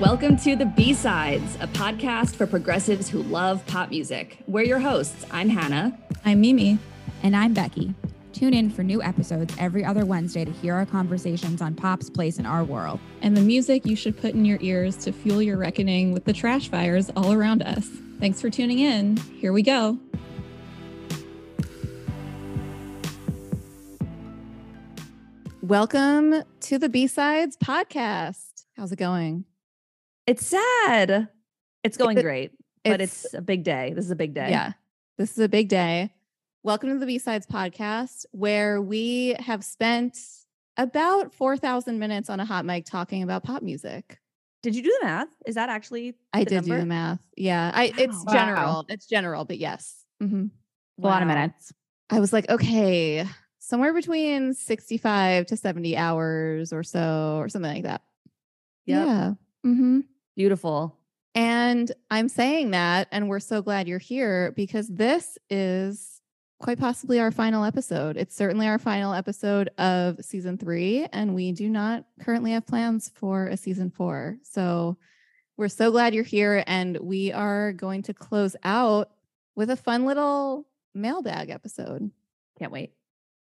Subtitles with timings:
[0.00, 4.38] Welcome to the B Sides, a podcast for progressives who love pop music.
[4.46, 5.26] We're your hosts.
[5.32, 5.98] I'm Hannah.
[6.24, 6.78] I'm Mimi.
[7.24, 7.92] And I'm Becky.
[8.32, 12.38] Tune in for new episodes every other Wednesday to hear our conversations on pop's place
[12.38, 13.00] in our world.
[13.22, 16.32] And the music you should put in your ears to fuel your reckoning with the
[16.32, 17.88] trash fires all around us.
[18.20, 19.16] Thanks for tuning in.
[19.16, 19.98] Here we go.
[25.60, 28.64] Welcome to the B Sides podcast.
[28.76, 29.44] How's it going?
[30.28, 31.28] It's sad.
[31.82, 32.52] It's going great,
[32.84, 33.94] but it's, it's a big day.
[33.96, 34.50] This is a big day.
[34.50, 34.72] Yeah.
[35.16, 36.12] This is a big day.
[36.62, 40.18] Welcome to the B Sides podcast, where we have spent
[40.76, 44.20] about 4,000 minutes on a hot mic talking about pop music.
[44.62, 45.28] Did you do the math?
[45.46, 46.14] Is that actually?
[46.34, 46.74] I did number?
[46.74, 47.20] do the math.
[47.34, 47.70] Yeah.
[47.74, 48.32] I, it's wow.
[48.34, 48.86] general.
[48.90, 50.04] It's general, but yes.
[50.22, 50.48] Mm-hmm.
[50.98, 51.08] Wow.
[51.08, 51.72] A lot of minutes.
[52.10, 53.26] I was like, okay,
[53.60, 58.02] somewhere between 65 to 70 hours or so, or something like that.
[58.84, 59.06] Yep.
[59.06, 59.32] Yeah.
[59.64, 60.00] Mm-hmm.
[60.38, 60.96] Beautiful.
[61.34, 66.22] And I'm saying that, and we're so glad you're here because this is
[66.60, 68.16] quite possibly our final episode.
[68.16, 73.10] It's certainly our final episode of season three, and we do not currently have plans
[73.16, 74.38] for a season four.
[74.44, 74.96] So
[75.56, 79.10] we're so glad you're here, and we are going to close out
[79.56, 82.12] with a fun little mailbag episode.
[82.60, 82.92] Can't wait.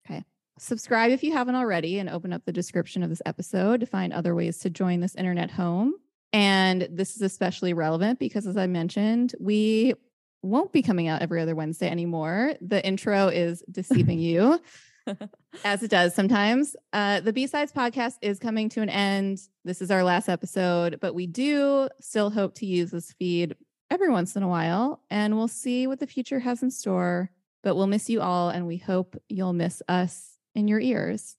[0.07, 0.25] Okay.
[0.59, 4.15] Subscribe if you haven't already, and open up the description of this episode to find
[4.15, 5.97] other ways to join this internet home.
[6.33, 9.95] And this is especially relevant because, as I mentioned, we
[10.43, 12.55] won't be coming out every other Wednesday anymore.
[12.61, 14.61] The intro is deceiving you,
[15.65, 16.77] as it does sometimes.
[16.93, 19.41] Uh, the B Sides podcast is coming to an end.
[19.65, 23.57] This is our last episode, but we do still hope to use this feed
[23.91, 27.31] every once in a while, and we'll see what the future has in store.
[27.63, 31.37] But we'll miss you all, and we hope you'll miss us in your ears.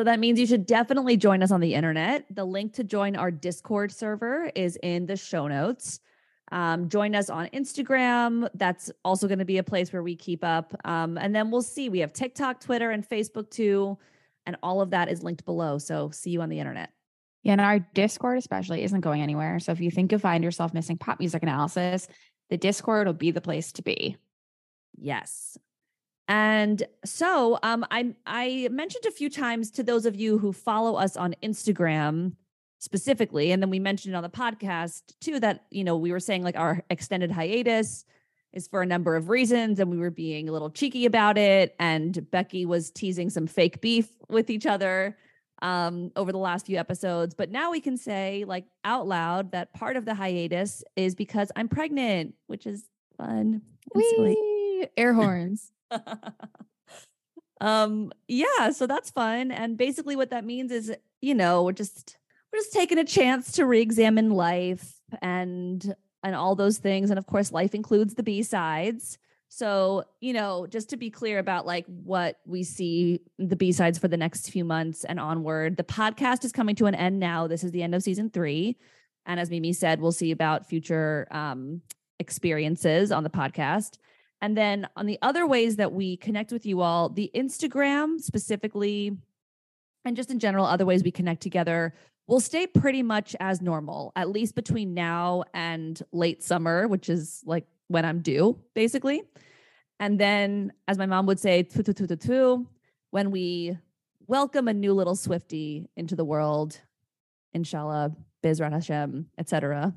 [0.00, 2.24] So that means you should definitely join us on the internet.
[2.30, 6.00] The link to join our Discord server is in the show notes.
[6.50, 8.48] Um, join us on Instagram.
[8.54, 10.74] That's also going to be a place where we keep up.
[10.86, 11.90] Um, and then we'll see.
[11.90, 13.98] We have TikTok, Twitter, and Facebook too.
[14.46, 15.76] And all of that is linked below.
[15.76, 16.88] So see you on the internet.
[17.42, 19.58] Yeah, and our Discord especially isn't going anywhere.
[19.58, 22.08] So if you think you find yourself missing pop music analysis,
[22.48, 24.16] the Discord will be the place to be.
[24.96, 25.58] Yes.
[26.30, 30.94] And so um, I I mentioned a few times to those of you who follow
[30.94, 32.36] us on Instagram
[32.78, 36.44] specifically, and then we mentioned on the podcast too that you know we were saying
[36.44, 38.04] like our extended hiatus
[38.52, 41.74] is for a number of reasons, and we were being a little cheeky about it.
[41.80, 45.16] And Becky was teasing some fake beef with each other
[45.62, 47.34] um, over the last few episodes.
[47.34, 51.50] But now we can say like out loud that part of the hiatus is because
[51.56, 52.84] I'm pregnant, which is
[53.16, 53.62] fun.
[53.96, 54.86] Wee!
[54.96, 55.72] Air horns.
[57.60, 62.16] um yeah so that's fun and basically what that means is you know we're just
[62.52, 67.26] we're just taking a chance to re-examine life and and all those things and of
[67.26, 69.18] course life includes the b-sides.
[69.48, 74.08] So you know just to be clear about like what we see the b-sides for
[74.08, 77.46] the next few months and onward the podcast is coming to an end now.
[77.46, 78.76] This is the end of season three
[79.26, 81.82] and as mimi said we'll see about future um
[82.18, 83.98] experiences on the podcast
[84.42, 89.16] and then on the other ways that we connect with you all, the Instagram specifically,
[90.04, 91.94] and just in general, other ways we connect together
[92.26, 97.42] will stay pretty much as normal, at least between now and late summer, which is
[97.44, 99.22] like when I'm due, basically.
[99.98, 102.66] And then, as my mom would say, tu, tu, tu, tu, tu,
[103.10, 103.76] when we
[104.26, 106.80] welcome a new little Swifty into the world,
[107.52, 108.12] inshallah,
[108.42, 109.92] Bizrat Hashem, etc.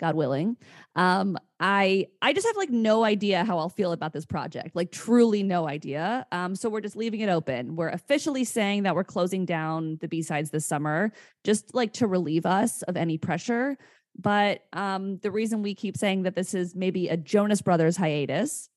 [0.00, 0.56] God willing.
[0.96, 4.74] Um, I I just have like no idea how I'll feel about this project.
[4.74, 6.26] Like truly no idea.
[6.32, 7.76] Um, so we're just leaving it open.
[7.76, 11.12] We're officially saying that we're closing down the B-sides this summer,
[11.44, 13.76] just like to relieve us of any pressure.
[14.18, 18.68] But um, the reason we keep saying that this is maybe a Jonas Brothers hiatus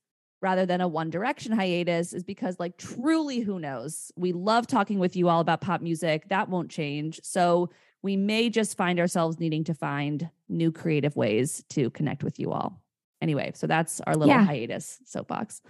[0.41, 4.11] rather than a One Direction hiatus is because, like, truly, who knows?
[4.17, 6.27] We love talking with you all about pop music.
[6.29, 7.21] That won't change.
[7.23, 7.69] So
[8.03, 12.51] we may just find ourselves needing to find new creative ways to connect with you
[12.51, 12.81] all.
[13.21, 14.43] Anyway, so that's our little yeah.
[14.43, 15.61] hiatus soapbox.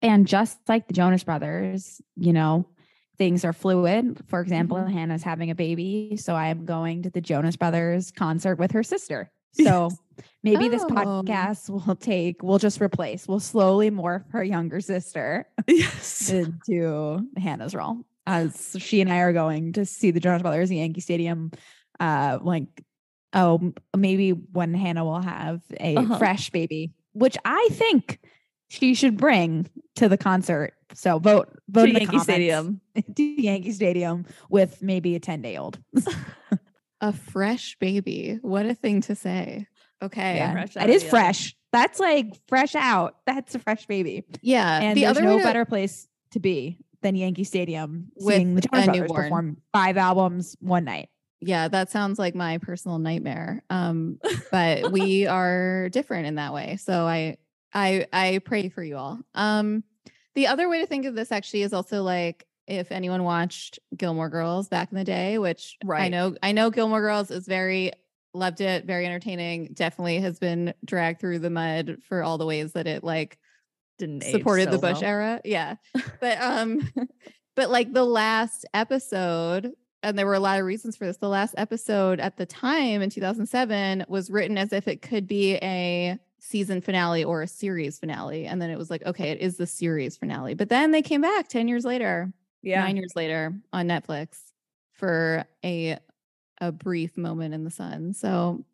[0.00, 2.66] And just like the Jonas Brothers, you know,
[3.18, 4.22] things are fluid.
[4.28, 4.92] For example, mm-hmm.
[4.92, 6.16] Hannah's having a baby.
[6.16, 9.30] So I am going to the Jonas Brothers concert with her sister.
[9.52, 10.26] So yes.
[10.44, 10.68] maybe oh.
[10.68, 16.30] this podcast will take, we'll just replace, we'll slowly morph her younger sister yes.
[16.30, 20.76] into Hannah's role as she and I are going to see the Jonas Brothers in
[20.76, 21.50] Yankee Stadium.
[21.98, 22.68] Uh, like,
[23.32, 26.18] oh, maybe when Hannah will have a uh-huh.
[26.18, 28.18] fresh baby, which I think
[28.68, 30.74] she should bring to the concert.
[30.94, 32.80] So vote, vote to Yankee Stadium,
[33.16, 35.78] to Yankee Stadium with maybe a ten day old.
[37.02, 38.38] A fresh baby.
[38.42, 39.66] What a thing to say.
[40.02, 40.36] Okay.
[40.36, 41.56] Yeah, it is fresh.
[41.72, 43.16] That's like fresh out.
[43.26, 44.24] That's a fresh baby.
[44.42, 44.80] Yeah.
[44.80, 48.62] And the there's other no better place to be than Yankee Stadium With seeing the
[48.62, 49.22] Jonas Brothers newborn.
[49.22, 51.08] perform five albums one night.
[51.40, 53.62] Yeah, that sounds like my personal nightmare.
[53.70, 54.18] Um,
[54.50, 56.76] but we are different in that way.
[56.76, 57.38] So I
[57.72, 59.18] I I pray for you all.
[59.34, 59.84] Um,
[60.34, 64.28] the other way to think of this actually is also like if anyone watched Gilmore
[64.28, 67.92] Girls back in the day, which I know I know Gilmore Girls is very
[68.32, 72.72] loved it, very entertaining, definitely has been dragged through the mud for all the ways
[72.72, 73.38] that it like
[74.00, 75.04] Didn't supported so the Bush well.
[75.10, 75.40] era.
[75.44, 75.76] Yeah.
[76.20, 76.88] But um
[77.56, 81.18] but like the last episode and there were a lot of reasons for this.
[81.18, 85.54] The last episode at the time in 2007 was written as if it could be
[85.56, 89.56] a season finale or a series finale and then it was like okay, it is
[89.56, 90.54] the series finale.
[90.54, 92.32] But then they came back 10 years later,
[92.62, 92.82] Yeah.
[92.84, 94.38] 9 years later on Netflix
[94.92, 95.98] for a
[96.62, 98.12] a brief moment in the sun.
[98.12, 98.64] So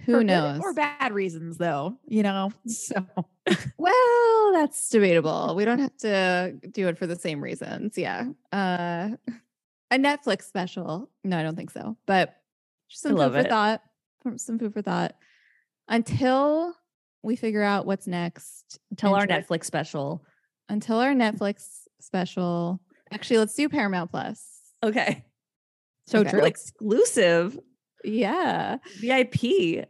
[0.00, 0.60] who For good knows?
[0.60, 1.96] or bad reasons, though.
[2.06, 3.06] You know, so
[3.78, 5.54] Well, that's debatable.
[5.56, 7.96] We don't have to do it for the same reasons.
[7.98, 8.26] Yeah.
[8.52, 9.10] Uh
[9.90, 11.10] a Netflix special.
[11.22, 11.96] No, I don't think so.
[12.06, 12.34] But
[12.88, 13.48] just some food for it.
[13.48, 13.82] thought.
[14.36, 15.14] Some food for thought.
[15.88, 16.74] Until
[17.22, 18.78] we figure out what's next.
[18.90, 20.24] Until our Netflix special.
[20.68, 21.66] Until our Netflix
[22.00, 22.80] special.
[23.12, 24.46] Actually, let's do Paramount Plus.
[24.82, 25.24] Okay.
[26.06, 26.30] so Okay.
[26.30, 26.44] true.
[26.44, 27.58] Exclusive
[28.04, 28.78] Yeah.
[29.00, 29.86] VIP.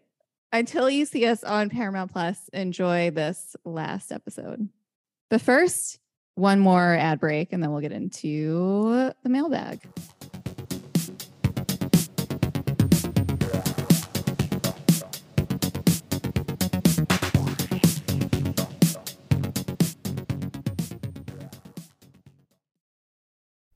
[0.52, 4.68] Until you see us on Paramount Plus, enjoy this last episode.
[5.28, 5.98] But first,
[6.36, 9.80] one more ad break, and then we'll get into the mailbag.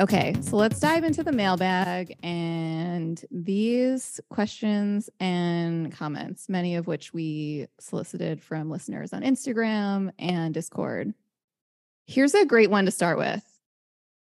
[0.00, 7.12] Okay, so let's dive into the mailbag and these questions and comments, many of which
[7.12, 11.14] we solicited from listeners on Instagram and Discord.
[12.06, 13.42] Here's a great one to start with.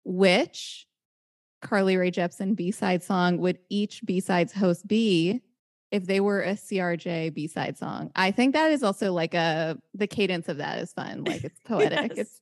[0.05, 0.87] Which
[1.61, 5.41] Carly Rae Jepsen B-side song would each B-sides host be
[5.91, 8.09] if they were a CRJ B-side song?
[8.15, 11.25] I think that is also like a the cadence of that is fun.
[11.25, 12.15] Like it's poetic.
[12.15, 12.27] Yes.
[12.27, 12.41] It's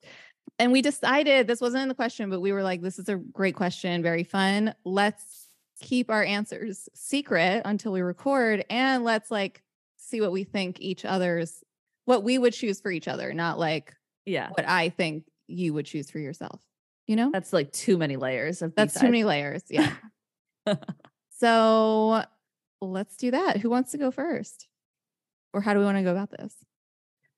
[0.59, 3.15] and we decided this wasn't in the question, but we were like, this is a
[3.15, 4.73] great question, very fun.
[4.83, 5.47] Let's
[5.81, 9.61] keep our answers secret until we record and let's like
[9.97, 11.63] see what we think each other's
[12.05, 13.93] what we would choose for each other, not like
[14.25, 14.49] Yeah.
[14.49, 16.61] what I think you would choose for yourself.
[17.07, 17.31] You know?
[17.31, 19.63] That's like too many layers of That's too many layers.
[19.69, 19.91] Yeah.
[21.37, 22.23] so
[22.81, 23.57] let's do that.
[23.57, 24.67] Who wants to go first?
[25.53, 26.53] Or how do we want to go about this?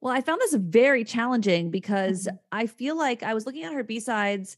[0.02, 2.38] Well, I found this very challenging because Mhm.
[2.52, 4.58] I feel like I was looking at her B-sides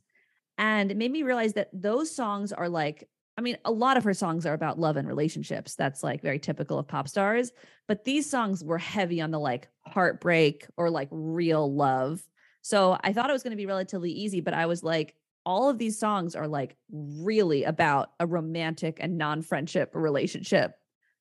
[0.58, 4.03] and it made me realize that those songs are like I mean, a lot of
[4.05, 5.75] her songs are about love and relationships.
[5.75, 7.51] That's like very typical of pop stars,
[7.88, 12.29] but these songs were heavy on the like heartbreak or like real love.
[12.62, 15.15] So I thought it was going to be relatively easy, but I was like
[15.46, 20.74] all of these songs are like really about a romantic and non-friendship relationship.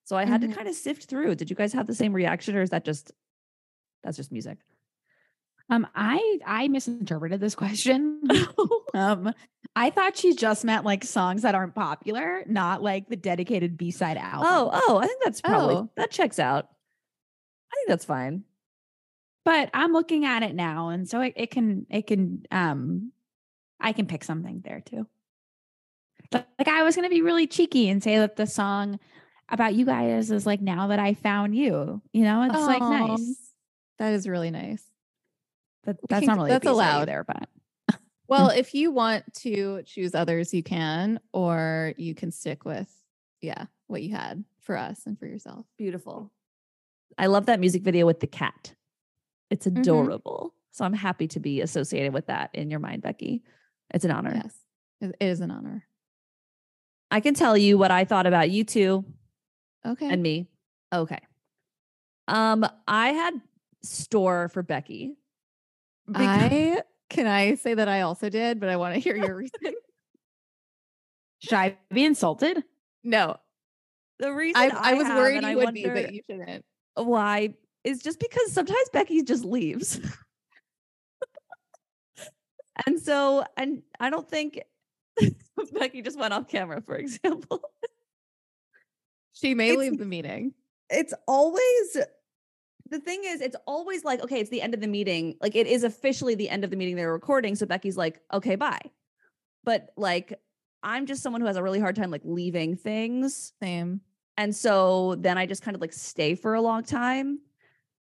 [0.04, 0.42] So I had Mhm.
[0.42, 1.36] to kind of sift through.
[1.36, 3.12] Did you guys have the same reaction or is that just
[4.02, 4.58] that's just music?
[5.70, 8.22] Um, I I misinterpreted this question.
[8.94, 9.32] um,
[9.76, 13.90] I thought she just meant like songs that aren't popular, not like the dedicated B
[13.90, 14.48] side album.
[14.50, 15.90] Oh, oh, I think that's probably Oh.
[15.96, 16.68] that checks out.
[17.70, 18.44] I think that's fine.
[19.44, 23.12] but I'm looking at it now, and so it, it can it can um,
[23.78, 25.06] I can pick something there too.
[26.30, 28.98] But like I was gonna be really cheeky and say that the song
[29.50, 32.00] about you guys is like now that I found you.
[32.12, 33.47] You know, it's like nice.
[33.98, 34.82] That is really nice.
[35.84, 37.08] That, that's can- not really that's allowed.
[37.08, 37.48] either, but
[38.28, 42.88] Well, if you want to choose others, you can, or you can stick with,
[43.40, 45.64] yeah, what you had for us and for yourself.
[45.78, 46.30] Beautiful.
[47.16, 48.74] I love that music video with the cat.
[49.50, 50.52] It's adorable.
[50.72, 53.42] So I'm happy to be associated with that in your mind, Becky.
[53.94, 54.32] It's an honor.
[54.34, 54.54] Yes,
[55.00, 55.84] it it is an honor.
[57.10, 59.04] I can tell you what I thought about you two
[59.86, 60.06] Okay.
[60.08, 60.48] and me.
[60.92, 61.18] Okay.
[62.28, 63.40] Um, I had
[63.82, 65.16] store for Becky.
[66.06, 69.34] because- I can I say that I also did, but I want to hear your
[69.36, 69.58] reason.
[71.40, 72.64] Should I be insulted?
[73.04, 73.36] no,
[74.18, 76.64] the reason I, I, I was have, worried you I would be, but you shouldn't.
[76.96, 77.54] why
[77.84, 80.00] is just because sometimes Becky just leaves.
[82.86, 84.60] and so, and I don't think
[85.72, 87.60] Becky just went off camera, for example.
[89.32, 90.52] She may It's- leave the meeting.
[90.90, 91.96] it's always
[92.90, 95.66] the thing is it's always like okay it's the end of the meeting like it
[95.66, 98.80] is officially the end of the meeting they're recording so becky's like okay bye
[99.64, 100.34] but like
[100.82, 104.00] i'm just someone who has a really hard time like leaving things Same.
[104.36, 107.40] and so then i just kind of like stay for a long time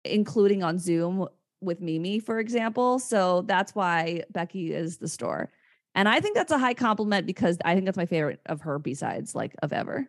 [0.04, 1.28] including on zoom
[1.62, 5.52] with mimi for example so that's why becky is the store
[5.94, 8.80] and i think that's a high compliment because i think that's my favorite of her
[8.80, 10.08] b-sides like of ever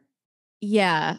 [0.63, 1.17] Yeah.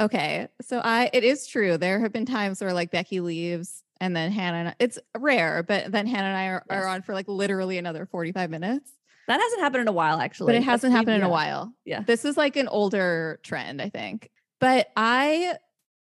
[0.00, 0.48] Okay.
[0.62, 1.76] So I it is true.
[1.78, 5.62] There have been times where like Becky leaves and then Hannah and I, it's rare,
[5.62, 6.84] but then Hannah and I are, Yes.
[6.84, 8.90] are on for like literally another 45 minutes.
[9.28, 11.26] that hasn't happened in a while actually But it hasn't me- happened in yeah.
[11.26, 11.72] a while.
[11.84, 12.02] Yeah.
[12.02, 14.30] This is like an older trend, I think.
[14.60, 15.54] But I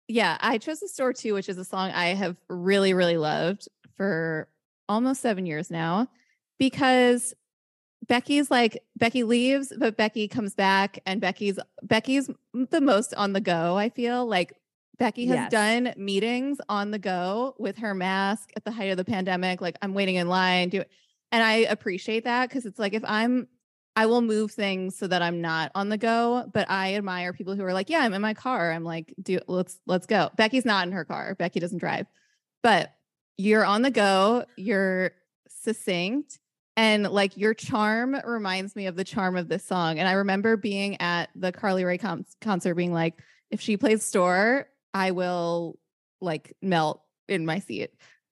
[0.06, 3.68] yeah, I chose the store too, which is a song I have really, really loved
[3.96, 4.48] for
[4.88, 6.08] almost seven years now
[6.58, 7.34] because
[8.06, 13.40] Becky's like Becky leaves, but Becky comes back, and Becky's Becky's the most on the
[13.40, 13.76] go.
[13.76, 14.52] I feel like
[14.99, 15.50] Becky has Yes.
[15.50, 19.61] done meetings on the go with her mask at the height of the pandemic.
[19.61, 20.84] Like I'm waiting in line, do
[21.32, 23.49] and I appreciate that because it's like if I'm
[23.96, 27.54] I will move things so that I'm not on the go, but I admire people
[27.54, 28.73] who are like, yeah, I'm in my car.
[28.73, 30.30] I'm like, do let's let's go.
[30.37, 31.34] Becky's not in her car.
[31.37, 32.06] Becky doesn't drive.
[32.62, 32.92] But
[33.37, 35.12] you're on the go, you're
[35.49, 36.38] succinct
[36.76, 39.98] and like your charm reminds me of the charm of this song.
[39.98, 43.14] And I remember being at the Carly Rae con- concert being like,
[43.50, 45.78] if she plays store, I will
[46.20, 47.90] like melt in my seat.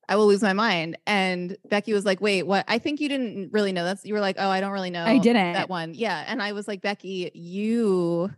[0.09, 0.99] I will lose my mind.
[1.07, 2.65] And Becky was like, wait, what?
[2.69, 4.05] I think you didn't really know that.
[4.05, 5.53] You were like, oh, I don't really know I didn't.
[5.53, 5.95] that one.
[5.95, 6.25] Yeah.
[6.27, 8.31] And I was like, Becky, you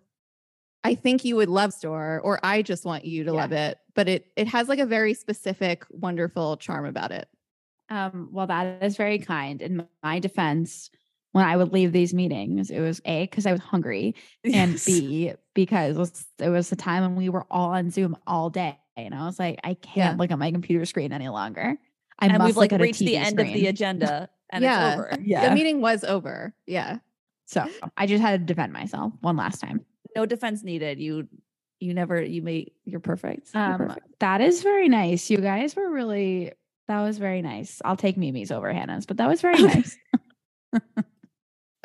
[0.86, 3.40] I think you would love store, or I just want you to Yeah.
[3.40, 3.78] love it.
[3.94, 7.26] But it it has like a very specific, wonderful charm about it.
[7.90, 9.60] Um, well, that is very kind.
[9.60, 10.90] In my defense,
[11.32, 14.14] when I would leave these meetings, it was A, because I was hungry,
[14.44, 14.84] and Yes.
[14.86, 18.50] B, because it was, it was the time when we were all on Zoom all
[18.50, 18.78] day.
[18.96, 21.76] And I was like, I can't look at my computer screen any longer.
[22.20, 24.28] I and must we've like look at a reached the TV end of the agenda
[24.50, 24.92] and Yeah.
[24.92, 25.10] it's over.
[25.20, 25.48] Yeah.
[25.48, 26.54] The meeting was over.
[26.66, 26.98] Yeah.
[27.46, 29.84] So I just had to defend myself one last time.
[30.14, 31.00] No defense needed.
[31.00, 31.26] You
[31.80, 33.50] you never you made you're perfect.
[33.52, 34.06] You're Um, perfect.
[34.20, 35.28] that is very nice.
[35.28, 36.52] You guys were really,
[36.88, 37.80] that was very nice.
[37.84, 39.96] I'll take Mimi's over Hannah's, but that was very nice.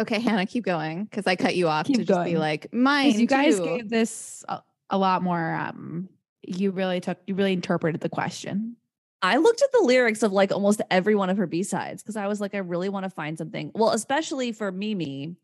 [0.01, 3.11] Okay, Hannah, keep going because I cut you off Keep to just be like mine.
[3.11, 6.07] 'Cause you guys too." gave this a, a lot more um
[6.41, 8.77] you really took you really interpreted the question
[9.21, 12.27] I looked at the lyrics of like almost every one of her B-sides because I
[12.27, 13.69] was like, I really want to find something.
[13.75, 15.35] Well, especially for Mimi.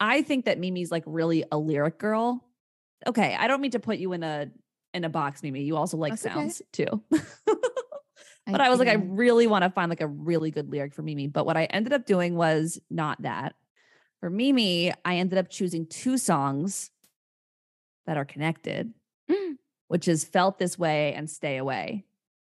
[0.00, 2.42] I think that Mimi's like really a lyric girl.
[3.06, 4.50] Okay, I don't mean to put you in a
[4.94, 5.60] in a box, Mimi.
[5.64, 6.34] You also like That's okay.
[6.34, 7.02] sounds too.
[8.50, 11.02] but I was like, I really want to find like a really good lyric for
[11.02, 11.26] Mimi.
[11.26, 13.54] But what I ended up doing was not that.
[14.20, 16.90] For Mimi, I ended up choosing two songs
[18.06, 18.92] that are connected,
[19.30, 19.56] Mm.
[19.88, 22.04] which is Felt This Way and Stay Away.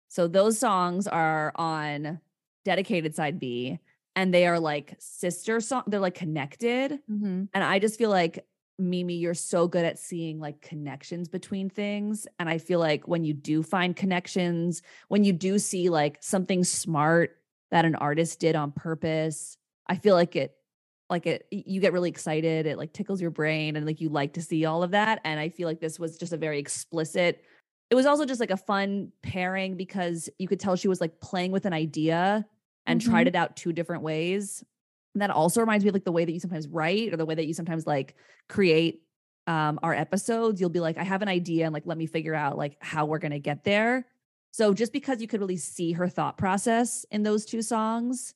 [0.07, 2.19] So those songs are on
[2.65, 3.79] dedicated side B
[4.15, 5.83] and they are like sister song.
[5.87, 6.99] They're like connected.
[7.09, 7.49] Mhm.
[7.53, 8.45] And I just feel like
[8.77, 12.27] Mimi, you're so good at seeing like connections between things.
[12.39, 16.63] And I feel like when you do find connections, when you do see like something
[16.63, 17.37] smart
[17.69, 20.55] that an artist did on purpose, I feel like it,
[21.09, 22.65] like it, you get really excited.
[22.65, 25.19] It like tickles your brain and like you like to see all of that.
[25.23, 27.43] And I feel like this was just a very explicit.
[27.89, 31.19] It was also just like a fun pairing because you could tell she was like
[31.19, 32.45] playing with an idea
[32.85, 33.27] and tried mm-hmm.
[33.27, 34.63] it out two different ways.
[35.13, 37.25] And that also reminds me of like the way that you sometimes write or the
[37.25, 38.15] way that you sometimes like
[38.47, 39.01] create
[39.47, 40.61] um our episodes.
[40.61, 43.05] You'll be like, I have an idea and like let me figure out like how
[43.05, 44.07] we're gonna get there.
[44.51, 48.33] So just because you could really see her thought process in those two songs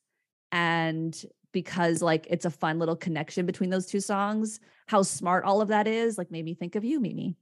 [0.52, 5.62] and because like it's a fun little connection between those two songs, how smart all
[5.62, 7.38] of that is, like made me think of you, Mimi.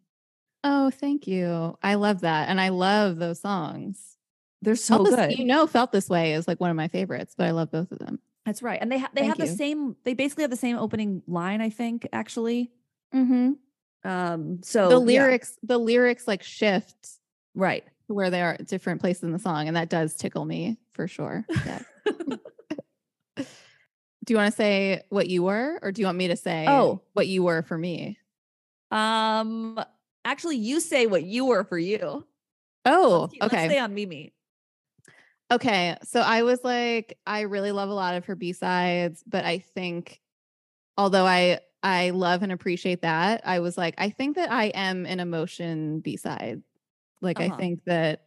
[0.63, 1.77] Oh, thank you.
[1.81, 2.49] I love that.
[2.49, 4.17] And I love those songs.
[4.61, 5.37] They're so good.
[5.37, 7.91] You know, Felt This Way is like one of my favorites, but I love both
[7.91, 8.19] of them.
[8.45, 8.77] That's right.
[8.81, 11.61] And they ha- they Thank have the same they basically have the same opening line,
[11.61, 12.71] I think, actually.
[13.15, 13.53] Mm-hmm.
[14.09, 17.09] Um so the yeah, lyrics, the lyrics like shift
[17.55, 17.83] right.
[18.07, 19.67] where they are at different places in the song.
[19.67, 21.45] And that does tickle me for sure.
[21.65, 21.81] Yeah.
[23.37, 23.45] do
[24.29, 27.01] you want to say what you were, or do you want me to say Oh.
[27.13, 28.17] what you were for me?
[28.91, 29.79] Um
[30.25, 32.25] actually you say what you were for you.
[32.85, 33.67] Oh, Let's keep- let's okay.
[33.67, 34.33] stay on Mimi.
[35.51, 35.97] Okay.
[36.03, 40.19] So I was like, I really love a lot of her B-sides, but I think
[40.97, 45.05] although I I love and appreciate that, I was like, I think that I am
[45.05, 46.63] an emotion B-side.
[47.21, 47.53] Like Uh-huh.
[47.53, 48.23] I think that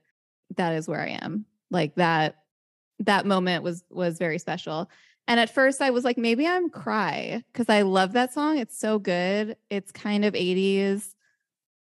[0.56, 1.46] that is where I am.
[1.70, 2.36] Like that
[3.00, 4.90] that moment was was very special.
[5.28, 8.58] And at first I was like, maybe I'm cry because I love that song.
[8.58, 9.56] It's so good.
[9.70, 11.14] It's kind of 80s.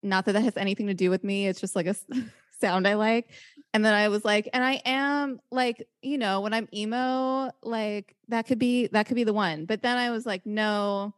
[0.02, 1.46] Not that that has anything to do with me.
[1.46, 1.94] It's just like a
[2.60, 3.30] sound I like.
[3.72, 8.16] And then I was like, and I am like, you know, when I'm emo, like
[8.28, 9.64] that could be that could be the one.
[9.64, 11.14] But then I was like, no,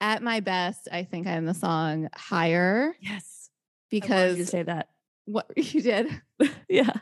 [0.00, 3.50] at my best, I think I'm the song higher Yes.
[3.90, 4.88] Because you say that.
[5.26, 6.08] what you did.
[6.68, 6.92] Yeah.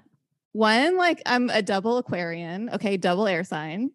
[0.52, 3.90] One, like I'm a double Aquarian, okay, double air sign.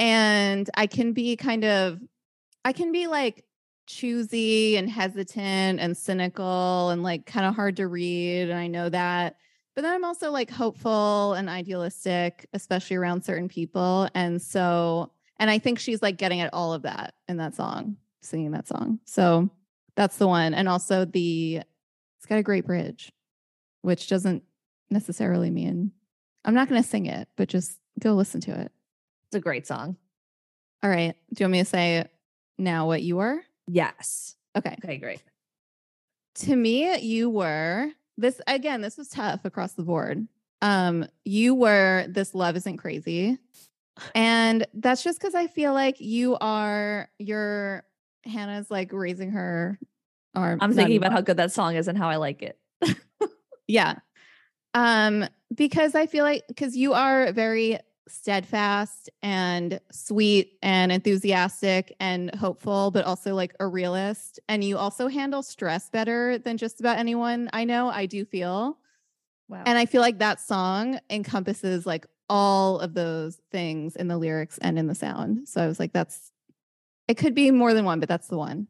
[0.00, 2.00] And I can be kind of,
[2.64, 3.44] I can be like
[3.86, 8.50] choosy and hesitant and cynical and like kind of hard to read.
[8.50, 9.36] And I know that.
[9.76, 14.08] But then I'm also like hopeful and idealistic, especially around certain people.
[14.14, 17.98] And so, and I think she's like getting at all of that in that song,
[18.22, 19.00] singing that song.
[19.04, 19.50] So
[19.94, 20.54] that's the one.
[20.54, 21.60] And also the,
[22.16, 23.12] it's got a great bridge,
[23.82, 24.44] which doesn't
[24.90, 25.92] necessarily mean
[26.46, 28.72] I'm not going to sing it, but just go listen to it.
[29.28, 29.96] It's a great song.
[30.82, 31.14] All right.
[31.34, 32.06] Do you want me to say
[32.56, 33.42] now what you were?
[33.66, 34.36] Yes.
[34.56, 34.76] Okay.
[34.82, 35.22] Okay, great.
[36.36, 40.26] To me, you were this again, this was tough across the board.
[40.62, 43.38] Um, you were this love isn't crazy.
[44.14, 47.84] And that's just because I feel like you are your
[48.24, 49.78] Hannah's like raising her
[50.34, 50.58] arm.
[50.60, 52.58] I'm thinking about how good that song is and how I like it.
[53.66, 53.96] Yeah.
[54.74, 62.34] Um, because I feel like because you are very steadfast and sweet and enthusiastic and
[62.34, 64.40] hopeful, but also like a realist.
[64.48, 67.88] And you also handle stress better than just about anyone I know.
[67.88, 68.78] I do feel.
[69.48, 69.62] Wow.
[69.66, 74.58] And I feel like that song encompasses like all of those things in the lyrics
[74.58, 75.48] and in the sound.
[75.48, 76.32] So I was like, that's
[77.08, 78.66] it could be more than one, but that's the one.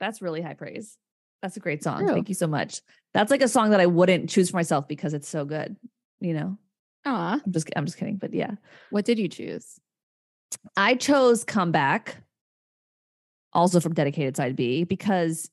[0.00, 0.98] That's really high praise.
[1.42, 2.00] That's a great song.
[2.00, 2.14] True.
[2.14, 2.80] Thank you so much.
[3.14, 5.76] That's like a song that I wouldn't choose for myself because it's so good.
[6.20, 6.58] You know,
[7.04, 8.52] Ah, I'm just I'm just kidding, but yeah,
[8.90, 9.80] what did you choose?
[10.76, 12.22] I chose "Comeback,"
[13.52, 15.50] also from Dedicated Side B, because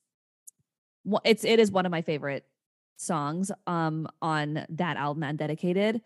[1.26, 2.46] it's it is one of my favorite
[2.98, 6.02] songs um on that album and Dedicated.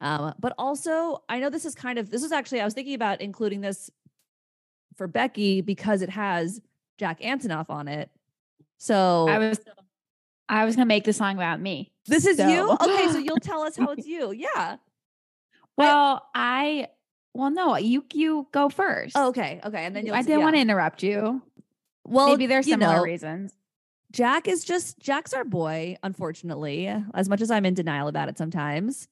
[0.00, 2.94] Um, but also I know this is kind of this is actually I was thinking
[2.94, 3.90] about including this
[4.96, 6.60] for Becky because it has
[6.98, 8.10] Jack Antonoff on it.
[8.78, 9.60] So I was
[10.48, 11.92] I was gonna make the song about me.
[12.06, 12.76] This is you?
[12.80, 14.32] Okay, so you'll tell us how it's you.
[14.32, 14.76] Yeah.
[15.78, 16.88] Well, I
[17.34, 19.16] well no, you you go first.
[19.16, 19.60] Oh, okay.
[19.64, 19.84] Okay.
[19.84, 20.44] And then you'll I didn't yeah.
[20.44, 21.42] want to interrupt you.
[22.04, 23.54] Well, Maybe there's you similar know, reasons.
[24.10, 26.92] Jack is just Jack's our boy, unfortunately.
[27.14, 29.08] As much as I'm in denial about it sometimes.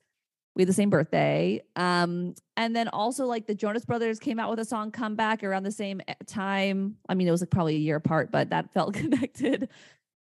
[0.54, 1.60] We had the same birthday.
[1.76, 5.64] Um, and then also like the Jonas Brothers came out with a song comeback around
[5.64, 6.96] the same e- time.
[7.10, 9.68] I mean, it was like probably a year apart, but that felt connected.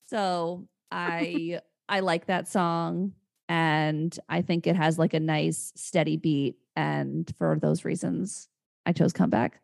[0.06, 3.12] So I I like that song
[3.48, 6.56] and I think it has like a nice steady beat.
[6.76, 8.48] And for those reasons,
[8.86, 9.60] I chose comeback.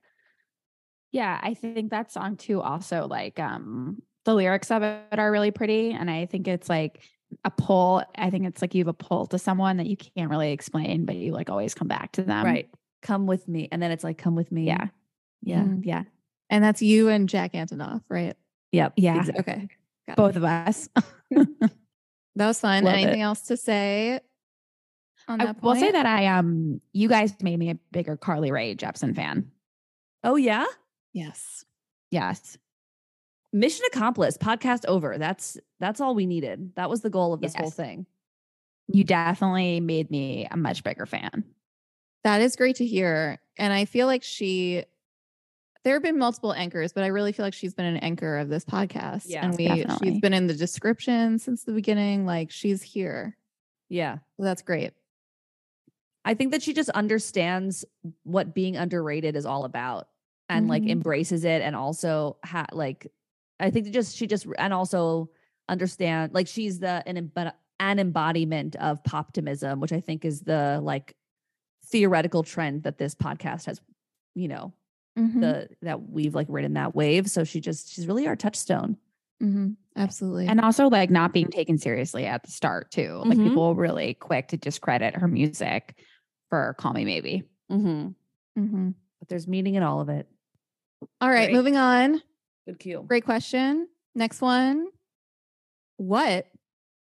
[1.12, 5.50] Yeah, I think that song too also like um the lyrics of it are really
[5.50, 7.00] pretty and I think it's like
[7.44, 8.02] a pull.
[8.16, 11.04] I think it's like you have a pull to someone that you can't really explain,
[11.06, 12.44] but you like always come back to them.
[12.44, 12.68] right.
[13.02, 13.66] Come with me.
[13.72, 14.66] And then it's like, come with me.
[14.66, 14.88] Yeah.
[15.42, 15.62] Yeah.
[15.62, 15.80] Mhm.
[15.84, 16.02] Yeah.
[16.50, 18.36] And that's you and Jack Antonoff, right?
[18.72, 18.94] Yep.
[18.96, 19.18] Yeah.
[19.18, 19.40] exactly.
[19.40, 19.68] Okay.
[20.06, 20.16] Got it.
[20.16, 20.88] Both of us.
[22.36, 22.84] That was fun.
[22.84, 22.98] Love it.
[22.98, 24.20] Anything else to say
[25.28, 28.50] on I that will say that I um you guys made me a bigger Carly
[28.52, 29.50] Rae Jepsen fan.
[30.22, 30.66] Oh, yeah.
[31.12, 31.64] Yes.
[32.10, 32.58] Yes.
[33.52, 34.38] Mission accomplished.
[34.38, 35.18] Podcast over.
[35.18, 36.72] That's that's all we needed.
[36.76, 38.06] That was the goal of this whole thing.
[38.92, 41.44] You definitely made me a much bigger fan.
[42.22, 43.40] That is great to hear.
[43.56, 44.84] And I feel like she
[45.84, 48.48] there have been multiple anchors, but I really feel like she's been an anchor of
[48.48, 49.24] this podcast.
[49.26, 50.10] Yeah, and we definitely.
[50.12, 52.26] she's been in the description since the beginning.
[52.26, 53.36] Like she's here.
[53.88, 54.18] Yeah.
[54.36, 54.92] So that's great.
[56.24, 57.84] I think that she just understands
[58.24, 60.08] what being underrated is all about
[60.50, 60.90] and like Mhm.
[60.90, 63.10] embraces it and also ha- like
[63.58, 65.30] I think just she just and also
[65.68, 67.30] understand like she's the an
[67.80, 71.16] an embodiment of poptimism, which I think is the like
[71.86, 73.80] theoretical trend that this podcast has,
[74.34, 74.74] you know,
[75.18, 75.40] Mhm.
[75.40, 77.28] the that we've like ridden that wave.
[77.30, 78.96] So she just she's really our touchstone.
[79.42, 79.76] Mhm.
[79.96, 80.46] Absolutely.
[80.46, 83.22] And also like not being taken seriously at the start too.
[83.24, 83.48] Like Mhm.
[83.48, 85.98] people were really quick to discredit her music
[86.48, 87.42] for Call Me Maybe.
[87.70, 88.08] Mm-hmm.
[88.58, 88.94] Mhm.
[89.18, 90.28] But there's meaning in all of it.
[91.20, 91.54] All right, Great.
[91.56, 92.22] moving on.
[92.66, 93.04] Good cue.
[93.08, 93.88] Great question.
[94.14, 94.88] Next one.
[95.96, 96.46] What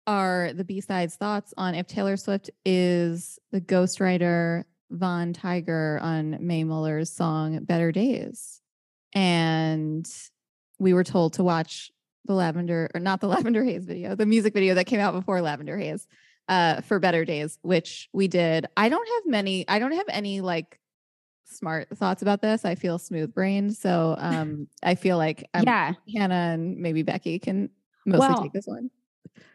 [0.07, 6.65] are the B-sides thoughts on if Taylor Swift is the ghostwriter Von Tiger on Mae
[6.65, 8.61] Muller's song Better Days.
[9.15, 10.09] And
[10.79, 11.91] we were told to watch
[12.25, 15.41] the Lavender or not the Lavender Haze video, the music video that came out before
[15.41, 16.07] Lavender Haze
[16.49, 18.67] uh for Better Days, which we did.
[18.77, 20.79] I don't have many I don't have any like
[21.45, 22.65] smart thoughts about this.
[22.65, 23.77] I feel smooth brained.
[23.77, 25.95] So um I feel like um, yeah.
[26.17, 27.71] Hannah and maybe Becky can
[28.07, 28.91] mostly Well, take this one.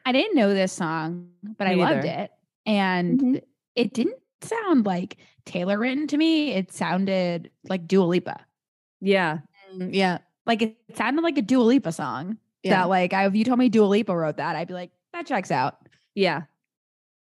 [0.06, 2.32] I didn't know this song, but I Me loved it.
[2.66, 3.42] And Mhm.
[3.76, 6.54] it didn't sound like Taylor written to me.
[6.54, 8.46] It sounded like Dua Lipa.
[9.02, 9.40] Yeah.
[9.74, 10.20] Mm, Yeah.
[10.46, 12.38] Like it sounded like a Dua Lipa song.
[12.64, 12.82] Yeah.
[12.82, 15.26] That like I, if you told me Dua Lipa wrote that, I'd be like, that
[15.28, 15.78] checks out.
[16.16, 16.44] Yeah.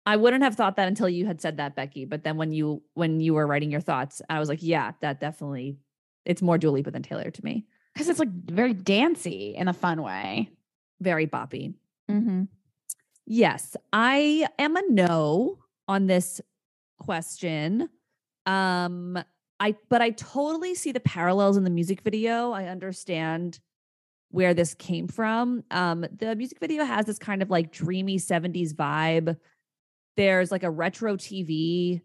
[0.06, 2.06] I wouldn't have thought that until you had said that, Becky.
[2.06, 5.20] But then when you when you were writing your thoughts, I was like, yeah, that
[5.20, 5.78] definitely
[6.26, 7.66] it's more Dua Lipa than Taylor to me.
[7.94, 10.50] Because it's like very dancey in a fun way.
[11.02, 11.74] Very boppy.
[12.10, 12.44] Mm-hmm.
[13.26, 16.40] Yes, I am a no on this
[16.98, 17.90] question.
[18.46, 19.18] Um
[19.60, 22.52] I but I totally see the parallels in the music video.
[22.52, 23.60] I understand
[24.30, 25.64] where this came from.
[25.72, 29.38] Um the music video has this kind of like dreamy 70s vibe.
[30.16, 32.02] There's like a retro TV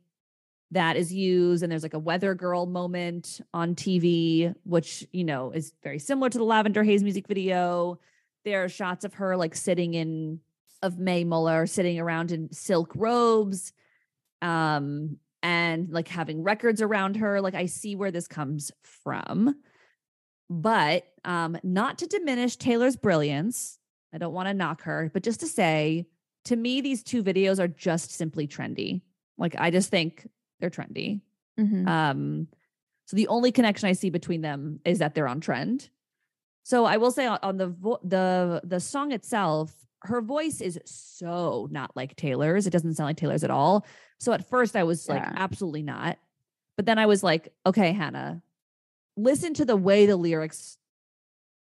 [0.73, 5.51] that is used and there's like a weather girl moment on TV which, you know,
[5.51, 7.99] is very similar to the Lavender Haze music video.
[8.45, 10.41] There are shots of her like sitting in
[10.83, 13.73] of Mae Muller sitting around in silk robes
[14.43, 18.71] um and like having records around her like I see where this comes
[19.05, 19.55] from
[20.51, 23.79] but um not to diminish Taylor's brilliance
[24.13, 26.07] I don't want to knock her but just to say
[26.45, 29.01] to me these two videos are just simply trendy
[29.39, 30.29] like I just think
[30.61, 31.21] they're trendy
[31.61, 31.87] Mm-hmm.
[31.87, 32.49] um,
[33.05, 35.91] so the only connection I see between them is that they're on trend.
[36.63, 40.81] So I will say on, on the vo- the the song itself, her voice is
[40.87, 42.67] so not like Taylor's.
[42.67, 43.85] It doesn't sound like Taylor's at all.
[44.23, 46.17] So at first I was like, absolutely not.
[46.77, 48.41] But then I was like, okay, Hannah,
[49.17, 50.79] listen to the way the lyrics,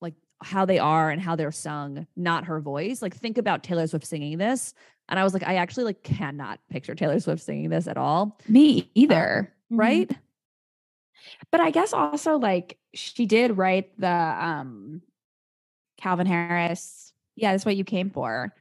[0.02, 0.12] like
[0.42, 3.00] how they are and how they're sung, not her voice.
[3.00, 4.74] Like think about Taylor Swift singing this.
[5.08, 8.38] And I was like, I actually like cannot picture Taylor Swift singing this at all.
[8.46, 9.50] Me either.
[9.70, 10.14] Right?
[11.50, 15.00] But I guess also like she did write the um
[15.96, 17.14] Calvin Harris.
[17.34, 18.52] Yeah, that's what you came for.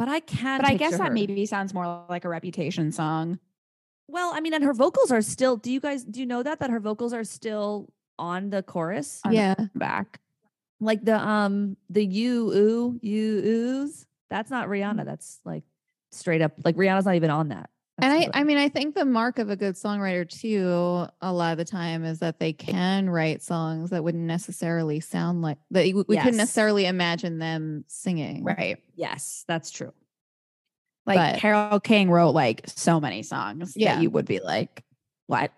[0.00, 0.62] But I can't.
[0.62, 1.12] But I guess picture that her.
[1.12, 3.38] maybe sounds more like a reputation song.
[4.08, 5.58] Well, I mean, and her vocals are still.
[5.58, 9.20] Do you guys do you know that that her vocals are still on the chorus?
[9.26, 9.54] on the Yeah.
[9.74, 10.20] Back.
[10.80, 14.06] Like the um the you ooh you oohs.
[14.30, 15.04] That's not Rihanna.
[15.04, 15.64] That's like
[16.12, 16.52] straight up.
[16.64, 17.68] Like Rihanna's not even on that.
[18.02, 21.52] And I, I mean, I think the mark of a good songwriter too, a lot
[21.52, 25.84] of the time, is that they can write songs that wouldn't necessarily sound like that.
[25.94, 26.24] We Yes.
[26.24, 28.44] couldn't necessarily imagine them singing.
[28.44, 28.78] Right.
[28.94, 29.92] yes, that's true.
[31.06, 33.94] Like But- Carole King wrote like so many songs Yeah.
[33.96, 34.84] that you would be like,
[35.26, 35.50] what?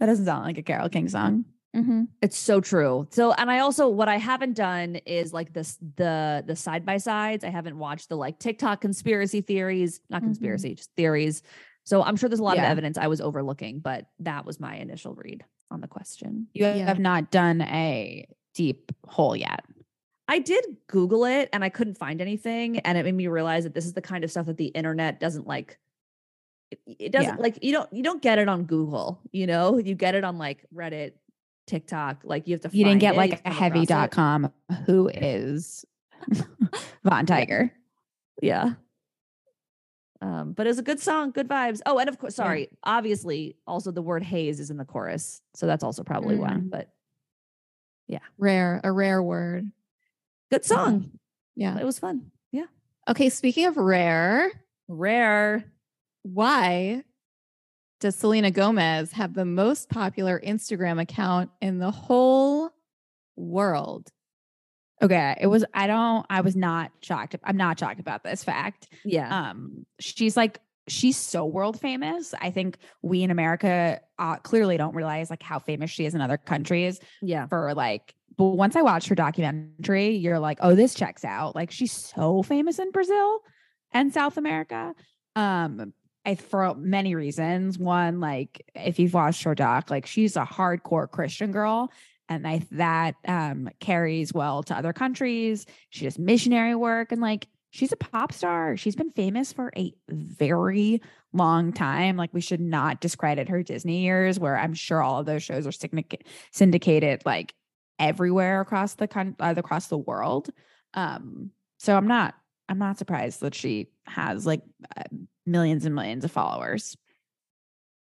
[0.00, 1.44] That doesn't sound like a Carole King song.
[1.74, 2.02] Mm-hmm.
[2.22, 3.06] It's so true.
[3.10, 6.98] So, and I also what I haven't done is like this the the side by
[6.98, 7.42] sides.
[7.44, 10.26] I haven't watched the like TikTok conspiracy theories, not Mhm.
[10.26, 11.42] conspiracy, just theories.
[11.84, 12.64] So I'm sure there's a lot Yeah.
[12.64, 16.46] of evidence I was overlooking, but that was my initial read on the question.
[16.54, 16.86] You Yeah.
[16.86, 19.64] have not done a deep hole yet.
[20.28, 23.74] I did Google it and I couldn't find anything, and it made me realize that
[23.74, 25.78] this is the kind of stuff that the internet doesn't like.
[26.70, 27.42] It, it doesn't Yeah.
[27.42, 29.20] like you don't you don't get it on Google.
[29.32, 31.12] You know, you get it on like Reddit,
[31.66, 32.20] TikTok.
[32.24, 32.76] Like you have to.
[32.76, 33.58] You didn't get it, like a across it.
[33.58, 34.52] heavy.com
[34.86, 35.84] who is
[37.04, 37.72] Von Tiger.
[38.42, 38.74] Yeah.
[40.20, 41.80] Um, but it was a good song, good vibes.
[41.84, 42.44] Oh, and of course, Yeah.
[42.44, 46.50] sorry, obviously, also the word haze is in the chorus, so that's also probably why.
[46.50, 46.70] Mm.
[46.70, 46.88] But
[48.38, 49.70] Rare, a rare word.
[50.50, 51.10] good song.
[51.56, 51.78] Yeah.
[51.78, 52.30] It was fun.
[52.52, 52.66] Yeah.
[53.08, 53.28] Okay.
[53.28, 54.50] Speaking of rare,
[54.88, 55.64] Rare.
[56.22, 57.04] why
[58.04, 62.68] does Selena Gomez have the most popular Instagram account in the whole
[63.34, 64.10] world?
[65.00, 65.38] Okay.
[65.40, 67.34] It was, I don't, I was not shocked.
[67.42, 68.88] I'm not shocked about this fact.
[69.06, 69.48] Yeah.
[69.48, 72.34] Um, she's like, she's so world famous.
[72.38, 76.20] I think we in America uh, clearly don't realize like how famous she is in
[76.20, 77.46] other countries yeah.
[77.46, 81.54] for like, but once I watched her documentary, you're like, oh, this checks out.
[81.54, 83.40] Like she's so famous in Brazil
[83.92, 84.94] and South America.
[85.36, 87.78] Um, I for many reasons.
[87.78, 91.92] One, like if you've watched her doc, like she's a hardcore Christian girl.
[92.28, 95.66] And I that um carries well to other countries.
[95.90, 98.76] She does missionary work and like she's a pop star.
[98.76, 102.16] She's been famous for a very long time.
[102.16, 105.66] Like we should not discredit her Disney years, where I'm sure all of those shows
[105.66, 107.52] are syndic- syndicated like
[107.98, 109.08] everywhere across the
[109.40, 110.50] uh, across the world.
[110.94, 112.34] Um, so I'm not
[112.68, 114.62] I'm not surprised that she has like
[114.96, 115.02] uh,
[115.46, 116.96] millions and millions of followers.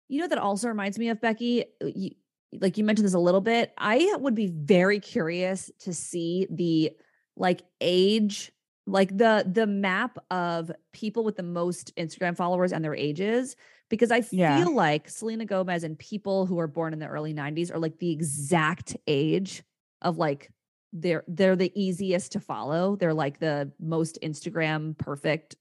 [0.09, 1.63] You know that also reminds me of Becky.
[1.81, 2.11] uh, You,
[2.53, 3.73] like you mentioned this a little bit.
[3.77, 6.91] I would be very curious to see the
[7.35, 8.51] like age,
[8.85, 13.55] like the the map of people with the most Instagram followers and their ages,
[13.89, 14.63] because I feel Yeah.
[14.65, 18.11] like Selena Gomez and people who are born in the early '90s are like the
[18.11, 19.63] exact age
[20.01, 20.49] of like
[20.93, 22.95] they're they're the easiest to follow.
[22.95, 25.57] They're like the most Instagram perfect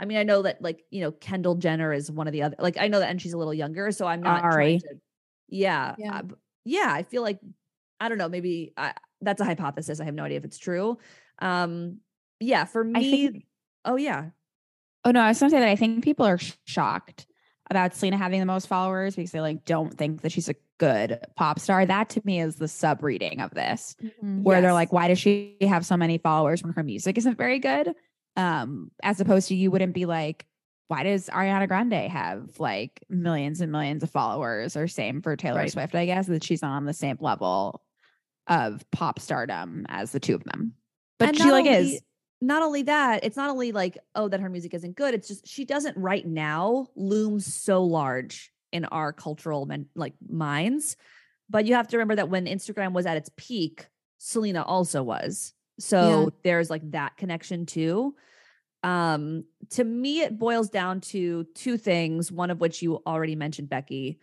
[0.00, 2.56] I mean, I know that like, you know, Kendall Jenner is one of the other
[2.58, 4.78] like I know that and she's a little younger, so I'm not Ari.
[4.78, 4.88] to
[5.48, 5.94] Yeah.
[5.98, 6.18] Yeah.
[6.18, 6.34] uh, b-
[6.64, 7.40] yeah, I feel like
[8.00, 10.00] I don't know, maybe I, that's a hypothesis.
[10.00, 10.98] I have no idea if it's true.
[11.40, 11.98] Um
[12.40, 13.46] yeah, for me think-
[13.84, 14.30] Oh yeah.
[15.04, 17.26] Oh no, I was gonna say that I think people are shocked
[17.70, 21.18] about Selena having the most followers because they like don't think that she's a good
[21.36, 21.84] pop star.
[21.84, 25.56] That to me is the sub reading of this, where they're like, why does she
[25.62, 27.94] have so many followers when her music isn't very good?
[28.36, 30.46] Um, as opposed to you wouldn't be like,
[30.88, 34.76] why does Ariana Grande have like millions and millions of followers?
[34.76, 35.70] Or same for Taylor Right.
[35.70, 37.82] Swift, I guess, that she's on the same level
[38.46, 40.74] of pop stardom as the two of them.
[41.18, 42.02] But And she like only- is.
[42.40, 45.12] not only that, it's not only like, oh, that her music isn't good.
[45.14, 50.96] It's just she doesn't right now loom so large in our cultural men- like minds.
[51.50, 53.88] But you have to remember that when Instagram was at its peak,
[54.18, 55.52] Selena also was.
[55.78, 56.26] So Yeah.
[56.42, 58.14] there's like that connection too.
[58.82, 63.68] Um, to me, it boils down to two things, one of which you already mentioned,
[63.68, 64.20] Becky.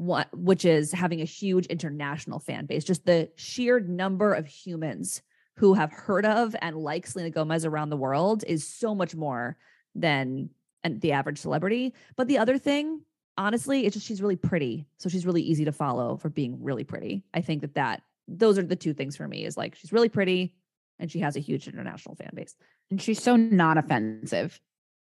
[0.00, 5.22] Which is having a huge international fan base, just the sheer number of humans
[5.56, 9.58] who have heard of and like Selena Gomez around the world is so much more
[9.96, 10.50] than
[10.84, 11.94] an, the average celebrity.
[12.14, 13.00] But the other thing,
[13.36, 14.86] honestly, it's just she's really pretty.
[14.98, 17.24] So she's really easy to follow for being really pretty.
[17.34, 20.08] I think that that those are the two things for me is like she's really
[20.08, 20.54] pretty
[20.98, 22.54] and she has a huge international fan base.
[22.90, 24.60] And she's so not offensive.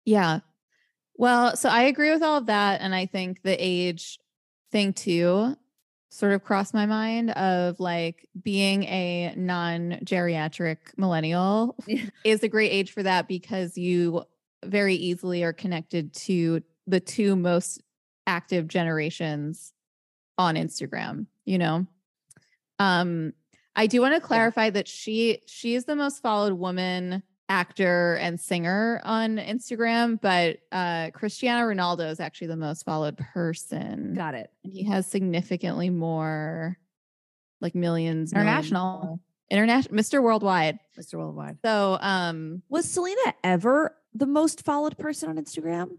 [0.05, 0.41] Yeah.
[1.17, 2.81] Well, so I agree with all of that.
[2.81, 4.19] And I think the age
[4.71, 5.57] thing too
[6.11, 11.77] sort of crossed my mind of like being a non geriatric millennial
[12.25, 14.23] is a great age for that because you
[14.65, 17.83] very easily are connected to the two most
[18.27, 19.73] active generations
[20.39, 21.87] on Instagram, you know?
[22.79, 23.33] Um,
[23.79, 28.39] I do want to clarify that she she is the most followed woman actor and
[28.39, 34.15] singer on Instagram, but uh Cristiano Ronaldo is actually the most followed person.
[34.15, 34.51] Got it.
[34.65, 36.77] And he has significantly more
[37.61, 39.01] like millions International.
[39.05, 40.23] more- international Mr.
[40.23, 40.79] Worldwide.
[40.99, 41.15] Mr.
[41.15, 41.59] Worldwide.
[41.65, 45.99] So um Was Selena ever the most followed person on Instagram?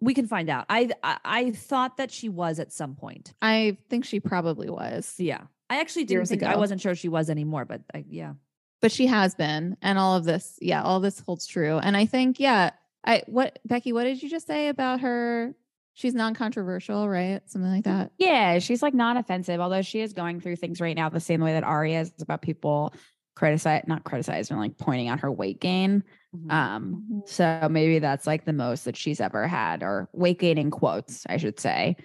[0.00, 0.64] We can find out.
[0.70, 3.34] I I, I thought that she was at some point.
[3.42, 5.16] I think she probably was.
[5.18, 5.42] Yeah.
[5.70, 8.34] I actually didn't think I wasn't sure she was anymore, but I, yeah.
[8.82, 12.06] but she has been and all of this yeah all this holds true and i
[12.06, 12.70] think yeah
[13.04, 15.54] i what becky what did you just say about her
[15.94, 20.40] she's non-controversial right something like that Yeah, she's like not offensive, although she is going
[20.40, 22.94] through things right now the same way that Aria is about people
[23.36, 26.02] criticize, not criticizing, like pointing out her weight gain.
[26.34, 26.50] Mhm.
[26.52, 30.70] Um, so maybe that's like the most that she's ever had, or weight gain in
[30.70, 31.96] quotes, I should say,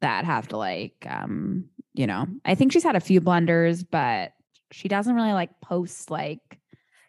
[0.00, 4.32] that have to like, um, you know, I think she's had a few blunders, but
[4.70, 6.58] she doesn't really like post like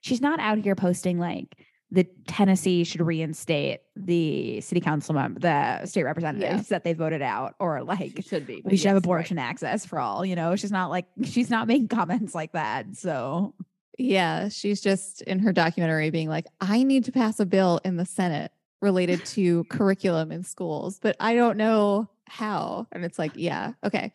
[0.02, 1.56] she's not out here posting like
[1.94, 7.56] the Tennessee should reinstate the city council member, the state representatives that they voted out,
[7.60, 8.62] or like She should be.
[8.64, 8.98] we should have yes, right.
[8.98, 10.26] abortion access for all.
[10.26, 12.96] You know, she's not like she's not making comments like that.
[12.96, 13.54] So
[13.98, 17.98] yeah she's just in her documentary being like i need to pass a bill in
[17.98, 23.32] the senate related to curriculum in schools but i don't know how and it's like
[23.36, 24.12] yeah okay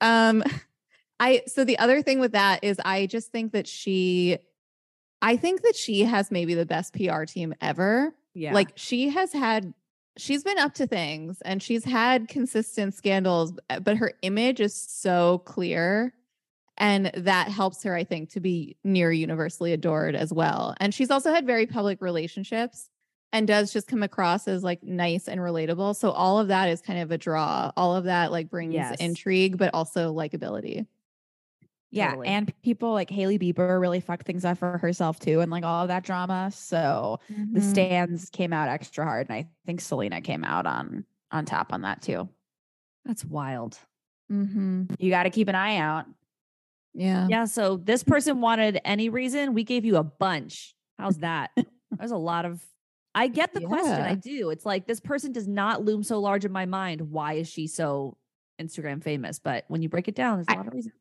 [0.00, 0.42] um
[1.20, 4.38] i so the other thing with that is i just think that she
[5.22, 8.14] i think that she has maybe the best pr team ever.
[8.36, 8.52] Yeah.
[8.52, 9.72] like she has had
[10.16, 14.74] she's been up to things and she's had consistent scandals uh, but her image is
[14.74, 16.12] so clear
[16.76, 20.74] and that helps her i think to be near universally adored as well.
[20.80, 22.90] And she's also had very public relationships
[23.34, 26.80] and does just come across as like nice and relatable so all of that is
[26.80, 28.96] kind of a draw all of that like brings Yes.
[29.00, 30.86] intrigue but also likability
[31.90, 32.26] yeah, Totally.
[32.26, 35.82] and people like Hailey Bieber really fucked things up for herself too, and like all
[35.82, 36.50] of that drama.
[36.52, 37.62] So the Mhm.
[37.70, 41.82] stands came out extra hard, and I think Selena came out on on top on
[41.82, 42.28] that too.
[43.04, 43.78] That's wild.
[44.28, 44.92] Mhm.
[44.98, 46.06] You got to keep an eye out.
[46.94, 47.44] yeah Yeah.
[47.44, 49.54] So this person wanted any reason.
[49.54, 50.74] We gave you a bunch.
[50.98, 51.52] How's that?
[51.96, 52.60] There's a lot of.
[53.14, 53.92] I get the question.
[53.92, 54.50] I do.
[54.50, 57.00] It's like this person does not loom so large in my mind.
[57.10, 58.16] Why is she so
[58.60, 59.38] Instagram famous?
[59.38, 60.94] But when you break it down, there's a I- lot of reasons.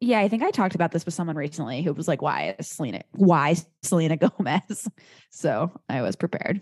[0.00, 2.68] Yeah, I think I talked about this with someone recently who was like, "Why is
[2.68, 3.02] Selena?
[3.12, 4.88] Why Selena Gomez?"
[5.30, 6.60] So I was prepared.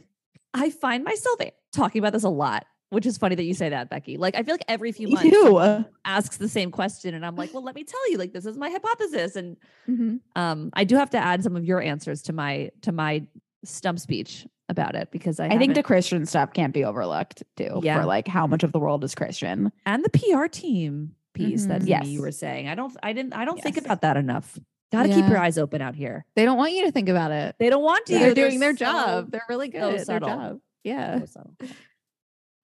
[0.55, 1.39] I find myself
[1.71, 4.17] talking about this a lot, which is funny that you say that, Becky.
[4.17, 7.53] Like I feel like every few months someone asks the same question, and I'm like,
[7.53, 10.21] well, let me tell you, like this is my hypothesis, and Mhm.
[10.35, 13.27] um, I do have to add some of your answers to my to my
[13.65, 17.81] stump speech about it because I, I think the Christian stuff can't be overlooked too.
[17.83, 18.00] Yeah.
[18.00, 19.70] For like how much of the world is Christian.
[19.85, 21.88] and the PR team piece that Mhm.
[22.00, 22.66] Mimi, you were saying.
[22.68, 24.59] I don't I didn't I don't think about that enough.
[24.92, 26.24] Got to keep your eyes open out here.
[26.37, 27.57] They don't want you to think about it.
[27.59, 28.18] They don't want to.
[28.18, 29.31] They're doing their so- job.
[29.33, 30.61] They're really good so at their job.
[30.85, 31.24] Yeah.
[31.26, 31.50] so.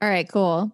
[0.01, 0.73] All right, cool.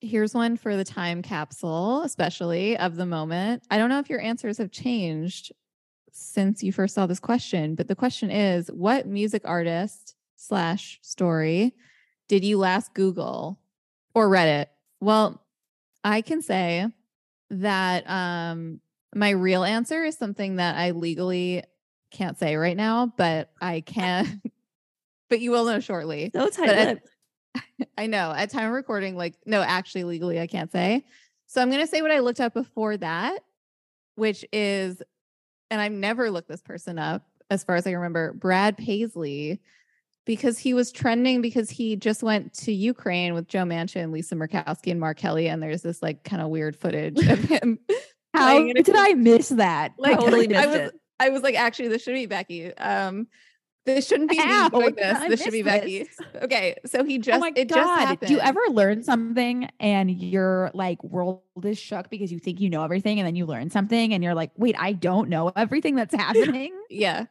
[0.00, 3.62] Here's one for the time capsule, especially of the moment.
[3.70, 5.52] I don't know if your answers have changed
[6.12, 11.74] since you first saw this question, but the question is what music artist slash story
[12.28, 13.60] did you last Google
[14.14, 14.66] or Reddit?
[15.00, 15.42] Well,
[16.02, 16.86] I can say
[17.50, 18.80] that um
[19.14, 21.62] my real answer is something that I legally
[22.10, 24.40] can't say right now, but I can
[25.28, 26.30] but you will know shortly.
[26.66, 27.02] But at-
[27.98, 31.04] I know at time of recording, like, no, actually, legally, I can't say.
[31.46, 33.40] So I'm going to say what I looked up before that,
[34.14, 35.02] which is,
[35.70, 39.60] and I've never looked this person up as far as I remember, Brad Paisley,
[40.24, 44.90] because he was trending because he just went to Ukraine with Joe Manchin, Lisa Murkowski,
[44.90, 45.48] and Mark Kelly.
[45.48, 47.78] And there's this like kind of weird footage of him.
[48.34, 49.92] How did I miss that?
[49.98, 50.94] like Totally I missed was it.
[51.20, 52.76] I was like, actually, this should be Becky.
[52.76, 53.26] Um,
[53.84, 55.18] this shouldn't be me doing this.
[55.18, 56.08] I This should be miss Becky.
[56.42, 57.74] Okay, so he just oh my it god!
[57.74, 58.28] just happened.
[58.28, 62.70] Do you ever learn something and your like world is shook because you think you
[62.70, 65.96] know everything, and then you learn something and you're like, "Wait, I don't know everything
[65.96, 67.26] that's happening." Yeah,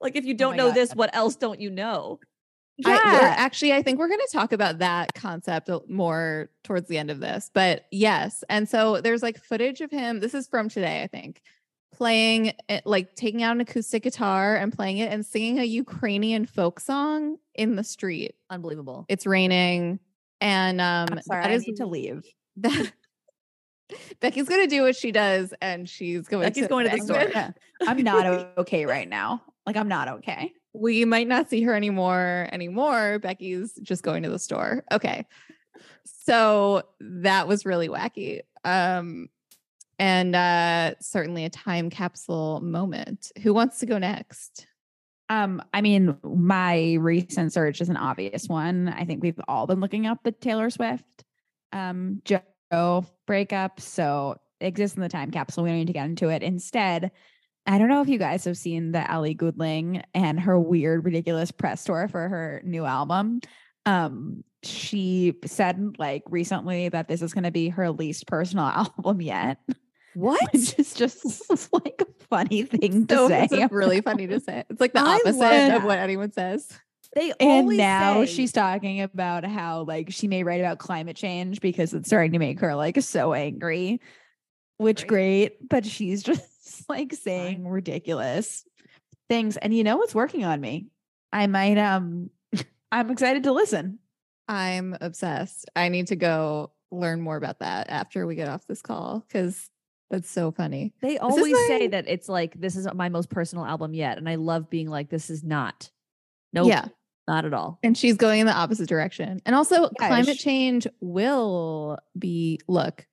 [0.00, 0.76] Like if you Oh don't my know God.
[0.76, 2.18] this, what else don't you know?
[2.86, 3.34] I, Yeah.
[3.36, 7.20] actually, I think we're going to talk about that concept more towards the end of
[7.20, 7.50] this.
[7.52, 10.20] But yes, and so there's like footage of him.
[10.20, 11.42] This is from today, I think,
[11.92, 16.46] playing it, like taking out an acoustic guitar and playing it and singing a Ukrainian
[16.46, 18.34] folk song in the street.
[18.48, 19.06] Unbelievable.
[19.08, 19.98] It's raining,
[20.40, 22.24] and um, I'm sorry, that I is need to leave.
[22.58, 22.92] that
[24.20, 26.44] Becky's gonna do what she does, and she's going.
[26.46, 27.26] Becky's going to the store.
[27.26, 27.54] gonna-
[27.86, 28.26] I'm not
[28.58, 29.42] okay right now.
[29.66, 30.52] Like I'm not okay.
[30.72, 33.18] We might not see her anymore anymore.
[33.18, 34.84] Becky's just going to the store.
[34.92, 35.26] Okay.
[36.04, 38.40] So that was really wacky.
[38.64, 39.28] Um
[39.98, 43.32] and uh certainly a time capsule moment.
[43.42, 44.66] Who wants to go next?
[45.28, 48.88] Um, I mean, my recent search is an obvious one.
[48.88, 51.24] I think we've all been looking up the Taylor Swift
[51.72, 53.80] um Joe breakup.
[53.80, 55.64] So exists in the time capsule.
[55.64, 56.42] We don't need to get into it.
[56.42, 57.10] Instead,
[57.70, 61.52] I don't know if you guys have seen the Ellie Goulding and her weird, ridiculous
[61.52, 63.40] press tour for her new album.
[63.86, 68.64] Um, she said like recently that this is going to be her least personal
[68.98, 69.58] album yet,
[70.14, 70.40] What?
[70.52, 73.46] which is just like a funny thing to So say.
[73.52, 74.64] it's really funny to say.
[74.68, 76.68] It's like the I opposite of what anyone says.
[77.14, 81.60] They and now say- she's talking about how like she may write about climate change
[81.60, 84.00] because it's starting to make her like so angry
[84.76, 86.42] which great, but she's just
[86.90, 88.64] like saying ridiculous
[89.28, 90.88] things and you know what's working on me
[91.32, 92.28] i might um
[92.92, 93.98] i'm excited to listen
[94.52, 95.70] I'm obsessed.
[95.76, 99.70] I need to go learn more about that after we get off this call because
[100.10, 100.92] that's so funny.
[101.00, 104.34] They always say that it's like this is my most personal album yet, and I
[104.34, 105.88] love being like this is not.
[106.52, 106.86] Nope, Yeah.
[107.28, 107.78] not at all.
[107.84, 109.40] And she's going in the opposite direction.
[109.46, 113.06] And also, Yeah, climate sh- change will be look,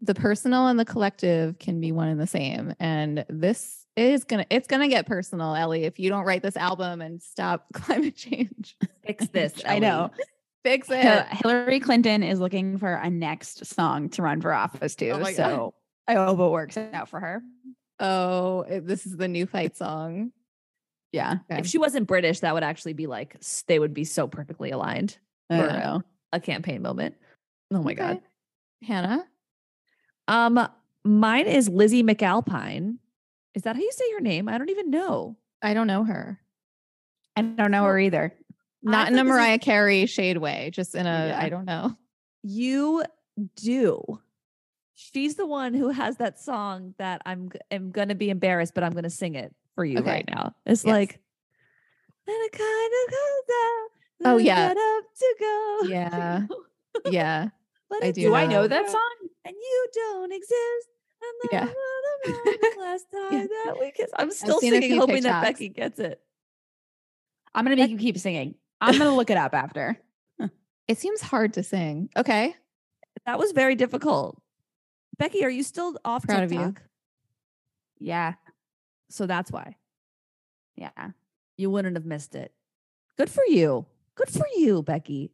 [0.00, 2.74] the personal and the collective can be one and the same.
[2.78, 7.00] And this is gonna it's gonna get personal, Ellie, if you don't write this album
[7.00, 8.76] and stop climate change.
[9.06, 9.54] Fix this.
[9.66, 10.10] i know
[10.64, 11.00] Fix it.
[11.00, 15.24] Hil- hillary clinton is looking for a next song to run for office too Oh
[15.32, 15.74] so
[16.08, 17.42] i hope it works out for her
[17.98, 20.32] Oh, this is the new fight song.
[21.12, 21.60] yeah Okay.
[21.60, 23.36] If she wasn't British, that would actually be like
[23.68, 25.16] they would be so perfectly aligned
[25.48, 27.14] for a campaign moment.
[27.72, 28.20] Oh my god.
[28.82, 29.24] Hannah.
[30.28, 30.68] Um,
[31.04, 32.96] mine is Lizzie McAlpine.
[33.54, 34.48] Is that how you say her name?
[34.48, 35.36] I don't even know.
[35.62, 36.40] I don't know her.
[37.36, 38.32] i don't know her either
[38.82, 41.38] Not in a thought this was- Mariah Carey shade way, just in a Yeah.
[41.40, 41.96] I don't know.
[42.42, 43.02] You
[43.56, 44.20] do.
[44.94, 48.92] She's the one who has that song that I'm am gonna be embarrassed, but I'm
[48.92, 50.10] gonna sing it for you Okay.
[50.10, 50.54] right now.
[50.64, 50.92] It's Yes.
[50.92, 51.20] like
[52.26, 54.32] then it kind of goes down.
[54.34, 54.68] Oh, yeah.
[54.70, 55.78] up to go.
[55.88, 56.46] Yeah.
[57.10, 57.48] Yeah.
[57.90, 58.62] But I do do i know.
[58.62, 59.14] know that song
[59.46, 60.88] And you don't exist.
[61.22, 61.64] And Yeah.
[61.66, 64.12] then I remember the last time that we kissed.
[64.18, 66.20] I'm still singing, hoping that Becky gets it.
[67.54, 69.98] i'm gonna make you keep singing i'm gonna look it up after
[70.88, 72.10] It seems hard to sing.
[72.16, 72.54] Okay.
[73.24, 74.40] That was very difficult.
[75.18, 76.58] Becky, are you still off Proud of you.
[76.58, 76.82] TikTok?
[77.98, 78.34] Yeah.
[79.10, 79.74] So that's why
[80.76, 81.10] Yeah.
[81.56, 82.52] you wouldn't have missed it.
[83.18, 83.86] Good for you.
[84.14, 85.32] Good for you, Becky.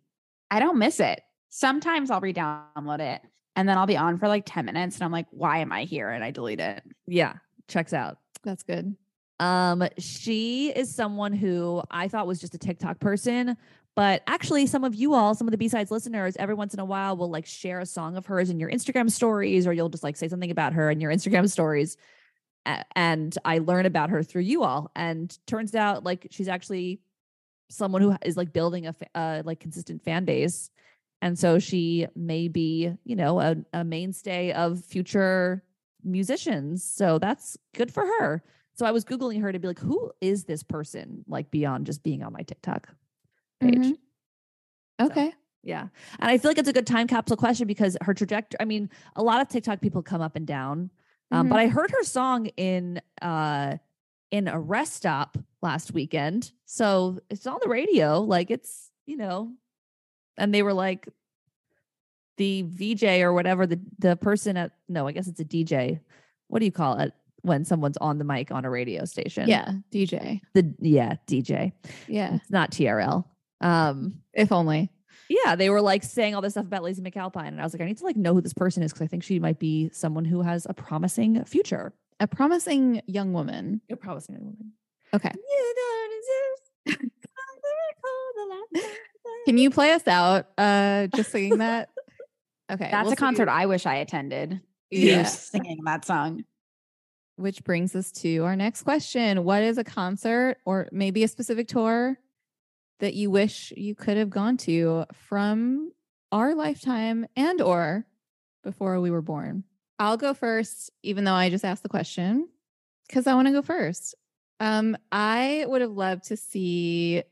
[0.50, 1.20] I don't miss it.
[1.50, 3.20] Sometimes I'll re-download it
[3.56, 5.84] and then I'll be on for like 10 minutes and I'm like, why am I
[5.84, 6.10] here?
[6.10, 6.82] And I delete it.
[7.06, 7.34] Yeah,
[7.68, 8.18] checks out.
[8.44, 8.96] That's good.
[9.40, 13.56] Um, she is someone who I thought was just a TikTok person,
[13.94, 16.80] but actually, some of you all, some of the B sides listeners, every once in
[16.80, 19.88] a while will like share a song of hers in your Instagram stories, or you'll
[19.90, 21.96] just like say something about her in your Instagram stories.
[22.66, 27.00] A- And I learn about her through you all, and turns out like she's actually
[27.68, 30.70] someone who is like building a fa- uh, like consistent fan base,
[31.22, 35.62] and so she may be, you know, a, a mainstay of future
[36.04, 36.84] musicians.
[36.84, 38.42] So that's good for her.
[38.74, 41.24] So I was Googling her to be like, who is this person?
[41.28, 42.88] Like beyond just being on my TikTok
[43.60, 43.78] page.
[43.78, 43.96] Mhm.
[45.00, 45.32] Okay.
[45.62, 45.88] Yeah.
[46.18, 48.90] And I feel like it's a good time capsule question because her trajectory, I mean,
[49.14, 50.90] a lot of TikTok people come up and down.
[51.30, 53.76] Um, but I heard her song in uh
[54.32, 56.50] in a rest stop last weekend.
[56.64, 58.20] So it's on the radio.
[58.20, 59.52] Like it's, you know,
[60.38, 61.08] and they were like
[62.38, 66.00] the VJ or whatever, the the person at no, I guess it's a DJ.
[66.48, 67.12] What do you call it
[67.42, 69.48] when someone's on the mic on a radio station?
[69.48, 69.72] Yeah.
[69.92, 70.40] DJ.
[70.54, 71.72] The yeah, DJ.
[72.08, 72.36] Yeah.
[72.36, 73.24] It's not TRL.
[73.60, 74.90] Um If only.
[75.28, 77.48] yeah, they were like saying all this stuff about Lacey McAlpine.
[77.48, 79.08] And I was like, I need to like know who this person is because I
[79.08, 81.92] think she might be someone who has a promising future.
[82.20, 83.80] A promising young woman.
[83.90, 84.72] A promising young woman.
[85.14, 85.32] Okay.
[89.46, 89.58] You don't exist.
[89.58, 91.88] Can you play us out uh just singing that?
[92.70, 92.88] Okay.
[92.90, 93.52] That's we'll a concert see.
[93.52, 94.62] I wish I attended.
[94.90, 95.24] Yeah.
[95.24, 96.44] Singing that song.
[97.36, 99.44] Which brings us to our next question.
[99.44, 102.16] What is a concert or maybe a specific tour
[103.00, 105.92] that you wish you could have gone to from
[106.30, 108.06] our lifetime and or
[108.62, 109.64] before we were born?
[109.98, 112.48] I'll go first, even though I just asked the question,
[113.06, 114.14] because I want to go first.
[114.60, 117.22] Um, I would have loved to see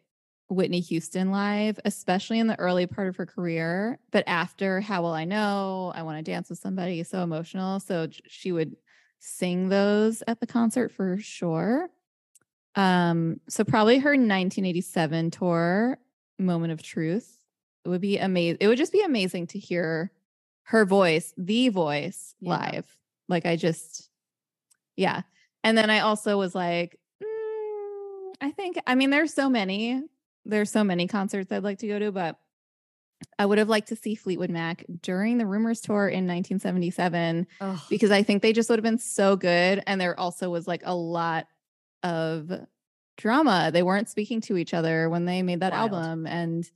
[0.51, 3.99] Whitney Houston live, especially in the early part of her career.
[4.11, 7.81] But after How Will I Know, I Want to Dance with Somebody, so emotional.
[7.81, 8.77] So she would
[9.21, 11.89] sing those at the concert for sure.
[12.75, 15.99] Um, so probably her 1987 tour,
[16.39, 17.37] Moment of Truth.
[17.85, 18.59] It would be amazing.
[18.61, 20.13] It would just be amazing to hear
[20.65, 22.51] her voice, the voice Yeah.
[22.51, 22.97] live.
[23.29, 24.09] Like I just,
[24.97, 25.23] yeah.
[25.63, 30.03] And then I also was like, mm, I think, I mean, there's so many,
[30.45, 32.39] there's so many concerts I'd like to go to, but
[33.39, 37.79] I would have liked to see Fleetwood Mac during the Rumors tour in 1977 Ugh.
[37.91, 39.83] because I think they just would have been so good.
[39.87, 41.47] And there also was like a lot
[42.03, 42.51] of
[43.19, 43.71] drama.
[43.73, 45.93] They weren't speaking to each other when they made that Wild.
[45.93, 46.69] album, and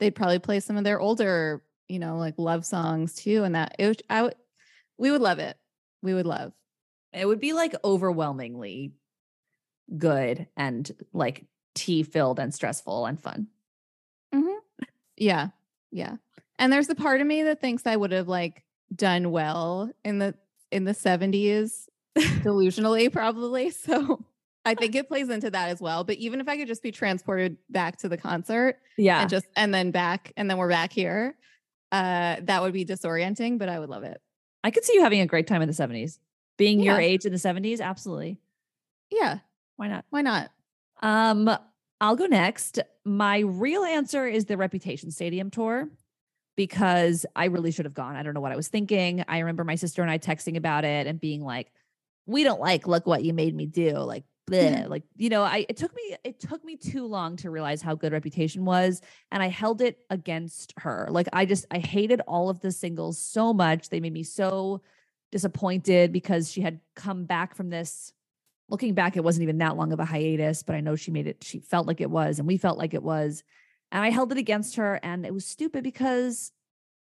[0.00, 3.44] they'd probably play some of their older, you know, like love songs too.
[3.44, 4.34] And that it, was- I would,
[4.98, 5.56] we would love it.
[6.02, 6.52] We would love.
[7.12, 8.92] It would be like overwhelmingly
[9.96, 11.44] good and like
[11.74, 13.48] tea filled and stressful and fun.
[15.16, 15.48] Yeah.
[15.90, 16.16] Yeah.
[16.58, 18.64] And there's a part of me that thinks I would have like
[18.94, 20.34] done well in the
[20.70, 23.70] in the 70s delusionally probably.
[23.76, 24.24] So
[24.64, 26.04] I think it plays into that as well.
[26.04, 29.20] But even if I could just be transported back to the concert Yeah.
[29.20, 31.36] and just and then back and then we're back here,
[31.92, 34.20] uh that would be disorienting, but I would love it.
[34.64, 36.18] I could see you having a great time in the 70s.
[36.56, 38.38] Being your age in the 70s, absolutely.
[39.10, 39.38] Yeah,
[39.76, 40.04] Why not?
[40.10, 40.50] why not?
[41.02, 41.50] Um,
[42.00, 42.78] I'll go next.
[43.04, 45.88] My real answer is the Reputation Stadium tour
[46.56, 48.16] because I really should have gone.
[48.16, 49.24] I don't know what I was thinking.
[49.28, 51.72] I remember my sister and I texting about it and being like,
[52.26, 54.88] "We don't like look what you made me do." Like, bleh.
[54.88, 57.94] like you know, I it took me it took me too long to realize how
[57.94, 59.00] good Reputation was,
[59.30, 61.08] and I held it against her.
[61.10, 63.88] Like, I just I hated all of the singles so much.
[63.88, 64.82] They made me so
[65.30, 68.12] disappointed because she had come back from this
[68.72, 71.26] looking back, it wasn't even that long of a hiatus, but I know she made
[71.26, 73.44] it, she felt like it was, and we felt like it was.
[73.92, 74.98] And I held it against her.
[75.02, 76.50] And it was stupid because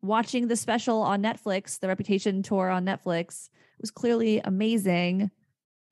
[0.00, 3.50] watching the special on Netflix, the Reputation tour on Netflix,
[3.80, 5.30] was clearly amazing.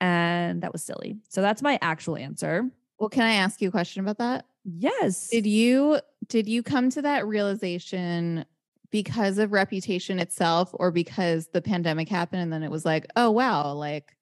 [0.01, 1.17] And that was silly.
[1.29, 2.69] So that's my actual answer.
[2.99, 4.45] Well, can I ask you a question about that?
[4.65, 5.29] Yes.
[5.29, 8.43] Did you did you come to that realization
[8.91, 13.31] because of reputation itself or because the pandemic happened and then it was like, oh
[13.31, 14.17] wow, like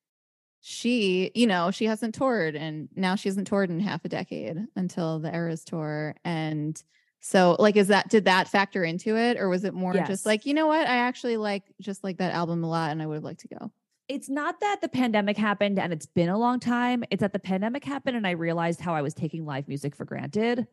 [0.68, 4.57] she, you know, she hasn't toured and now she hasn't toured in half a decade
[4.76, 6.82] until the Eras tour and
[7.20, 10.07] so like is that did that factor into it or was it more Yes.
[10.07, 12.99] just like, you know what, I actually like just like that album a lot and
[12.99, 13.72] I would have liked to go.
[14.07, 17.03] it's not that the pandemic happened and it's been a long time.
[17.11, 20.03] It's that the pandemic happened and I realized how I was taking live music for
[20.05, 20.66] granted.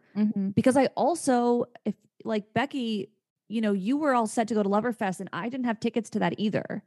[0.54, 3.10] because I also, if like Becky,
[3.48, 6.08] you know, you were all set to go to Loverfest and I didn't have tickets
[6.10, 6.82] to that either.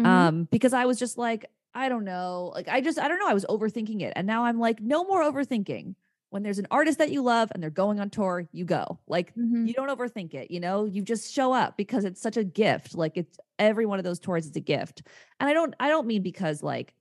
[0.00, 0.06] Mhm.
[0.06, 1.44] Um, because I was just like,
[1.74, 2.52] I don't know.
[2.54, 3.28] Like I just I don't know.
[3.28, 4.12] I was overthinking it.
[4.16, 5.94] And now I'm like, no more overthinking.
[6.30, 8.98] When there's an artist that you love and they're going on tour, you go.
[9.06, 9.66] Like Mhm.
[9.66, 10.84] you don't overthink it, you know?
[10.84, 12.94] You just show up because it's such a gift.
[12.94, 15.02] Like it's every one of those tours is a gift.
[15.40, 16.94] And I don't I don't mean because like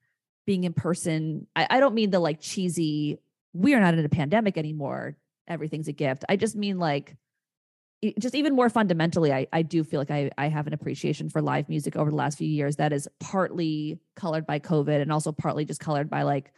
[0.45, 3.19] being in person, I, I don't mean the like cheesy,
[3.53, 5.17] we are not in a pandemic anymore.
[5.47, 6.23] Everything's a gift.
[6.29, 7.17] I just mean like
[8.19, 11.41] just even more fundamentally, I, I do feel like I, I have an appreciation for
[11.41, 15.31] live music over the last few years that is partly colored by COVID and also
[15.31, 16.53] partly just colored by like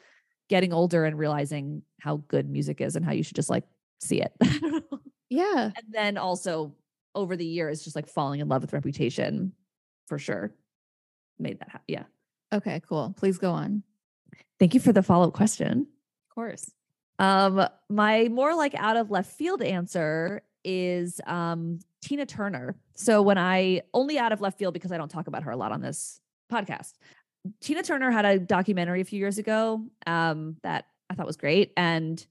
[0.50, 3.64] getting older and realizing how good music is and how you should just like
[4.00, 4.34] see it.
[5.30, 5.70] Yeah.
[5.76, 6.74] and then also
[7.14, 9.54] over the years, just like falling in love with Reputation
[10.08, 10.54] for sure
[11.38, 11.86] made that happen.
[11.88, 12.04] Yeah.
[12.52, 13.14] Okay, cool.
[13.16, 13.84] Please go on.
[14.60, 15.88] Thank you for the follow up question.
[16.30, 16.72] Of course.
[17.20, 22.76] Um, my more like out of left field answer is um Tina Turner.
[22.94, 25.58] So when I only out of left field because I don't talk about her a
[25.58, 26.94] lot on this podcast.
[27.60, 31.74] Tina Turner had a documentary a few years ago um that I thought was great
[31.76, 32.24] and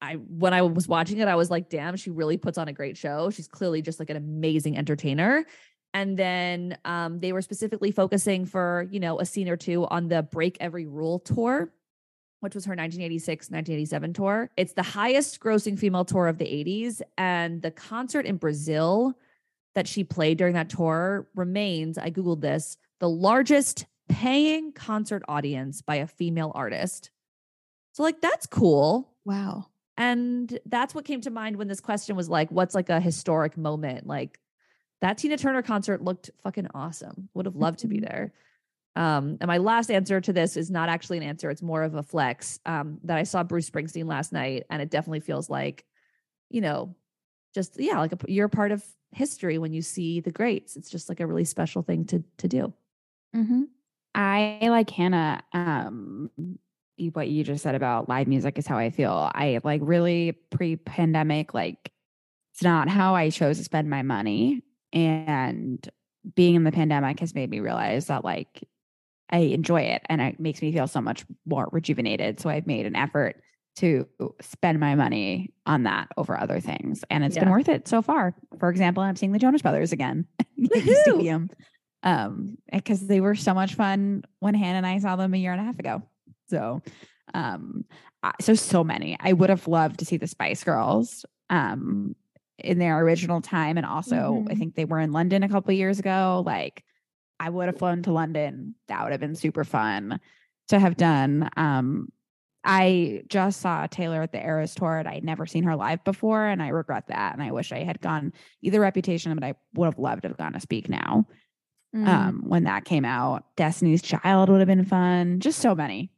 [0.00, 2.72] I when I was watching it I was like damn she really puts on a
[2.72, 3.30] great show.
[3.30, 5.44] She's clearly just like an amazing entertainer.
[5.92, 10.06] And then um they were specifically focusing for, you know, a scene or two on
[10.06, 11.72] the Break Every Rule tour
[12.46, 14.50] which was her 1986 1987 tour.
[14.56, 17.02] It's the highest grossing female tour of the 80s.
[17.18, 19.18] And the concert in Brazil
[19.74, 25.82] that she played during that tour remains, I Googled this, the largest paying concert audience
[25.82, 27.10] by a female artist.
[27.94, 29.12] So, like, that's cool.
[29.24, 29.66] Wow.
[29.96, 33.56] And that's what came to mind when this question was like, what's like a historic
[33.56, 34.06] moment?
[34.06, 34.38] Like,
[35.00, 37.28] that Tina Turner concert looked fucking awesome.
[37.34, 38.32] Would have loved to be there.
[38.96, 41.94] Um, and my last answer to this is not actually an answer, it's more of
[41.94, 42.58] a flex.
[42.64, 45.84] Um, that I saw Bruce Springsteen last night, and it definitely feels like,
[46.48, 46.96] you know,
[47.54, 48.82] just yeah, like a, you're part of
[49.12, 50.76] history when you see the greats.
[50.76, 52.72] It's just like a really special thing to to do.
[53.34, 53.64] Mm-hmm.
[54.14, 55.42] I like Hannah.
[55.52, 56.30] Um,
[57.12, 59.30] what you just said about live music is how I feel.
[59.34, 61.52] I like really pre-pandemic.
[61.52, 61.92] Like,
[62.54, 64.62] it's not how I chose to spend my money,
[64.94, 65.86] and
[66.34, 68.64] being in the pandemic has made me realize that like
[69.30, 72.40] I enjoy it, and it makes me feel so much more rejuvenated.
[72.40, 73.40] So I've made an effort
[73.76, 74.08] to
[74.40, 78.34] spend my money on that over other things, and it's been worth it so far.
[78.58, 80.26] For example, I'm seeing the Jonas Brothers again,
[81.04, 81.50] Stadium
[82.02, 85.50] um because they were so much fun when hannah and i saw them a year
[85.50, 86.02] and a half ago
[86.50, 86.82] so
[87.32, 87.86] um
[88.22, 92.14] I- so so many i would have loved to see the spice girls um
[92.58, 94.58] in their original time and also i Mhm.
[94.58, 96.84] think they were in london a couple years ago like
[97.40, 100.20] i would have flown to london that would have been super fun
[100.68, 102.08] to have done um
[102.68, 106.44] I just saw Taylor at the Eras tour and I'd never seen her live before.
[106.46, 107.32] And I regret that.
[107.32, 110.36] And I wish I had gone either Reputation, but I would have loved to have
[110.36, 111.26] gone to Speak Now
[111.94, 112.08] Mm-hmm.
[112.08, 116.10] um when that came out destiny's child would have been fun just so many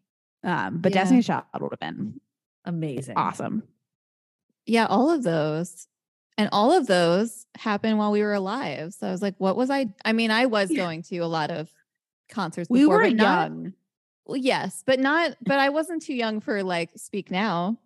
[0.43, 1.03] um but Yeah.
[1.03, 2.19] destiny's child would have been
[2.65, 3.17] Amazing.
[3.19, 3.63] awesome
[4.65, 5.87] yeah, all of those.
[6.39, 8.95] And all of those happened while we were alive.
[8.95, 9.93] So I was like, what was I?
[10.05, 11.69] I mean, I was going to a lot of
[12.31, 13.73] concerts we were but not, young
[14.25, 17.79] well, yes, but not, but I wasn't too young for like Speak Now.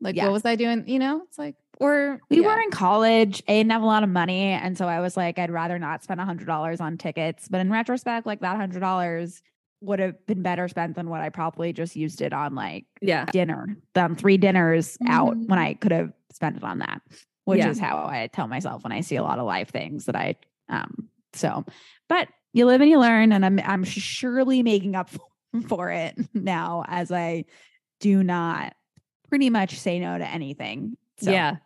[0.00, 0.24] Like, Yeah.
[0.24, 0.84] what was I doing?
[0.88, 2.46] You know, it's like, or we yeah.
[2.46, 5.38] were in college i didn't have a lot of money and so i was like
[5.38, 8.80] i'd rather not spend a hundred dollars on tickets but in retrospect like that hundred
[8.80, 9.42] dollars
[9.82, 13.26] would have been better spent than what i probably just used it on like Yeah.
[13.26, 15.58] dinner done three dinners out when Mhm.
[15.58, 17.02] i could have spent it on that
[17.46, 17.70] which Yeah.
[17.70, 20.36] is how i tell myself when i see a lot of live things that i
[20.68, 21.64] um so
[22.08, 25.08] but you live and you learn and i'm i'm surely making up
[25.68, 27.44] for it now as i
[28.00, 28.74] do not
[29.28, 31.56] pretty much say no to anything so Yeah.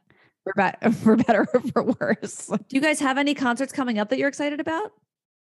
[0.44, 4.08] for, bet- for better or for worse Do you guys have any concerts coming up
[4.10, 4.92] that you're excited about?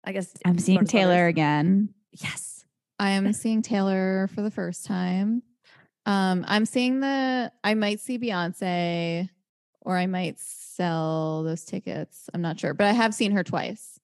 [0.05, 1.31] I guess i'm seeing taylor Brothers.
[1.31, 2.65] again Yes.
[2.99, 5.43] I am seeing Taylor for the first time.
[6.05, 9.29] Um, I'm seeing the I might see Beyonce
[9.81, 12.29] or I might sell those tickets.
[12.33, 13.99] I'm not sure, but I have seen her twice.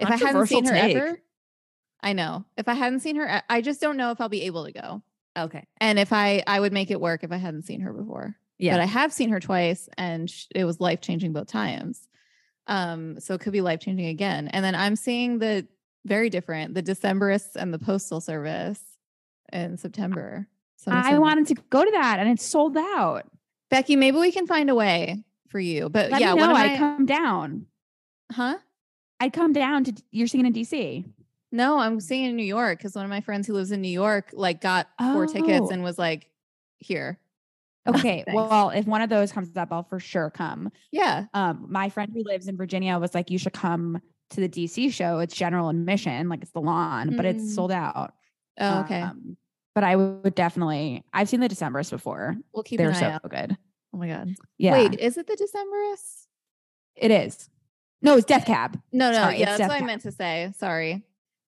[0.00, 0.96] If I hadn't seen her take.
[0.96, 1.18] ever,
[2.00, 2.44] I know.
[2.56, 5.02] If I hadn't seen her, I just don't know if I'll be able to go.
[5.36, 5.66] Okay.
[5.80, 8.36] And if I I would make it work if I hadn't seen her before.
[8.58, 8.74] Yeah.
[8.74, 12.08] But I have seen her twice and sh- it was life changing both times.
[12.66, 14.48] Um, so it could be life changing again.
[14.48, 15.66] And then I'm seeing the
[16.04, 18.80] very different, the Decemberists and the Postal Service
[19.52, 20.48] in September.
[20.76, 23.24] So i wanted to go to that and it's sold out
[23.70, 25.88] Becky, maybe we can find a way for you.
[25.88, 27.66] But Let yeah, me know of i'd my, come down
[28.32, 28.58] huh?
[29.20, 31.04] i'd come down to you're singing in dc
[31.52, 33.88] No, I'm seeing in New York because one of my friends who lives in New
[33.92, 35.70] York like got four tickets Oh.
[35.70, 36.28] and was like,
[36.78, 37.18] here.
[37.88, 41.26] okay well if one of those comes up i'll for sure come Yeah.
[41.34, 44.00] um my friend who lives in virginia was like you should come
[44.30, 47.30] to the dc show it's general admission like it's the lawn but Mm.
[47.34, 48.14] it's sold out
[48.58, 49.02] Oh, okay.
[49.02, 49.36] Um,
[49.74, 51.04] but I would definitely.
[51.12, 52.36] I've seen the Decemberists before.
[52.52, 53.28] we'll keep They're an eye so out.
[53.28, 53.56] good.
[53.92, 54.34] Oh my god.
[54.58, 56.26] Yeah, Wait, is it the Decemberists?
[56.96, 57.48] it is.
[58.02, 58.80] No, it's Death Cab.
[58.92, 60.52] No, no, Sorry, yeah, that's Death what I meant to say.
[60.58, 61.02] Sorry.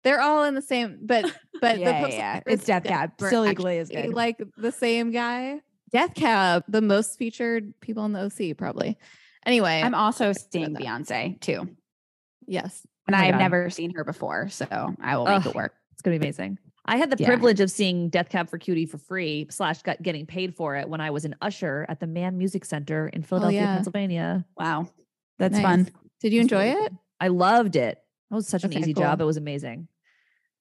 [0.04, 1.24] They're all in the same, but
[1.60, 2.40] but yeah, the yeah, yeah.
[2.46, 3.12] It's Death Cab.
[3.20, 4.14] Still equally as good.
[4.14, 5.60] like the same guy.
[5.90, 8.98] Death Cab, the most featured people in the OC, probably.
[9.44, 10.74] Anyway, I'm also seeing.
[10.74, 11.68] Beyonce too,
[12.46, 12.86] yes.
[13.06, 14.66] and Oh I've never seen her before, so
[15.00, 15.46] I will make Ugh.
[15.46, 15.74] it work.
[15.92, 16.58] It's gonna be amazing.
[16.86, 17.26] I had the Yeah.
[17.28, 20.88] privilege of seeing Death Cab for Cutie for free slash got getting paid for it
[20.88, 23.74] when I was an usher at the Mann Music Center in Philadelphia, yeah.
[23.74, 24.44] Pennsylvania.
[24.58, 24.88] Wow,
[25.38, 25.62] that's Nice.
[25.62, 25.88] fun.
[26.20, 26.90] Did you enjoy really it?
[26.90, 26.98] good.
[27.20, 27.98] I loved it.
[28.30, 29.20] That was such an Okay, easy job.
[29.20, 29.88] It was amazing.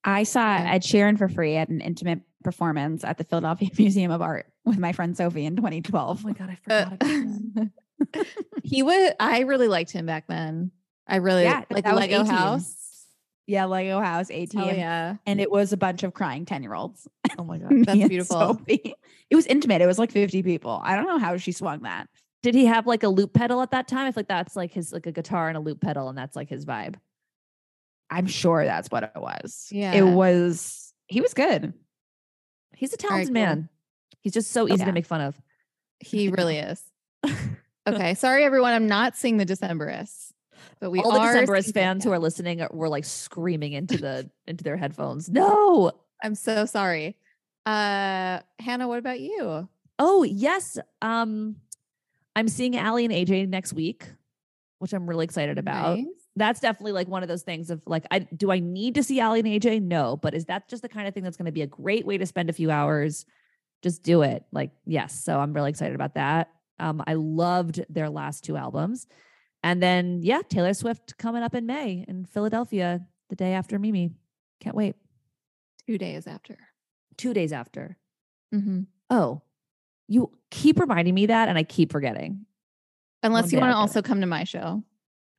[0.04, 0.74] I saw Yeah.
[0.74, 4.78] Ed Sheeran for free at an intimate performance at the Philadelphia Museum of Art with
[4.78, 6.22] my friend Sophie in 2012.
[6.24, 7.00] Oh my god, I Uh, forgot about
[7.56, 8.28] that.
[8.64, 9.14] he would.
[9.20, 10.72] I really liked him back then.
[11.08, 12.26] I really Yeah, like Lego 18.
[12.26, 12.85] House.
[13.48, 16.74] Yeah, Lego House, ATM, Oh yeah, and it was a bunch of crying 10 year
[16.74, 17.08] olds.
[17.38, 17.72] Oh my god.
[17.86, 18.60] That's beautiful.
[18.68, 19.82] It was intimate.
[19.82, 20.80] It was like 50 people.
[20.84, 22.08] I don't know how she swung that.
[22.44, 24.06] Did he have like a loop pedal at that time?
[24.06, 26.36] I feel like that's like his like a guitar and a loop pedal, and that's
[26.36, 26.96] like his vibe.
[28.10, 29.68] I'm sure that's what it was.
[29.72, 29.94] Yeah.
[29.94, 31.74] It was, he was good.
[32.76, 33.34] He's a talented cool.
[33.34, 33.70] man.
[34.20, 34.86] He's just so oh, easy Yeah.
[34.86, 35.40] to make fun of.
[36.00, 36.84] he really is.
[37.88, 38.74] Okay, sorry everyone.
[38.74, 40.25] I'm not seeing the Decemberists,
[40.86, 44.64] but we All the Decemberists fans who are listening were like screaming into the into
[44.64, 45.28] their headphones.
[45.28, 45.92] No.
[46.24, 47.18] I'm so sorry.
[47.66, 49.68] Uh, Hannah, what about you?
[49.98, 50.78] Oh yes.
[51.02, 51.56] Um,
[52.36, 54.06] I'm seeing Allie and AJ next week,
[54.78, 55.98] which I'm really excited about.
[55.98, 56.06] Nice.
[56.36, 59.20] That's definitely like one of those things of like, I do I need to see
[59.20, 59.82] Allie and AJ?
[59.82, 62.06] No, but is that just the kind of thing that's going to be a great
[62.06, 63.26] way to spend a few hours?
[63.82, 64.46] Just do it.
[64.52, 65.20] Like, yes.
[65.20, 66.52] So I'm really excited about that.
[66.78, 69.08] Um, I loved their last two albums.
[69.66, 74.12] And then yeah, Taylor Swift coming up in May in Philadelphia the day after Mimi.
[74.60, 74.96] Can't wait.
[75.88, 76.56] Two days after.
[77.18, 77.98] Two days after.
[78.54, 78.82] Mm-hmm.
[79.10, 79.42] Oh,
[80.08, 82.46] you keep reminding me that and I keep forgetting.
[83.24, 84.84] Unless One you want to also come to my show.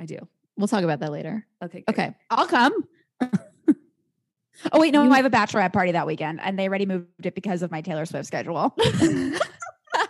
[0.01, 0.19] I do.
[0.57, 1.47] We'll talk about that later.
[1.63, 1.85] Okay.
[1.87, 1.97] great.
[1.97, 2.15] Okay.
[2.29, 2.73] I'll come.
[3.21, 7.27] oh, wait, no, You- I have a bachelorette party that weekend and they already moved
[7.27, 8.77] it because of my Taylor Swift schedule.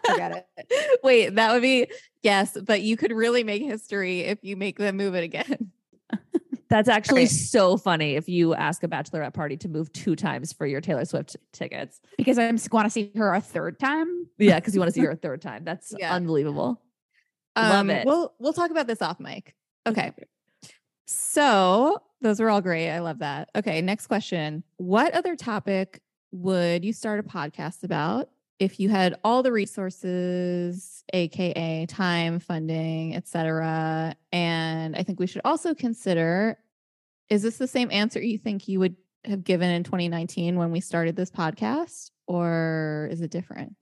[0.09, 1.01] Forget it.
[1.03, 1.89] Wait, that would be
[2.23, 5.71] yes, but you could really make history if you make them move it again.
[6.69, 7.31] That's actually right.
[7.31, 11.05] so funny if you ask a bachelorette party to move two times for your Taylor
[11.05, 12.01] Swift tickets.
[12.19, 14.27] because I'm want to see her a third time.
[14.39, 15.63] Yeah, because you want to see her a third time.
[15.65, 16.13] That's Yeah.
[16.13, 16.83] unbelievable.
[17.57, 18.05] Love Um, it.
[18.05, 19.55] We'll we'll talk about this off mic.
[19.87, 20.13] Okay.
[21.07, 22.91] So those were all great.
[22.91, 23.49] I love that.
[23.55, 24.65] Okay, next question.
[24.79, 26.01] What other topic
[26.33, 28.29] would you start a podcast about
[28.59, 34.17] if you had all the resources, aka time, funding, etc.?
[34.33, 36.59] And I think we should also consider
[37.29, 40.81] is this the same answer you think you would have given in 2019 when we
[40.81, 43.77] started this podcast or is it different?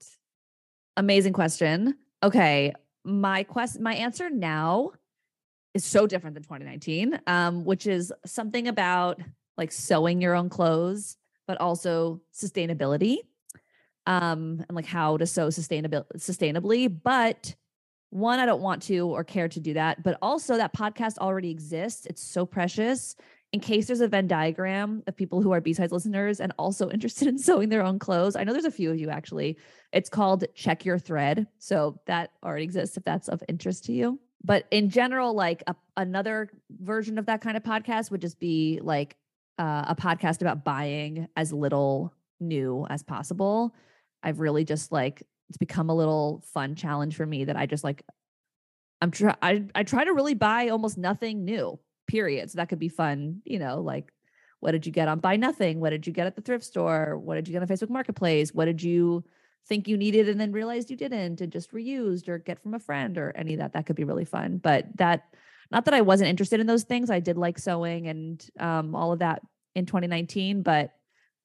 [0.97, 1.95] Amazing question.
[2.23, 2.73] Okay.
[3.03, 4.91] My quest my answer now
[5.73, 7.19] is so different than 2019.
[7.27, 9.21] Um, which is something about
[9.57, 11.17] like sewing your own clothes,
[11.47, 13.17] but also sustainability.
[14.07, 16.95] Um, and like how to sew sustainable sustainably.
[17.03, 17.55] But
[18.11, 20.03] one, I don't want to or care to do that.
[20.03, 22.05] But also that podcast already exists.
[22.05, 23.15] It's so precious.
[23.51, 27.27] In case there's a Venn diagram of people who are B-sides listeners and also interested
[27.27, 28.35] in sewing their own clothes.
[28.35, 29.57] I know there's a few of you actually.
[29.91, 31.47] It's called Check Your Thread.
[31.57, 34.19] So that already exists if that's of interest to you.
[34.43, 38.79] But in general, like a, another version of that kind of podcast would just be
[38.83, 39.15] like
[39.57, 43.73] uh, a podcast about buying as little new as possible.
[44.25, 47.83] I've really just like it's become a little fun challenge for me that I just
[47.83, 48.03] like
[49.01, 51.79] I'm try I I try to really buy almost nothing new.
[52.07, 52.51] Period.
[52.51, 54.11] So that could be fun, you know, like
[54.59, 55.79] what did you get on buy nothing?
[55.79, 57.17] What did you get at the thrift store?
[57.17, 58.53] What did you get on Facebook Marketplace?
[58.53, 59.23] What did you
[59.67, 62.79] think you needed and then realized you didn't and just reused or get from a
[62.79, 63.73] friend or any of that?
[63.73, 64.57] That could be really fun.
[64.57, 65.25] But that
[65.71, 67.09] not that I wasn't interested in those things.
[67.09, 69.41] I did like sewing and um, all of that
[69.75, 70.91] in 2019, but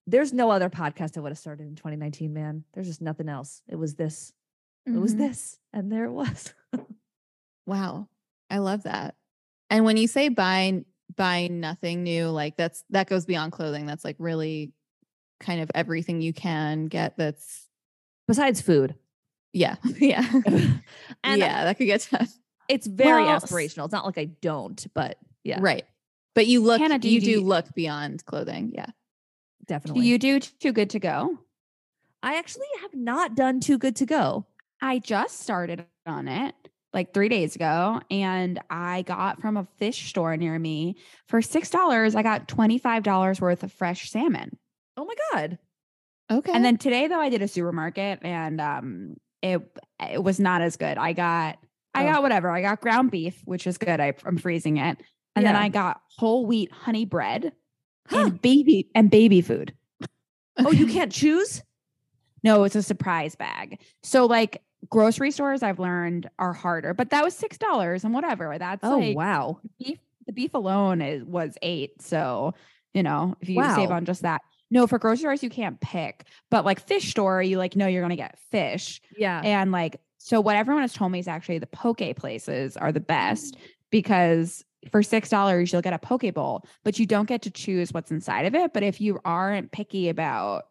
[0.06, 2.64] there's no other podcast I would have started in 2019, man.
[2.74, 3.62] There's just nothing else.
[3.68, 4.32] It was this.
[4.86, 5.18] It was Mhm.
[5.18, 5.58] this.
[5.72, 6.52] And there it was.
[7.66, 8.08] Wow.
[8.48, 9.14] I love that.
[9.68, 10.84] And when you say buy
[11.16, 13.86] buy nothing new, like that's that goes beyond clothing.
[13.86, 14.72] That's like really
[15.38, 17.68] kind of everything you can get that's
[18.26, 18.94] Besides food.
[19.52, 19.76] yeah.
[19.98, 20.28] Yeah.
[21.24, 22.32] and yeah, that could get tough.
[22.68, 23.84] it's very Well, aspirational.
[23.84, 25.84] It's not like I don't, but yeah, Right.
[26.34, 28.72] But you look Hannah, do you you- do do look beyond clothing.
[28.74, 28.86] Yeah.
[29.60, 30.06] Do definitely.
[30.06, 31.38] you do Too Good to Go?
[32.22, 34.46] I actually have not done too good to go.
[34.82, 36.54] I just started on it
[36.92, 40.96] like three days ago, and I got from a fish store near me
[41.28, 42.14] for $6.
[42.16, 44.58] I got $25 worth of fresh salmon.
[44.96, 45.58] Oh my god.
[46.30, 46.52] Okay.
[46.52, 49.62] And then today though I did a supermarket and um it
[49.98, 50.98] it was not as good.
[50.98, 51.58] I got
[51.94, 52.12] I Oh.
[52.12, 52.50] got whatever.
[52.50, 53.98] I got ground beef, which is good.
[54.00, 54.98] I, I'm freezing it.
[55.36, 57.52] And then I got whole wheat honey bread.
[58.10, 59.74] And baby and baby food.
[60.58, 61.62] Oh, you can't choose?
[62.42, 63.80] No, it's a surprise bag.
[64.02, 68.56] So like grocery stores I've learned are harder, but that was six dollars and whatever.
[68.58, 69.60] That's Oh like wow.
[69.78, 72.00] beef the beef alone is was eight.
[72.02, 72.54] So,
[72.94, 74.42] you know, if you save on just that.
[74.70, 76.26] No, for grocery stores you can't pick.
[76.50, 79.00] But like fish store, you like know you're gonna get fish.
[79.16, 79.40] Yeah.
[79.42, 83.00] And like, so what everyone has told me is actually the poke places are the
[83.00, 83.60] best mm.
[83.90, 87.92] because for six dollars you'll get a poke bowl, but you don't get to choose
[87.92, 88.72] what's inside of it.
[88.72, 90.64] But if you aren't picky about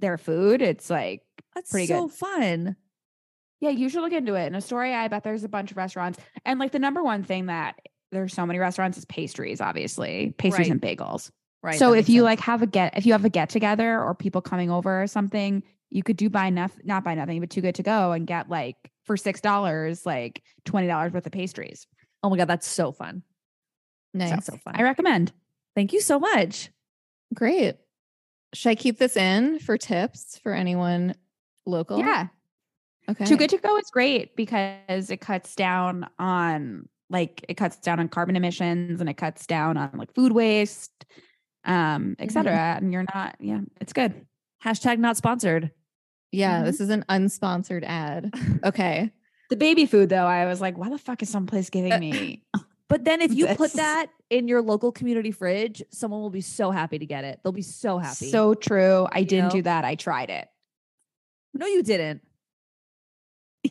[0.00, 1.22] their food, it's like
[1.54, 2.12] That's pretty so good.
[2.16, 2.76] fun.
[3.60, 4.46] yeah, you should look into it.
[4.46, 6.18] In Astoria, I bet there's a bunch of restaurants.
[6.44, 7.76] And like the number one thing that
[8.12, 10.34] there's so many restaurants is pastries, obviously.
[10.38, 10.72] Pastries Right.
[10.72, 11.30] and bagels.
[11.62, 11.78] Right.
[11.78, 12.24] so if you sense.
[12.24, 15.06] like have a get if you have a get together or people coming over or
[15.08, 18.26] something, you could do buy enough not buy nothing, but too good to go and
[18.26, 21.86] get like for six dollars, like twenty dollars worth of pastries.
[22.22, 23.22] Oh my god, that's so fun.
[24.18, 24.44] Nice.
[24.46, 24.74] So fun.
[24.76, 25.32] I recommend.
[25.74, 26.70] Thank you so much.
[27.34, 27.76] Great.
[28.54, 31.14] Should I keep this in for tips for anyone
[31.66, 31.98] local?
[31.98, 32.28] Yeah.
[33.08, 33.24] Okay.
[33.24, 38.00] Too good to go is great because it cuts down on like it cuts down
[38.00, 41.04] on carbon emissions and it cuts down on like food waste,
[41.64, 42.76] um, et cetera.
[42.80, 44.26] And you're not, yeah, it's good.
[44.64, 45.70] Hashtag not sponsored.
[46.32, 46.64] Yeah, Mhm.
[46.64, 48.32] this is an unsponsored ad.
[48.64, 49.10] Okay.
[49.48, 52.42] The baby food though, I was like, why the fuck is someplace giving Uh, me
[52.88, 56.70] But then if you put that in your local community fridge, someone will be so
[56.70, 57.40] happy to get it.
[57.42, 58.30] They'll be so happy.
[58.30, 59.06] so true?
[59.12, 59.50] I You didn't know?
[59.50, 59.84] do that.
[59.84, 60.48] I tried it.
[61.54, 62.22] no, you didn't.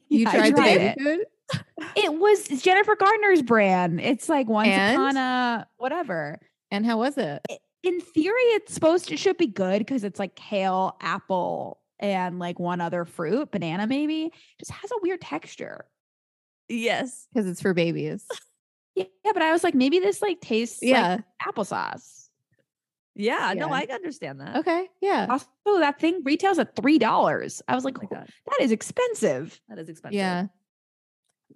[0.09, 0.99] You tried, the baby it.
[0.99, 1.25] food?
[1.95, 4.01] It was Jennifer Gardner's brand.
[4.01, 4.95] It's like once And?
[4.95, 6.39] upon a whatever.
[6.71, 7.45] And how was it?
[7.83, 12.39] in theory, it's supposed to it should be good because it's like kale, apple, and
[12.39, 14.33] like one other fruit, banana maybe.
[14.59, 15.85] Just has a weird texture.
[16.67, 17.27] Yes.
[17.31, 18.25] Because it's for babies.
[18.95, 21.17] Yeah, but I was like, maybe this like tastes Yeah.
[21.45, 22.29] like applesauce.
[23.15, 23.53] Yeah.
[23.55, 24.57] No, I understand that.
[24.57, 24.87] Okay.
[25.01, 25.27] Yeah.
[25.29, 25.47] Also,
[25.79, 27.61] that thing retails at three dollars.
[27.67, 29.59] I was like, Oh that is expensive.
[29.69, 30.15] that is expensive.
[30.17, 30.47] Yeah.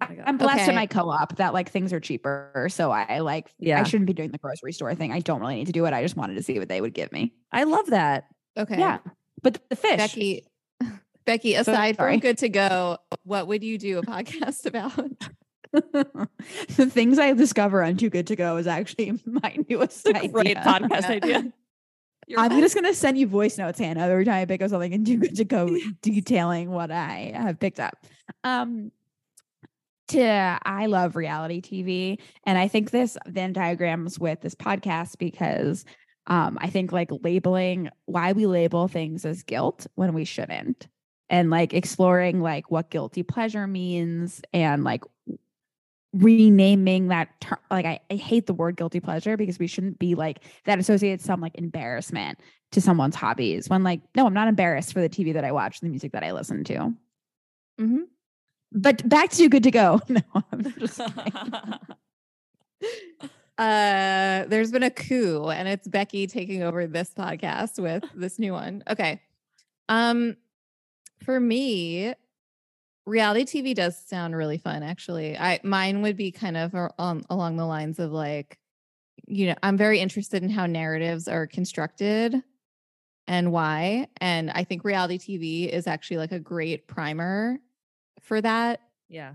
[0.00, 0.06] Oh.
[0.24, 0.70] I'm blessed Okay.
[0.70, 2.68] in my co-op that like things are cheaper.
[2.70, 3.80] So I like Yeah.
[3.80, 5.12] I shouldn't be doing the grocery store thing.
[5.12, 5.92] I don't really need to do it.
[5.92, 7.34] I just wanted to see what they would give me.
[7.52, 8.24] I love that.
[8.56, 8.78] Okay.
[8.78, 8.98] Yeah.
[9.42, 9.96] But the fish.
[9.98, 10.46] Becky,
[11.26, 12.14] Becky, aside sorry.
[12.14, 14.92] from good to go, what would you do a podcast about?
[15.72, 20.28] the things I discover on Too Good to Go is actually my newest idea.
[20.28, 21.52] great podcast idea.
[22.26, 22.60] You're I'm right.
[22.60, 25.18] just gonna send you voice notes, Hannah, every time I pick up something in Too
[25.18, 27.94] Good to Go, detailing what I have picked up.
[28.44, 28.90] Um,
[30.08, 35.84] to I love reality TV, and I think this Venn diagrams with this podcast because
[36.26, 40.88] um, I think like labeling why we label things as guilt when we shouldn't,
[41.28, 45.04] and like exploring like what guilty pleasure means, and like
[46.12, 50.14] renaming that term like I, I hate the word guilty pleasure because we shouldn't be
[50.16, 52.40] like that associates some like embarrassment
[52.72, 55.78] to someone's hobbies when like no i'm not embarrassed for the tv that i watch
[55.80, 56.92] the music that i listen to
[57.80, 58.06] Mhm.
[58.72, 60.20] but back to you, good to go no
[60.52, 61.00] i'm just.
[63.58, 68.54] Uh, there's been a coup, and it's Becky taking over this podcast with this new
[68.54, 68.82] one.
[68.88, 69.20] Okay.
[69.90, 70.38] Um,
[71.22, 72.14] for me,
[73.10, 74.82] reality TV does sound really fun.
[74.82, 78.58] Actually, I mine would be kind of um, along the lines of like,
[79.26, 82.42] you know, I'm very interested in how narratives are constructed
[83.26, 87.58] and why, and I think reality TV is actually like a great primer
[88.20, 89.34] for that yeah.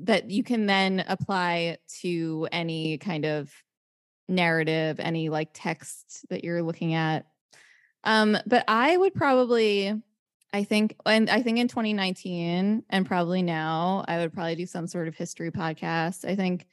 [0.00, 3.52] that you can then apply to any kind of
[4.28, 7.26] narrative, any like text that you're looking at.
[8.04, 10.00] Um, but I would probably,
[10.52, 14.86] I think, and I think in 2019 and probably now, I would probably do some
[14.86, 16.28] sort of history podcast.
[16.28, 16.66] I think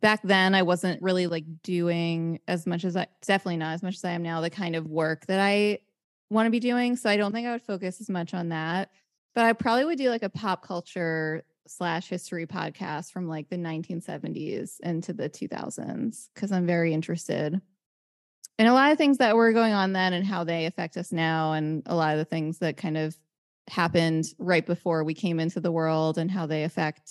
[0.00, 3.96] back then I wasn't really like doing as much as I definitely not as much
[3.96, 5.80] as I am now, the kind of work that I
[6.30, 6.96] want to be doing.
[6.96, 8.90] So I don't think I would focus as much on that.
[9.34, 13.56] But I probably would do like a pop culture slash history podcast from like the
[13.56, 17.60] 1970s into the 2000s because I'm very interested
[18.58, 21.10] in a lot of things that were going on then and how they affect us
[21.12, 23.16] now, and a lot of the things that kind of
[23.68, 27.10] happened right before we came into the world and how they affect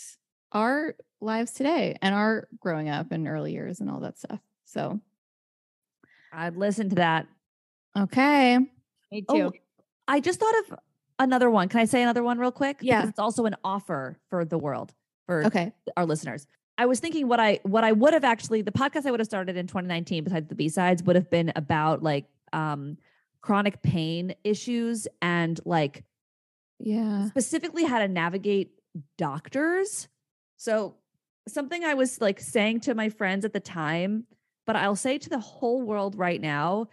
[0.52, 4.40] our lives today and our growing up and early years and all that stuff.
[4.66, 5.00] So,
[6.32, 7.28] I'd listen to that.
[7.98, 8.58] okay.
[9.12, 9.52] me Oh,
[10.08, 10.80] I just thought of
[11.20, 11.70] another one.
[11.70, 12.78] Can I say another one real quick?
[12.82, 12.98] Yeah.
[13.02, 14.94] Because it's also an offer for the world
[15.26, 15.72] for Okay.
[15.96, 16.48] our listeners.
[16.78, 19.28] I was thinking what I what I would have actually the podcast I would have
[19.28, 22.98] started in 2019 besides the B-sides would have been about like um
[23.42, 26.04] chronic pain issues and like
[26.80, 27.28] Yeah.
[27.28, 28.72] specifically how to navigate
[29.18, 30.08] doctors.
[30.58, 30.96] So,
[31.48, 34.26] something I was like saying to my friends at the time,
[34.66, 36.88] but I'll say to the whole world right now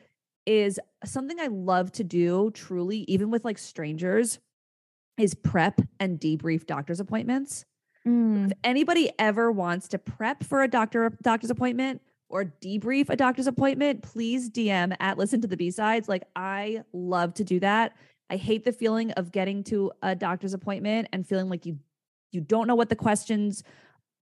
[0.45, 4.41] is something I love to do truly, even with like strangers,
[5.19, 7.65] is prep and debrief doctor's appointments.
[8.07, 8.47] Mm.
[8.47, 13.47] If anybody ever wants to prep for a doctor doctor's appointment or debrief a doctor's
[13.47, 16.09] appointment, please DM at listen to the B-sides.
[16.09, 17.95] Like I love to do that.
[18.31, 21.79] I hate the feeling of getting to a doctor's appointment and feeling like you
[22.33, 23.65] you don't know what the questions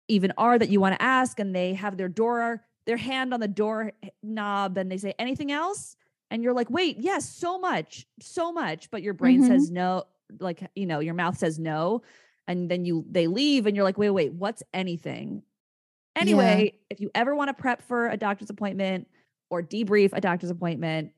[0.08, 3.40] even are that you want to ask and they have their door their hand on
[3.40, 3.90] the door
[4.22, 5.96] knob and they say anything else
[6.30, 9.48] and you're like wait yes so much so much but your brain Mhm.
[9.48, 10.04] says no
[10.38, 12.02] like you know your mouth says no
[12.48, 15.42] and then you they leave and you're like wait wait what's anything
[16.14, 19.06] anyway if you ever want to prep for a doctor's appointment
[19.50, 21.12] or debrief a doctor's appointment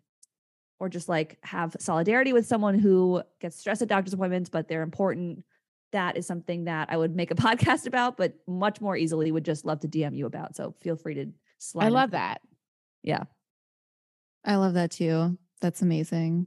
[0.81, 4.83] or just like have solidarity with someone who gets stressed at doctor's appointments but they're
[4.83, 5.45] important
[5.93, 9.45] that is something that i would make a podcast about but much more easily would
[9.45, 11.27] just love to dm you about so feel free to
[11.59, 11.93] slide I in.
[11.93, 12.41] love that.
[13.03, 13.25] yeah
[14.45, 15.37] I love that too.
[15.61, 16.47] That's amazing.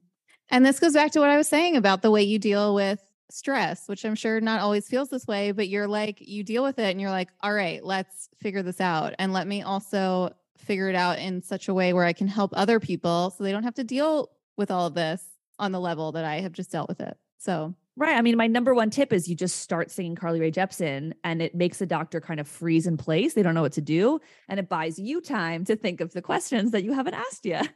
[0.50, 3.00] And this goes back to what I was saying about the way you deal with
[3.32, 6.80] stress, which I'm sure not always feels this way, but you're like, you deal with
[6.80, 9.14] it and you're like, all right, let's figure this out.
[9.20, 12.52] And let me also figure it out in such a way where I can help
[12.54, 15.24] other people so they don't have to deal with all of this
[15.60, 17.18] on the level that I have just dealt with it.
[17.38, 18.16] So, Right.
[18.16, 21.42] I mean, my number one tip is you just start singing Carly Rae Jepsen and
[21.42, 23.34] it makes the doctor kind of freeze in place.
[23.34, 24.22] They don't know what to do.
[24.48, 27.70] And it buys you time to think of the questions that you haven't asked yet.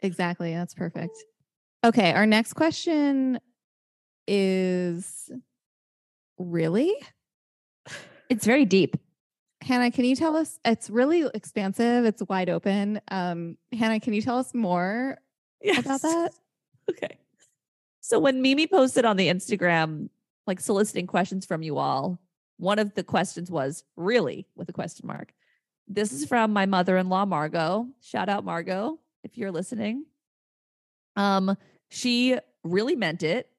[0.00, 0.54] exactly.
[0.54, 1.12] That's perfect.
[1.84, 2.12] Okay.
[2.12, 3.38] Our next question
[4.28, 5.30] is
[6.38, 6.94] really?
[8.28, 8.96] It's very deep.
[9.62, 10.60] Hannah, can you tell us?
[10.64, 12.04] It's really expansive.
[12.04, 13.00] It's wide open.
[13.10, 15.18] Um, Hannah, can you tell us more
[15.78, 16.30] about that?
[16.90, 17.18] Okay.
[18.00, 20.08] So when Mimi posted on the Instagram,
[20.46, 22.18] like soliciting questions from you all,
[22.56, 25.34] one of the questions was really with a question mark.
[25.86, 27.88] This is from my mother-in-law, Margot.
[28.00, 30.06] Shout out Margot, if you're listening.
[31.16, 31.58] Um,
[31.90, 33.50] she really meant it.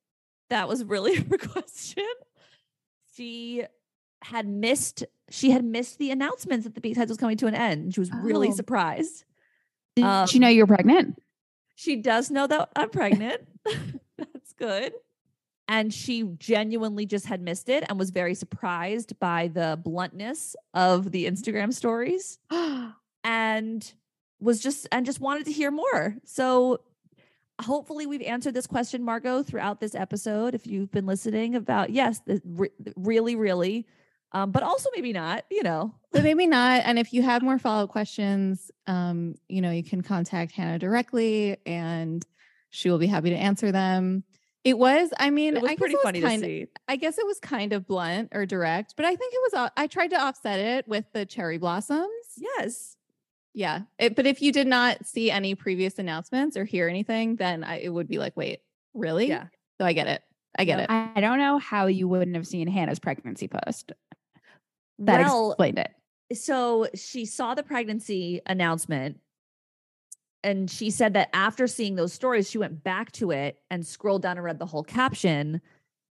[0.50, 2.06] That was really her question.
[3.16, 3.64] She
[4.24, 7.93] had missed, she had missed the announcements that the B-Sides was coming to an end.
[7.93, 8.54] She was really Oh.
[8.56, 9.26] surprised.
[9.95, 11.22] Did Um, you know you were pregnant?
[11.76, 13.41] She does know that I'm pregnant.
[14.18, 14.93] That's good.
[15.68, 21.12] And she genuinely just had missed it and was very surprised by the bluntness of
[21.12, 22.39] the Instagram stories
[23.24, 23.93] and
[24.41, 26.16] was just and just wanted to hear more.
[26.26, 26.82] So
[27.60, 32.22] hopefully we've answered this question Margot throughout this episode if you've been listening about yes,
[32.26, 33.86] the, re- really really
[34.32, 35.93] um but also maybe not, you know.
[36.12, 36.82] but maybe not.
[36.86, 40.80] And if you have more follow up questions, um, you know, you can contact Hannah
[40.80, 42.26] directly and
[42.70, 44.24] she will be happy to answer them.
[44.64, 46.68] It was, I mean, It was I guess pretty it was funny kind to see.
[46.88, 49.70] I guess it was kind of blunt or direct, but I think it was, uh,
[49.78, 52.10] I tried to offset it with the cherry blossoms.
[52.38, 52.97] Yes.
[53.54, 53.82] Yeah.
[53.97, 57.80] It, but if you did not see any previous announcements or hear anything, then I,
[57.82, 58.60] it would be like, wait,
[58.93, 59.28] really?
[59.28, 59.45] Yeah.
[59.80, 60.22] So I get it.
[60.58, 60.84] I get Yeah.
[60.84, 60.89] it.
[60.89, 63.91] I I don't know how you wouldn't have seen Hannah's pregnancy post.
[65.00, 65.91] That well, explained it.
[66.34, 69.20] so she saw the pregnancy announcement
[70.43, 74.22] and she said that after seeing those stories she went back to it and scrolled
[74.22, 75.62] down and read the whole caption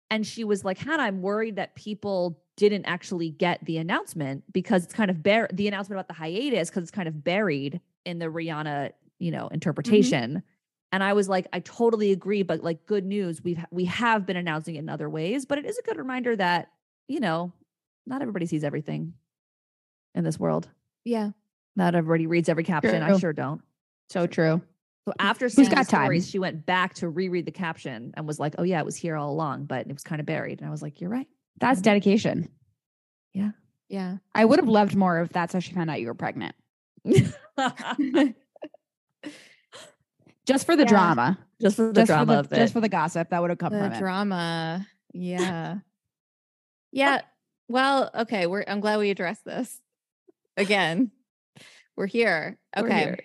[0.10, 4.84] and she was like hannah i'm worried that people didn't actually get the announcement because
[4.84, 8.20] it's kind of bur- the announcement about the hiatus because it's kind of buried in
[8.20, 9.54] the rihanna you know mm-hmm.
[9.54, 10.44] interpretation
[10.92, 14.38] and i was like i totally agree but like good news we've we have been
[14.38, 16.70] announcing it in other ways but it is a good reminder that
[17.08, 17.54] you know
[18.06, 19.14] not everybody sees everything
[20.16, 20.68] in this world
[21.06, 21.32] Yeah.
[21.76, 23.04] not everybody reads every caption.
[23.04, 23.62] I sure don't.
[24.10, 24.62] So true.
[25.06, 26.20] So after seeing the got time?
[26.22, 29.16] she went back to reread the caption and was like, "Oh yeah, it was here
[29.16, 31.28] all along, but it was kind of buried." And I was like, "You're right."
[31.60, 31.84] That's mm-hmm.
[31.86, 32.50] dedication.
[33.34, 33.52] Yeah.
[33.90, 34.18] Yeah.
[34.36, 36.56] I would have loved more if that's how she found out you were pregnant.
[40.46, 40.90] Just for the Yeah.
[40.90, 41.38] drama.
[41.60, 42.56] just for the just drama for the, of it.
[42.56, 44.00] just for the gossip that would have come the from it.
[44.00, 44.88] drama.
[45.14, 45.78] Yeah.
[46.92, 47.22] yeah.
[47.68, 48.46] Well, okay.
[48.48, 49.82] We're I'm glad we addressed this.
[50.56, 51.12] Again.
[51.96, 52.60] We're here.
[52.78, 53.00] We're Okay.
[53.00, 53.20] here.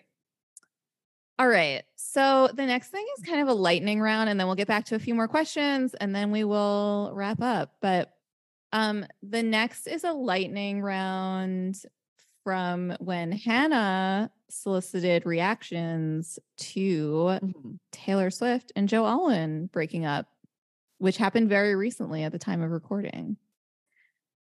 [1.38, 1.82] All right.
[1.96, 4.86] So the next thing is kind of a lightning round, and then we'll get back
[4.86, 7.74] to a few more questions and then we will wrap up.
[7.80, 8.11] But
[8.72, 11.80] um the next is a lightning round
[12.44, 17.78] from when Hannah solicited reactions to Mhm.
[17.92, 20.26] Taylor Swift and Joe Alwyn breaking up,
[20.98, 23.36] which happened very recently at the time of recording.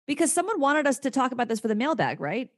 [0.08, 2.50] because someone wanted us to talk about this for the mailbag, right?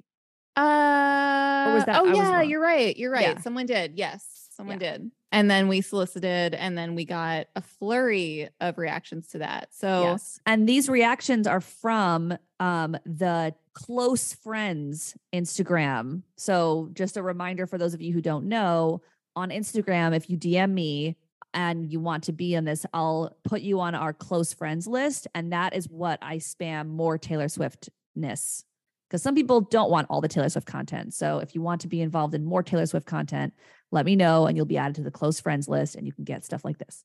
[0.55, 2.95] Uh, was that- oh I yeah, you're right.
[2.95, 3.23] You're right.
[3.35, 3.39] Yeah.
[3.39, 3.97] Someone did.
[3.97, 4.48] Yes.
[4.59, 5.09] Someone did.
[5.31, 9.69] And then we solicited, and then we got a flurry of reactions to that.
[9.71, 10.41] So, Yes.
[10.45, 16.23] And these reactions are from um, the close friends Instagram.
[16.35, 19.01] So, just a reminder for those of you who don't know
[19.33, 21.15] on Instagram, if you DM me
[21.53, 25.25] and you want to be on this, I'll put you on our close friends list.
[25.33, 28.65] And that is what I spam more Taylor Swiftness.
[29.07, 31.13] Because some people don't want all the Taylor Swift content.
[31.13, 33.53] So, if you want to be involved in more Taylor Swift content,
[33.91, 36.23] let me know and you'll be added to the close friends list and you can
[36.23, 37.03] get stuff like this.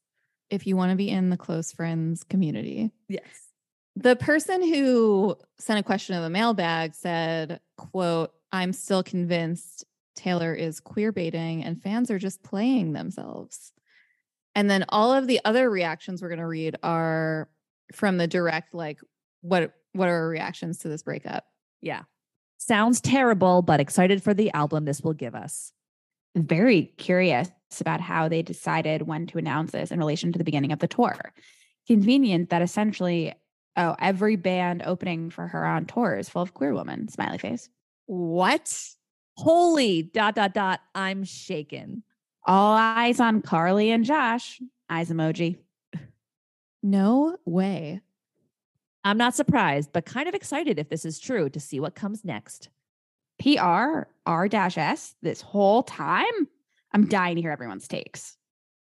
[0.51, 3.25] if you want to be in the close friends community, Yes.
[3.97, 10.53] the person who sent a question in the mailbag said, quote, I'm still convinced Taylor
[10.55, 13.73] is queer baiting and fans are just playing themselves.
[14.55, 17.49] And then all of the other reactions we're going to read are
[17.93, 19.01] from the direct, like,
[19.41, 21.45] what what are our reactions to this breakup?
[21.81, 22.03] Yeah.
[22.59, 25.73] Sounds terrible, but excited for the album this will give us.
[26.35, 27.49] Very curious
[27.81, 30.89] about how they decided when to announce this in relation to the beginning of the
[30.89, 31.17] tour.
[31.87, 33.35] Convenient that essentially,
[33.77, 37.09] oh, every band opening for her on tour is full of queer women.
[37.09, 37.69] Smiley face.
[38.07, 38.73] What?
[39.37, 40.81] Holy dot dot dot.
[40.95, 42.05] I'm shaken.
[42.47, 44.61] All eyes on Karlie and Josh.
[44.89, 45.59] Eyes emoji.
[46.83, 48.01] No way.
[49.03, 52.25] I'm not surprised, but kind of excited if this is true to see what comes
[52.25, 52.69] next.
[53.45, 56.25] PR R S this whole time.
[56.93, 57.11] I'm mm.
[57.11, 58.37] dying to hear everyone's takes.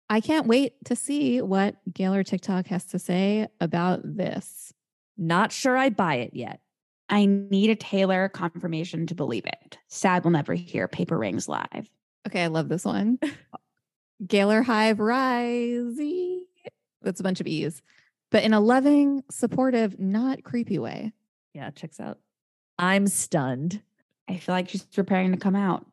[0.09, 4.73] I can't wait to see what Gaylor TikTok has to say about this.
[5.17, 6.61] Not sure I buy it yet.
[7.09, 9.79] I need a Taylor confirmation to believe it.
[9.89, 11.91] Sad we'll never hear Paper Rings live.
[12.27, 13.19] Okay, I love this one.
[14.27, 16.41] Gaylor Hive Risey.
[17.03, 17.83] That's a bunch of E's,
[18.31, 21.13] but in a loving, supportive, not creepy way.
[21.53, 22.19] Yeah, checks out.
[22.79, 23.83] I'm stunned.
[24.33, 25.87] I feel like she's preparing to come out.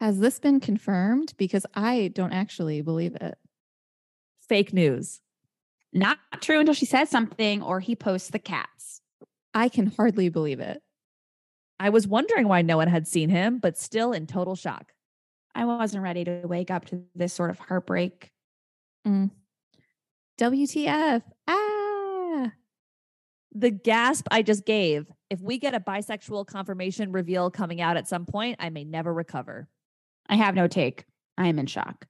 [0.00, 1.34] Has this been confirmed?
[1.36, 3.38] Because I don't actually believe it.
[4.48, 5.20] Fake news.
[5.92, 9.00] Not true until she says something or he posts the cats.
[9.54, 10.82] I can hardly believe it.
[11.78, 14.92] I was wondering why no one had seen him, but still in total shock.
[15.54, 18.30] I wasn't ready to wake up to this sort of heartbreak.
[20.38, 21.22] WTF.
[21.46, 21.75] Ah.
[23.58, 25.10] The gasp I just gave.
[25.30, 29.12] If we get a bisexual confirmation reveal coming out at some point, I may never
[29.12, 29.66] recover.
[30.28, 31.04] I have no take.
[31.38, 32.06] I am in shock.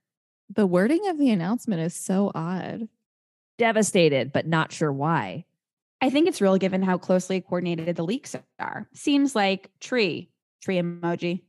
[0.53, 2.89] The wording of the announcement is so odd.
[3.57, 5.45] Devastated, but not sure why.
[6.01, 8.87] I think it's real given how closely coordinated the leaks are.
[8.93, 10.29] Seems like tree,
[10.61, 11.43] tree emoji,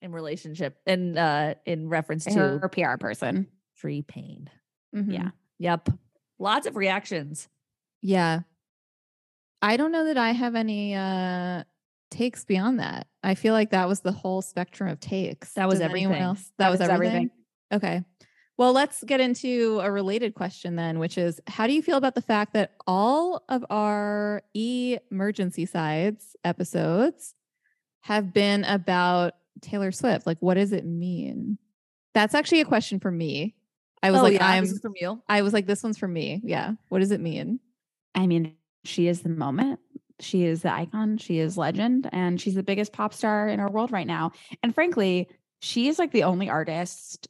[0.00, 3.48] in relationship in uh in reference to her PR person.
[3.76, 4.48] Tree Paine.
[4.94, 5.12] Mhm.
[5.12, 5.30] Yeah.
[5.58, 5.90] Yep.
[6.38, 7.48] Lots of reactions.
[8.00, 8.40] Yeah.
[9.60, 11.64] I don't know that I have any uh
[12.10, 13.06] takes beyond that.
[13.22, 15.52] I feel like that was the whole spectrum of takes.
[15.54, 16.22] That was Does anyone everything.
[16.22, 16.52] Else?
[16.58, 17.30] That, was was everything?
[17.70, 17.98] everything.
[18.00, 18.04] Okay.
[18.56, 22.14] Well, let's get into a related question then, which is how do you feel about
[22.14, 27.34] the fact that all of our emergency sides episodes
[28.00, 30.26] have been about Taylor Swift?
[30.26, 31.58] Like, what does it mean?
[32.14, 33.54] That's actually a question for me.
[34.02, 35.22] I was Oh, like, yeah, I'm from you.
[35.28, 36.40] I was like, this one's for me.
[36.42, 36.72] Yeah.
[36.88, 37.60] What does it mean?
[38.14, 38.54] I mean,
[38.88, 39.80] she is the moment.
[40.20, 41.18] She is the icon.
[41.18, 42.08] She is legend.
[42.12, 44.32] And she's the biggest pop star in our world right now.
[44.62, 45.28] And frankly,
[45.60, 47.28] she is like the only artist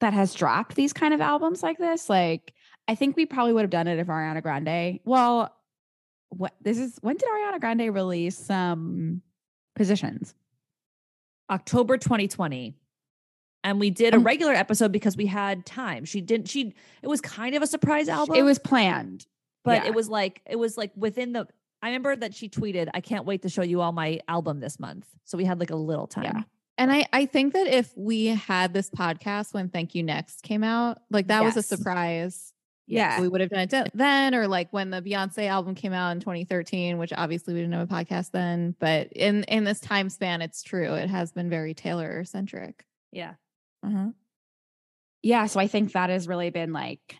[0.00, 2.08] that has dropped these kind of albums like this.
[2.08, 2.54] Like,
[2.88, 5.00] I think we probably would have done it if Ariana Grande.
[5.04, 5.54] Well,
[6.30, 9.20] what this is when did Ariana Grande release um
[9.74, 10.34] positions?
[11.50, 12.76] October 2020.
[13.62, 16.04] And we did a regular episode because we had time.
[16.06, 18.36] She didn't she it was kind of a surprise album.
[18.36, 19.26] It was planned.
[19.64, 19.88] But yeah.
[19.88, 21.46] it was like it was like within the
[21.82, 24.78] I remember that she tweeted, I can't wait to show you all my album this
[24.78, 25.06] month.
[25.24, 26.24] So we had like a little time.
[26.24, 26.42] Yeah.
[26.76, 30.64] And I, I think that if we had this podcast when Thank You Next came
[30.64, 32.52] out, like that was a surprise.
[32.86, 33.20] Yeah.
[33.20, 36.20] We would have done it then, or like when the Beyonce album came out in
[36.20, 38.74] 2013, which obviously we didn't have a podcast then.
[38.80, 40.94] But in in this time span, it's true.
[40.94, 42.84] It has been very Taylor centric.
[43.12, 43.34] Yeah.
[43.84, 44.08] Uh-huh.
[45.22, 45.46] Yeah.
[45.46, 47.16] So I think that has really been like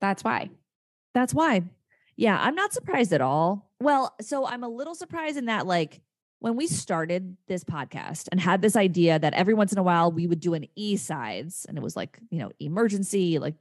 [0.00, 0.50] that's why.
[1.14, 1.62] That's why.
[2.16, 3.70] Yeah, I'm not surprised at all.
[3.80, 6.00] Well, so I'm a little surprised in that, like,
[6.40, 10.10] when we started this podcast and had this idea that every once in a while
[10.10, 13.54] we would do an E sides and it was like, you know, emergency, like,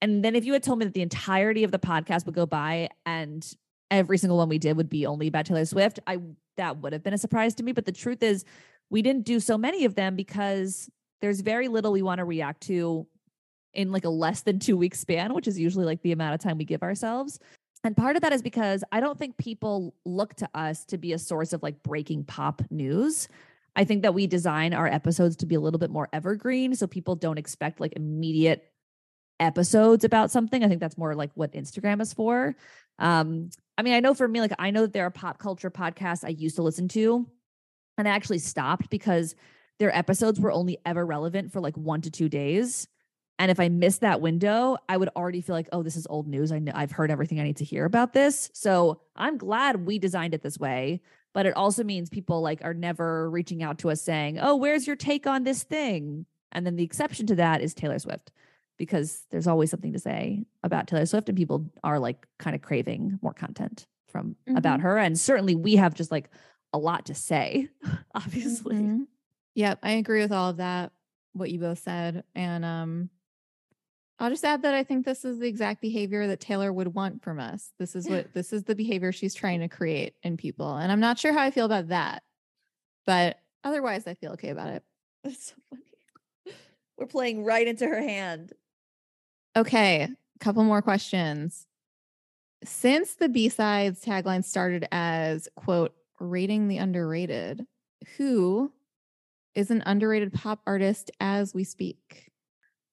[0.00, 2.46] and then if you had told me that the entirety of the podcast would go
[2.46, 3.52] by and
[3.90, 6.18] every single one we did would be only about Taylor Swift, I
[6.56, 7.72] that would have been a surprise to me.
[7.72, 8.44] But the truth is,
[8.90, 10.88] we didn't do so many of them because
[11.20, 13.06] there's very little we want to react to
[13.74, 16.40] in like a less than two week span, which is usually like the amount of
[16.40, 17.38] time we give ourselves.
[17.82, 21.12] And part of that is because I don't think people look to us to be
[21.12, 23.28] a source of like breaking pop news.
[23.74, 26.86] I think that we design our episodes to be a little bit more evergreen so
[26.86, 28.70] people don't expect like immediate
[29.38, 30.62] episodes about something.
[30.62, 32.54] I think that's more like what Instagram is for.
[32.98, 35.70] Um, I mean, I know for me, like I know that there are pop culture
[35.70, 37.26] podcasts I used to listen to,
[37.96, 39.34] and I actually stopped because
[39.78, 42.86] their episodes were only ever relevant for like one to two days.
[43.40, 46.28] And if I missed that window, I would already feel like, oh, this is old
[46.28, 46.52] news.
[46.52, 48.50] I know I've heard everything I need to hear about this.
[48.52, 51.00] So I'm glad we designed it this way.
[51.32, 54.86] But it also means people like are never reaching out to us saying, oh, where's
[54.86, 56.26] your take on this thing?
[56.52, 58.30] And then the exception to that is Taylor Swift,
[58.76, 62.60] because there's always something to say about Taylor Swift, and people are like kind of
[62.60, 64.98] craving more content from about her.
[64.98, 66.28] And certainly we have just like
[66.74, 67.68] a lot to say,
[68.14, 68.76] obviously.
[68.76, 69.06] Mhm.
[69.54, 70.92] Yep, I agree with all of that,
[71.32, 72.24] what you both said.
[72.34, 73.08] And um
[74.20, 77.22] I'll just add that I think this is the exact behavior that Taylor would want
[77.22, 77.72] from us.
[77.78, 80.76] This is what this is the behavior she's trying to create in people.
[80.76, 82.22] And I'm not sure how I feel about that.
[83.06, 84.82] But otherwise I feel okay about it.
[85.24, 86.56] That's so funny.
[86.98, 88.52] We're playing right into her hand.
[89.56, 91.66] Okay, a couple more questions.
[92.62, 97.66] Since the B-sides tagline started as quote rating the underrated,
[98.18, 98.70] who
[99.54, 102.29] is an underrated pop artist as we speak?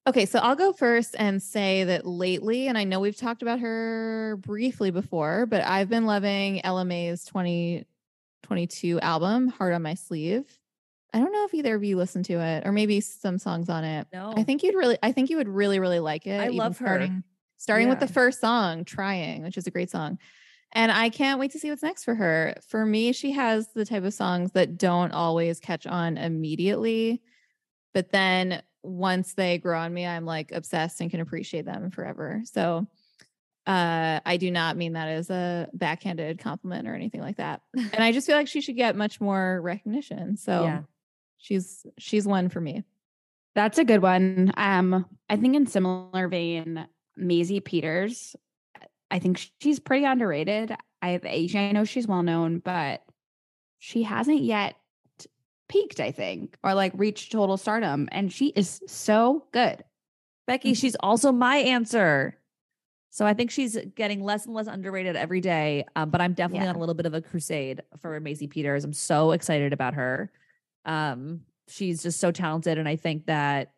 [0.08, 3.60] Okay, so I'll go first and say that lately, and I know we've talked about
[3.60, 10.46] her briefly before, but I've been loving Ella Mai's 2022 album, Heart on My Sleeve.
[11.12, 13.84] I don't know if either of you listened to it or maybe some songs on
[13.84, 14.06] it.
[14.10, 14.32] No.
[14.34, 16.40] I think you'd really, I think you would really, really like it.
[16.40, 16.86] I love her.
[16.86, 17.22] Starting,
[17.58, 20.18] starting with the first song, Trying, which is a great song.
[20.72, 22.54] And I can't wait to see what's next for her.
[22.66, 27.20] For me, she has the type of songs that don't always catch on immediately.
[27.92, 32.42] But then once they grow on me, I'm like obsessed and can appreciate them forever.
[32.44, 32.86] So
[33.66, 37.60] uh, I do not mean that as a backhanded compliment or anything like that.
[37.76, 40.36] And I just feel like she should get much more recognition.
[40.36, 40.80] So Yeah.
[41.38, 42.84] she's she's one for me.
[43.54, 44.52] That's a good one.
[44.56, 48.36] Um, I think in similar vein, Maisie Peters,
[49.10, 50.74] I think she's pretty underrated.
[51.02, 53.02] I have I know she's well known, but
[53.78, 54.76] she hasn't yet
[55.68, 58.08] peaked, I think, or like reached total stardom.
[58.12, 59.84] And she is so good.
[60.46, 62.38] Becky, she's also my answer.
[63.10, 65.84] So I think she's getting less and less underrated every day.
[65.96, 66.70] Um, but I'm definitely Yeah.
[66.70, 68.84] on a little bit of a crusade for Maisie Peters.
[68.84, 70.30] I'm so excited about her.
[70.84, 73.72] Um, she's just so talented, and I think that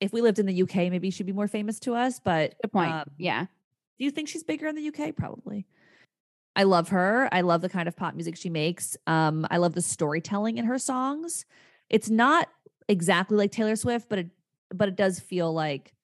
[0.00, 2.18] if we lived in the UK, maybe she'd be more famous to us.
[2.20, 2.92] But Good point.
[2.92, 3.46] um, yeah.
[3.98, 5.14] do you think she's bigger in the UK?
[5.16, 5.66] Probably.
[6.58, 7.28] I love her.
[7.30, 8.96] I love the kind of pop music she makes.
[9.06, 11.46] Um, I love the storytelling in her songs.
[11.88, 12.48] It's not
[12.88, 14.26] exactly like Taylor Swift, but it
[14.74, 15.94] but it does feel like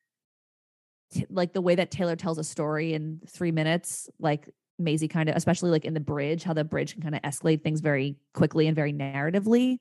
[1.29, 4.49] like the way that Taylor tells a story in three minutes, like
[4.79, 7.63] Maisie kind of, especially like in the bridge, how the bridge can kind of escalate
[7.63, 9.79] things very quickly and very narratively.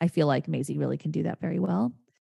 [0.00, 1.92] I feel like Maisie really can do that very well.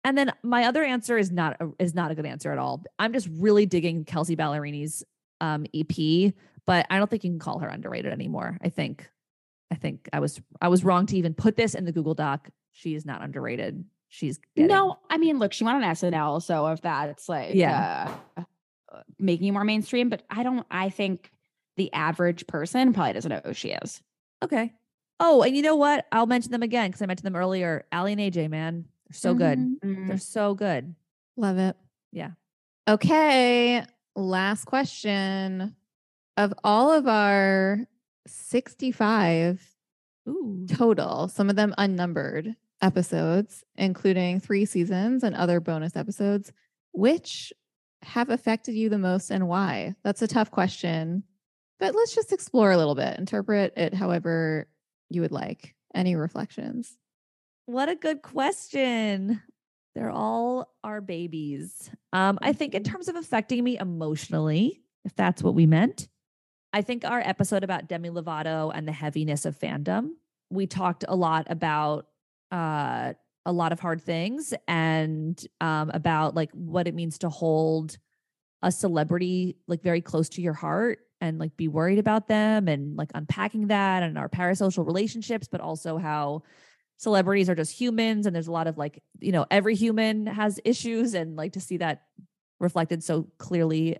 [0.05, 2.83] And then my other answer is not a, is not a good answer at all.
[2.97, 5.03] I'm just really digging Kelsea Ballerini's
[5.41, 6.33] um, EP,
[6.69, 8.59] but I don't think you can call her underrated anymore.
[8.61, 9.09] I think
[9.71, 12.47] I think I was I was wrong to even put this in the Google Doc.
[12.73, 13.83] She is not underrated.
[14.07, 18.13] She's getting, No, I mean, look, she went on SNL, so if that's like Yeah.
[18.37, 18.43] uh,
[18.93, 20.63] uh, making you more mainstream, but I don't.
[20.69, 21.31] I think
[21.75, 24.03] the average person probably doesn't know who she is.
[24.43, 24.71] Okay.
[25.19, 26.05] Oh, and you know what?
[26.11, 27.85] I'll mention them again because I mentioned them earlier.
[27.91, 29.57] Aly and AJ, man, they're so good.
[29.83, 30.07] Mhm.
[30.07, 30.93] They're so good.
[31.35, 31.75] Love it.
[32.11, 32.31] Yeah.
[32.87, 33.83] Okay.
[34.15, 35.75] Last question.
[36.39, 37.79] Of all of our
[38.25, 39.75] 65
[40.29, 40.65] Ooh.
[40.69, 46.53] total, some of them unnumbered episodes, including three seasons and other bonus episodes,
[46.93, 47.51] which
[48.03, 49.95] have affected you the most and why?
[50.05, 51.23] That's a tough question,
[51.77, 54.69] but let's just explore a little bit, interpret it however
[55.09, 55.75] you would like.
[55.93, 56.97] Any reflections?
[57.65, 59.41] What a good question.
[59.93, 61.91] They're all our babies.
[62.13, 66.07] Um, I think in terms of affecting me emotionally, if that's what we meant,
[66.71, 70.11] I think our episode about Demi Lovato and the heaviness of fandom,
[70.49, 72.07] we talked a lot about
[72.51, 73.13] uh,
[73.45, 77.97] a lot of hard things and um, about like what it means to hold
[78.61, 82.95] a celebrity like very close to your heart and like be worried about them and
[82.95, 86.43] like unpacking that and our parasocial relationships, but also how
[86.97, 90.59] celebrities are just humans and there's a lot of like you know every human has
[90.65, 92.03] issues and like to see that
[92.59, 93.97] reflected so clearly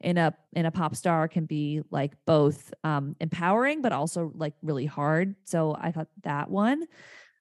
[0.00, 4.54] in a in a pop star can be like both um empowering but also like
[4.62, 5.34] really hard.
[5.44, 6.86] So i thought that one.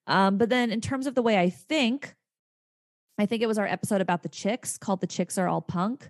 [0.08, 2.16] Um but then in terms of the way i think
[3.18, 6.10] i think it was our episode about the chicks called the chicks are all punk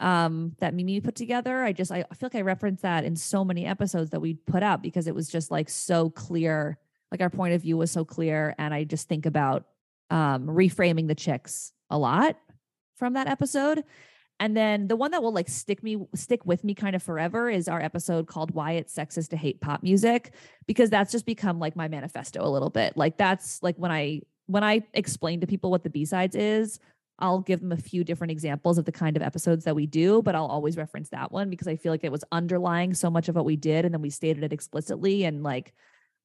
[0.00, 1.62] um that mimi put together.
[1.62, 4.62] I just i feel like i referenced that in so many episodes that we put
[4.62, 6.78] out because it was just like so clear
[7.10, 9.64] like our point of view was so clear and I just think about
[10.10, 12.36] um reframing the chicks a lot
[12.96, 13.84] from that episode.
[14.40, 17.50] And then the one that will like stick me stick with me kind of forever
[17.50, 20.32] is our episode called Why It's Sexist to Hate Pop Music
[20.66, 22.96] because that's just become like my manifesto a little bit.
[22.96, 26.78] Like that's like when I when I explain to people what the B-sides is,
[27.18, 30.22] I'll give them a few different examples of the kind of episodes that we do,
[30.22, 33.28] but I'll always reference that one because I feel like it was underlying so much
[33.28, 35.74] of what we did and then we stated it explicitly and like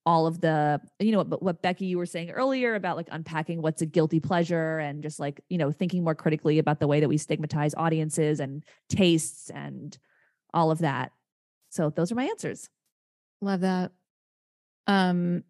[0.05, 3.61] all of the you know what, what Becky you were saying earlier about like unpacking
[3.61, 6.99] what's a guilty pleasure and just like you know thinking more critically about the way
[6.99, 9.97] that we stigmatize audiences and tastes and
[10.53, 11.11] all of that.
[11.69, 12.69] So those are my answers.
[13.41, 13.91] Love that.
[14.87, 15.43] Um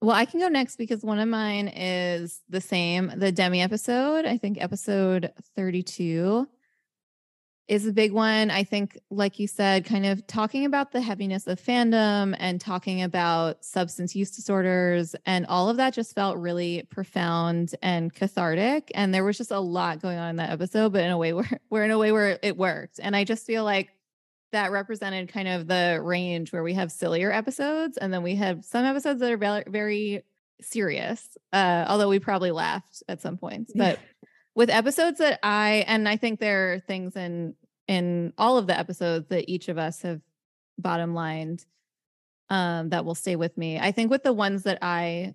[0.00, 3.12] well, I can go next because one of mine is the same.
[3.16, 6.48] The Demi episode, I think episode 32
[7.68, 8.50] is a big one.
[8.50, 13.02] I think, like you said, kind of talking about the heaviness of fandom and talking
[13.02, 18.90] about substance use disorders and all of that just felt really profound and cathartic.
[18.94, 21.32] And there was just a lot going on in that episode, but in a way
[21.34, 22.98] where, where in a way where it worked.
[23.02, 23.90] And I just feel like
[24.50, 28.64] that represented kind of the range where we have sillier episodes and then we have
[28.64, 30.22] some episodes that are very, very
[30.60, 33.98] serious uh although we probably laughed at some points but
[34.54, 37.54] with episodes that i and i think there are things in
[37.88, 40.20] in all of the episodes that each of us have
[40.78, 41.64] bottom lined
[42.50, 45.34] um that will stay with me i think with the ones that i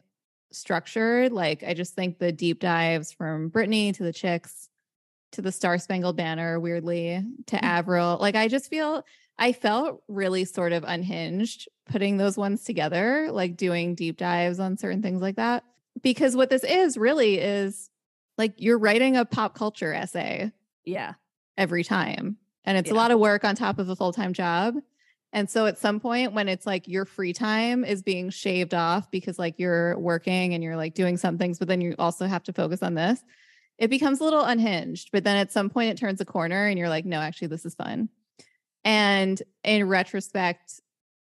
[0.51, 4.69] structured like i just think the deep dives from britney to the chicks
[5.31, 8.17] to the Star Spangled Banner, weirdly, to Avril.
[8.19, 9.03] Like, I just feel
[9.37, 14.77] I felt really sort of unhinged putting those ones together, like doing deep dives on
[14.77, 15.63] certain things like that.
[16.01, 17.89] Because what this is really is
[18.37, 20.51] like you're writing a pop culture essay
[20.85, 21.13] Yeah.
[21.57, 22.37] every time.
[22.63, 24.75] And it's a lot of work on top of a full time job.
[25.33, 29.09] And so at some point when it's like your free time is being shaved off
[29.11, 32.43] because like you're working and you're like doing some things, but then you also have
[32.43, 33.23] to focus on this,
[33.77, 35.09] it becomes a little unhinged.
[35.11, 37.65] But then at some point it turns a corner and you're like, no, actually, this
[37.65, 38.09] is fun.
[38.83, 40.79] And in retrospect,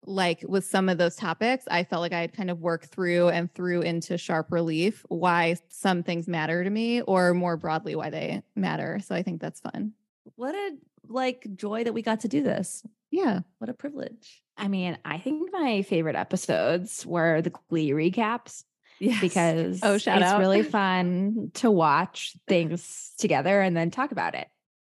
[0.07, 3.29] like with some of those topics, I felt like I had kind of worked through
[3.31, 8.11] and threw into sharp relief why some things matter to me or more broadly why
[8.11, 9.01] they matter.
[9.05, 9.93] So I think that's fun.
[10.37, 10.77] What a
[11.09, 12.85] like joy that we got to do this.
[13.11, 13.41] Yeah.
[13.59, 14.43] What a privilege.
[14.57, 18.65] I mean, I think my favorite episodes were the Glee recaps
[19.01, 19.21] Yes.
[19.21, 20.39] because Oh, shout it's out.
[20.39, 24.49] really fun to watch things together and then talk about it.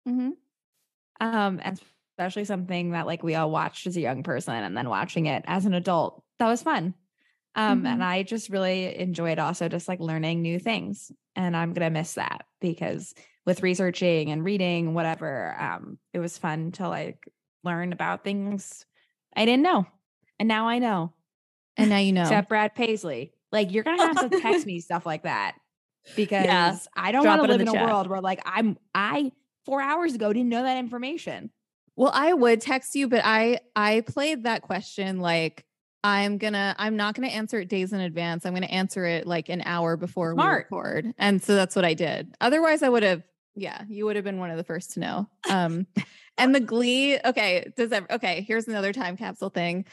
[0.07, 0.29] Mm-hmm.
[1.21, 1.79] Um, and
[2.19, 5.41] especially something that like we all watched as a young person and then watching it
[5.47, 6.21] as an adult.
[6.39, 6.93] That was fun.
[7.55, 11.13] Um, and I just really enjoyed also just like learning new things.
[11.37, 13.13] And I'm gonna miss that because
[13.45, 17.25] with researching and reading, whatever, um, it was fun to like
[17.63, 18.85] learn about things
[19.33, 19.85] I didn't know.
[20.39, 21.13] And now I know.
[21.77, 22.23] And now you know.
[22.23, 23.31] Except Brad Paisley.
[23.53, 25.55] Like you're gonna have to text me stuff like that
[26.17, 27.85] because I don't want to live the in a chat.
[27.85, 29.31] world where like I'm I
[29.65, 31.49] four hours ago didn't know that information.
[31.99, 35.65] Well, I would text you, but I I played that question like
[36.01, 38.45] I'm gonna I'm not gonna answer it days in advance.
[38.45, 40.67] I'm gonna answer it like an hour before Smart.
[40.71, 41.13] we record.
[41.17, 42.33] And so that's what I did.
[42.39, 43.23] Otherwise, I would have,
[43.53, 45.29] yeah, you would have been one of the first to know.
[45.49, 45.87] Um
[46.37, 49.85] and the glee, okay, does that okay, here's another time capsule thing.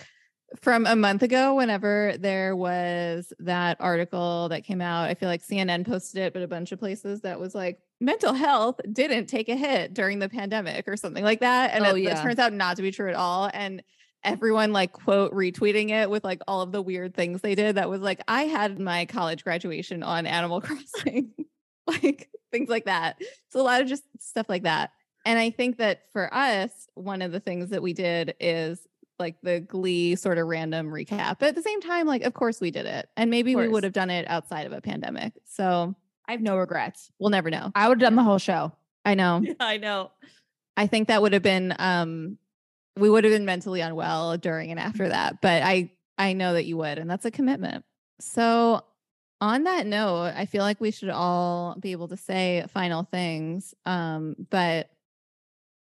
[0.60, 5.44] From a month ago, whenever there was that article that came out, I feel like
[5.44, 9.48] CNN posted it, but a bunch of places that was like mental health didn't take
[9.48, 11.72] a hit during the pandemic or something like that.
[11.72, 13.50] And Oh, it, it turns out not to be true at all.
[13.52, 13.82] And
[14.24, 17.88] everyone like quote retweeting it with like all of the weird things they did that
[17.88, 21.32] was like, I had my college graduation on Animal Crossing,
[21.86, 23.20] like things like that.
[23.50, 24.90] So a lot of just stuff like that.
[25.24, 28.80] And I think that for us, one of the things that we did is
[29.18, 31.38] like the glee sort of random recap.
[31.38, 33.08] But at the same time, like, of course we did it.
[33.16, 35.32] And maybe we would have done it outside of a pandemic.
[35.46, 35.94] So
[36.28, 37.10] I have no regrets.
[37.18, 37.70] we'll never know.
[37.74, 38.72] I would have done the whole show.
[39.04, 39.40] I know.
[39.42, 40.10] Yeah, I know.
[40.76, 42.38] I think that would have been um
[42.98, 46.64] we would have been mentally unwell during and after that, but I I know that
[46.64, 47.84] you would and that's a commitment.
[48.20, 48.82] So
[49.40, 53.74] on that note, I feel like we should all be able to say final things.
[53.84, 54.90] Um but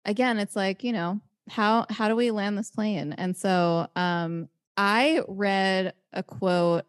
[0.05, 3.13] again, it's like, you know, how how do we land this plane?
[3.15, 6.85] And so um I read a quote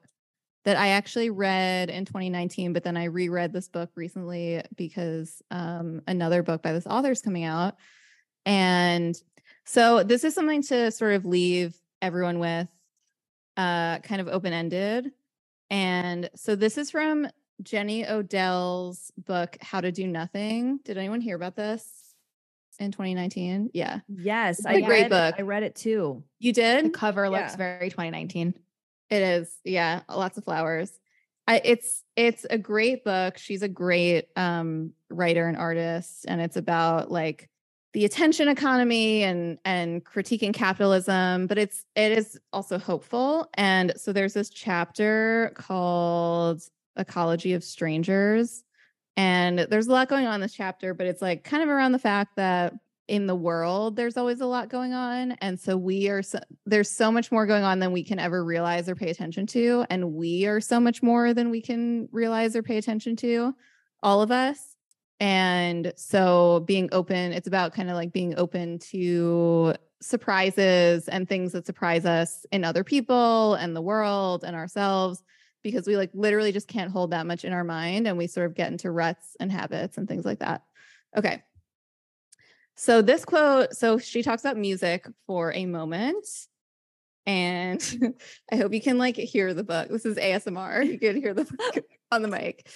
[0.65, 6.01] that I actually read in 2019, but then I reread this book recently because um,
[6.07, 7.75] another book by this author is coming out.
[8.45, 9.15] And
[9.65, 12.67] so this is something to sort of leave everyone with,
[13.57, 15.11] uh, kind of open ended.
[15.69, 17.27] And so this is from
[17.61, 20.79] Jenny Odell's book, How to Do Nothing.
[20.83, 21.87] Did anyone hear about this
[22.79, 23.71] in 2019?
[23.73, 23.99] Yeah.
[24.07, 25.35] Yes, It's I a great read, book.
[25.37, 26.23] I read it too.
[26.39, 26.93] You The did?
[26.93, 28.53] cover looks very 2019.
[29.09, 29.57] It is.
[29.63, 30.99] Yeah, lots of flowers.
[31.47, 33.37] I, it's it's a great book.
[33.39, 37.49] She's a great um, writer and artist, and it's about like
[37.93, 41.47] the attention economy and and critiquing capitalism.
[41.47, 43.49] But it's it is also hopeful.
[43.55, 46.61] And so there's this chapter called
[46.97, 48.63] "Ecology of Strangers,"
[49.17, 50.93] and there's a lot going on in this chapter.
[50.93, 52.75] But it's like kind of around the fact that
[53.09, 56.89] in the world there's always a lot going on and so we are so, there's
[56.89, 60.13] so much more going on than we can ever realize or pay attention to and
[60.13, 63.53] we are so much more than we can realize or pay attention to
[64.03, 64.75] all of us
[65.19, 71.51] and so being open it's about kind of like being open to surprises and things
[71.51, 75.23] that surprise us in other people and the world and ourselves
[75.63, 78.45] because we like literally just can't hold that much in our mind and we sort
[78.45, 80.61] of get into ruts and habits and things like that.
[81.17, 81.41] Okay
[82.79, 86.25] so this quote, so she talks about music for a moment.
[87.25, 88.15] And
[88.53, 89.89] I hope you can like hear the book.
[89.89, 90.85] This is ASMR.
[90.87, 92.69] You can hear the book on the mic.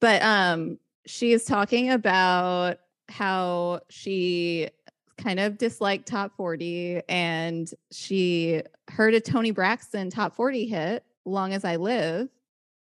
[0.00, 2.78] But um she is talking about
[3.10, 4.70] how she
[5.18, 11.52] kind of disliked top 40 and she heard a Toni Braxton top 40 hit, Long
[11.52, 12.30] as I Live.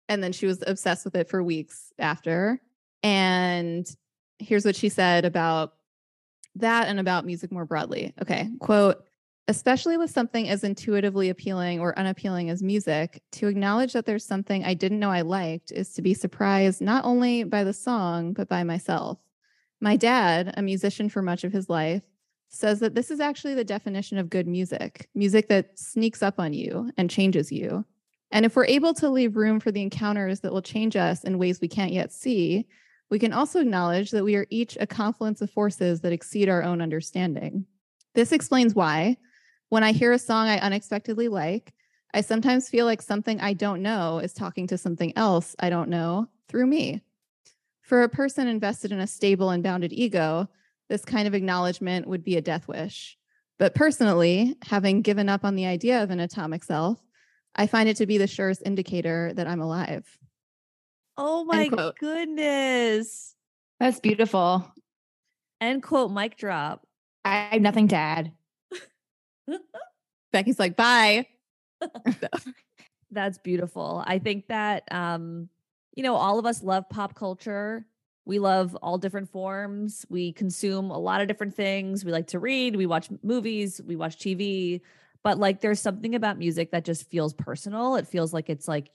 [0.09, 2.59] And then she was obsessed with it for weeks after.
[3.03, 3.87] And
[4.39, 5.73] here's what she said about
[6.55, 8.13] that and about music more broadly.
[8.21, 9.03] Okay, quote,
[9.47, 14.63] especially with something as intuitively appealing or unappealing as music, to acknowledge that there's something
[14.63, 18.47] I didn't know I liked is to be surprised not only by the song, but
[18.47, 19.19] by myself.
[19.81, 22.03] My dad, a musician for much of his life,
[22.47, 26.53] says that this is actually the definition of good music music that sneaks up on
[26.53, 27.83] you and changes you.
[28.31, 31.37] And if we're able to leave room for the encounters that will change us in
[31.37, 32.67] ways we can't yet see,
[33.13, 36.63] we can also acknowledge that we are each a confluence of forces that exceed our
[36.63, 37.63] own understanding.
[38.15, 39.17] This explains why,
[39.69, 41.75] when I hear a song I unexpectedly like,
[42.15, 45.89] I sometimes feel like something I don't know is talking to something else I don't
[45.89, 47.03] know through me.
[47.83, 50.49] For a person invested in a stable and bounded ego,
[50.89, 53.15] this kind of acknowledgement would be a death wish.
[53.59, 56.99] But personally, having given up on the idea of an atomic self,
[57.55, 60.17] I find it to be the surest indicator that I'm alive.
[61.17, 61.69] Oh my
[61.99, 63.35] goodness.
[63.79, 64.71] That's beautiful.
[65.61, 66.85] End quote, mic drop.
[67.25, 68.31] I have nothing to add.
[70.31, 71.27] Becky's like, bye.
[73.11, 74.03] That's beautiful.
[74.05, 75.49] I think that um,
[75.95, 77.85] you know, all of us love pop culture.
[78.25, 80.05] We love all different forms.
[80.09, 82.05] We consume a lot of different things.
[82.05, 84.81] We like to read, we watch movies, we watch TV,
[85.23, 87.95] but like there's something about music that just feels personal.
[87.95, 88.89] It feels like it's like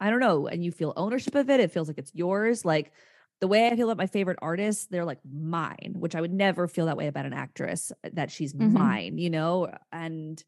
[0.00, 1.60] I don't know, and you feel ownership of it.
[1.60, 2.64] It feels like it's yours.
[2.64, 2.92] Like
[3.40, 6.66] the way I feel about my favorite artists, they're like mine, which I would never
[6.68, 8.72] feel that way about an actress uh, that she's mm-hmm.
[8.72, 9.72] mine, you know?
[9.92, 10.42] And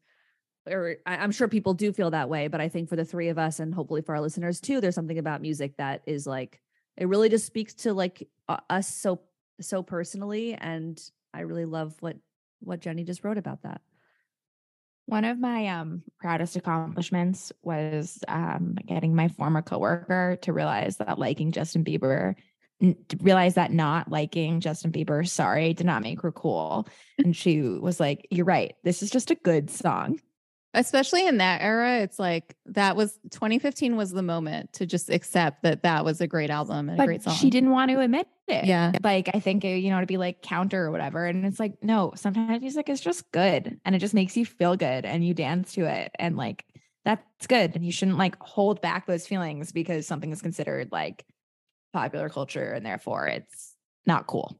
[0.69, 3.39] or I'm sure people do feel that way, but I think for the three of
[3.39, 6.61] us and hopefully for our listeners too, there's something about music that is like
[6.97, 9.21] it really just speaks to like uh, us so
[9.59, 11.01] so personally and
[11.33, 12.17] I really love what
[12.59, 13.81] what Jenny just wrote about that.
[15.05, 21.19] One of my um, proudest accomplishments was um, getting my former coworker to realize that
[21.19, 22.35] liking Justin Bieber,
[22.81, 26.87] n- realize that not liking Justin Bieber, sorry, did not make her cool.
[27.17, 28.75] And she was like, "You're right.
[28.83, 30.19] This is just a good song."
[30.73, 35.63] especially in that era it's like that was 2015 was the moment to just accept
[35.63, 37.99] that that was a great album and but a great song she didn't want to
[37.99, 38.65] admit it.
[38.65, 38.91] Yeah.
[39.03, 41.25] Like i think uh, you know to be like counter or whatever.
[41.25, 44.75] And it's like no sometimes music is just good and it just makes you feel
[44.75, 46.65] good and you dance to it and like
[47.03, 47.75] that's good.
[47.75, 51.25] And you shouldn't like hold back those feelings because something is considered like
[51.93, 53.75] popular culture and therefore it's
[54.05, 54.59] not cool.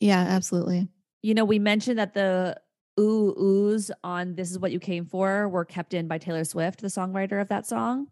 [0.00, 0.88] Yeah absolutely.
[1.22, 2.60] You know we mentioned that the
[2.98, 6.80] ooh oohs on This Is What You Came For were kept in by Taylor Swift,
[6.80, 8.08] the songwriter of that song.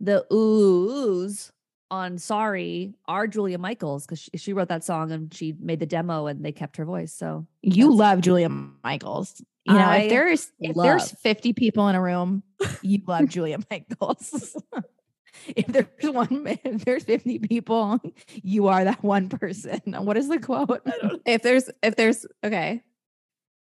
[0.00, 1.50] The oohs
[1.90, 5.86] on Sorry are Julia Michaels because she, she, wrote that song and she made the
[5.86, 7.12] demo and they kept her voice.
[7.12, 9.42] So you love Julia Michaels.
[9.64, 10.84] You know, I if there's if love.
[10.84, 12.42] there's 50 people in a room,
[12.82, 14.56] you love Julia Michaels.
[15.48, 17.98] if there's one if there's 50 people,
[18.42, 19.80] you are that one person.
[19.98, 20.82] What is the quote?
[21.26, 22.82] If there's if there's okay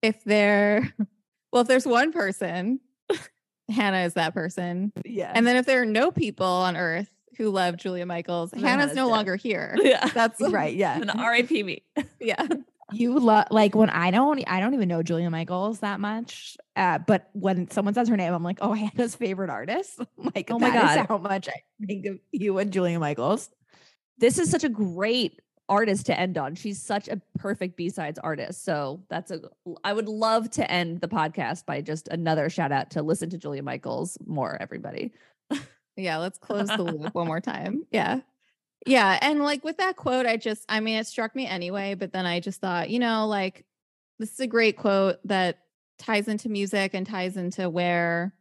[0.02, 0.94] if there,
[1.52, 2.80] well, if there's one person,
[3.70, 4.92] Hannah is that person.
[5.06, 5.32] Yeah.
[5.34, 7.10] And then if there are no people on earth
[7.40, 9.12] who love Julia Michaels, Hannah's, Hannah's no dead.
[9.12, 9.76] longer here.
[9.82, 10.06] Yeah.
[10.08, 10.76] That's right.
[10.76, 11.00] Yeah.
[11.02, 11.84] An RIP me.
[12.20, 12.46] yeah.
[12.92, 16.58] You love like when I don't I don't even know Julia Michaels that much.
[16.76, 20.00] Uh, but when someone says her name, I'm like, oh, Hannah's favorite artist.
[20.36, 23.50] Like, oh my god, how much I think of you and Julia Michaels.
[24.18, 25.40] This is such a great
[25.70, 26.56] artist to end on.
[26.56, 28.66] She's such a perfect B-sides artist.
[28.66, 29.40] So that's a
[29.84, 33.38] I would love to end the podcast by just another shout out to listen to
[33.38, 35.14] Julia Michaels more, everybody.
[36.00, 37.86] Yeah, let's close the loop one more time.
[37.92, 38.22] Yeah.
[38.86, 39.20] Yeah.
[39.22, 42.26] And like with that quote, I just, I mean, it struck me anyway, but then
[42.26, 43.66] I just thought, you know, like
[44.20, 45.60] this is a great quote that
[45.98, 48.34] ties into music and ties into where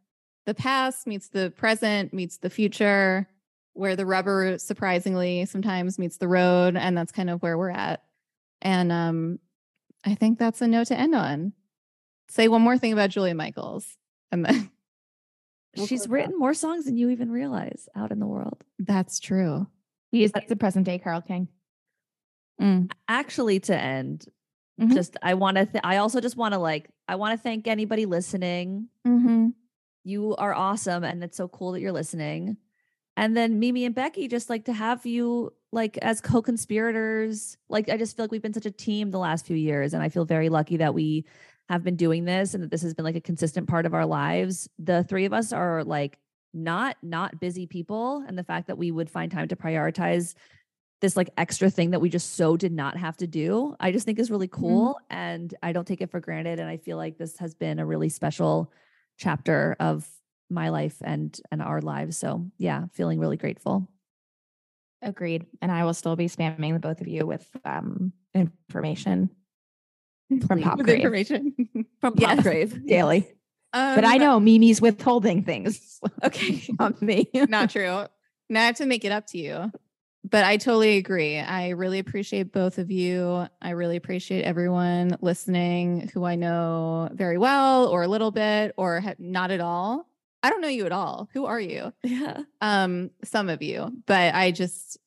[0.47, 3.29] the past meets the present, meets the future,
[3.75, 6.77] where the rubber surprisingly sometimes meets the road.
[6.77, 8.03] And that's kind of where we're at.
[8.63, 9.39] And um,
[10.05, 11.53] I think that's a note to end on.
[12.29, 13.97] Say one more thing about Julia Michaels
[14.31, 14.71] and then
[15.87, 16.11] She's close out.
[16.11, 18.65] written more songs than you even realize out in the world.
[18.79, 19.67] that's true.
[20.11, 21.49] He is the present day Carole King.
[22.61, 22.91] Mm.
[23.09, 24.27] Actually, to end,
[24.81, 24.93] Mhm.
[24.95, 25.67] just I want to.
[25.67, 26.89] Th- I also just want to like.
[27.07, 28.89] I want to thank anybody listening.
[29.07, 29.49] Mm-hmm.
[30.05, 32.57] You are awesome, and it's so cool that you're listening.
[33.17, 37.57] And then Mimi and Becky, just like to have you like as co-conspirators.
[37.69, 40.03] Like I just feel like we've been such a team the last few years, and
[40.03, 41.27] I feel very lucky that we
[41.69, 44.07] have been doing this and that this has been like a consistent part of our
[44.07, 44.69] lives.
[44.79, 46.19] The three of us are like
[46.55, 50.35] not not busy people, and the fact that we would find time to prioritize
[51.01, 54.05] this like extra thing that we just so did not have to do, I just
[54.05, 54.99] think is really cool.
[55.11, 56.59] And I don't take it for granted.
[56.59, 58.73] And I feel like this has been a really special
[59.17, 60.09] chapter of
[60.51, 62.17] my life and and our lives.
[62.17, 63.89] So yeah, feeling really grateful.
[65.03, 65.47] Agreed.
[65.63, 69.31] And I will still be spamming the both of you with um, information
[70.47, 71.55] from Pop Crave information.
[72.01, 72.37] From Yes.
[72.37, 72.87] Pop Crave.
[72.87, 73.29] daily.
[73.73, 76.01] but I Um, know Mimi's withholding things.
[76.25, 76.63] Okay.
[76.79, 77.29] on me.
[77.35, 78.05] Not true.
[78.49, 79.71] Now I have to make it up to you.
[80.29, 81.39] But I totally agree.
[81.39, 83.47] I really appreciate both of you.
[83.63, 89.01] I really appreciate everyone listening who I know very well or a little bit or
[89.01, 90.07] ha- not at all.
[90.43, 91.29] I don't know you at all.
[91.33, 91.93] Who are you?
[92.03, 92.43] Yeah.
[92.61, 94.99] Um some of you, but I just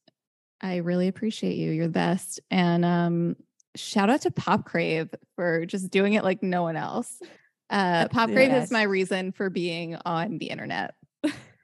[0.62, 1.72] I really appreciate you.
[1.72, 2.40] You're the best.
[2.50, 3.36] And um
[3.76, 7.20] shout out to Pop Crave for just doing it like no one else.
[7.70, 8.66] Uh Pop Crave Yes.
[8.66, 10.94] is my reason for being on the internet.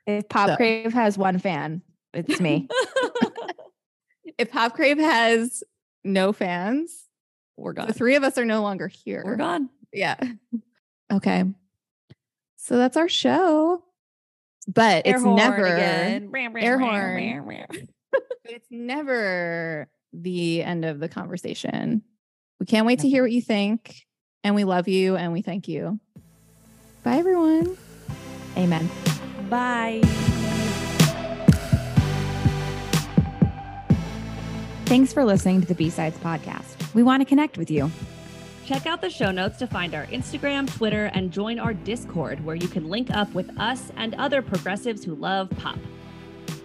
[0.06, 1.82] If Pop So- Crave has one fan,
[2.14, 2.68] it's me.
[4.38, 5.64] if Pop Crave has
[6.04, 7.08] no fans,
[7.58, 7.88] We're gone.
[7.88, 9.24] the three of us are no longer here.
[9.26, 9.70] We're gone.
[9.92, 10.16] Yeah.
[11.12, 11.44] Okay.
[12.58, 13.84] So that's our show.
[14.68, 16.30] But Air it's never again.
[16.58, 17.66] air horn.
[18.46, 19.88] it's never
[20.23, 22.02] the end of the conversation.
[22.60, 23.95] We can't wait to hear what you think.
[24.44, 25.99] And we love you and we thank you.
[27.03, 27.77] Bye everyone.
[28.56, 28.89] Amen.
[29.49, 30.02] Bye.
[34.85, 36.94] Thanks for listening to the B-Sides podcast.
[36.94, 37.91] We want to connect with you.
[38.65, 42.56] Check out the show notes to find our Instagram, Twitter, and join our Discord where
[42.56, 45.77] you can link up with us and other progressives who love pop.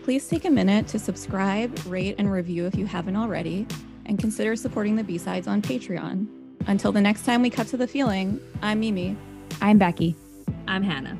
[0.02, 3.66] Please take a minute to subscribe, rate, and review if you haven't already,
[4.06, 6.26] and consider supporting the B-Sides on Patreon.
[6.66, 9.16] Until the next time we cut to the feeling, I'm Mimi.
[9.60, 10.16] I'm Becky.
[10.66, 11.16] I'm Hannah.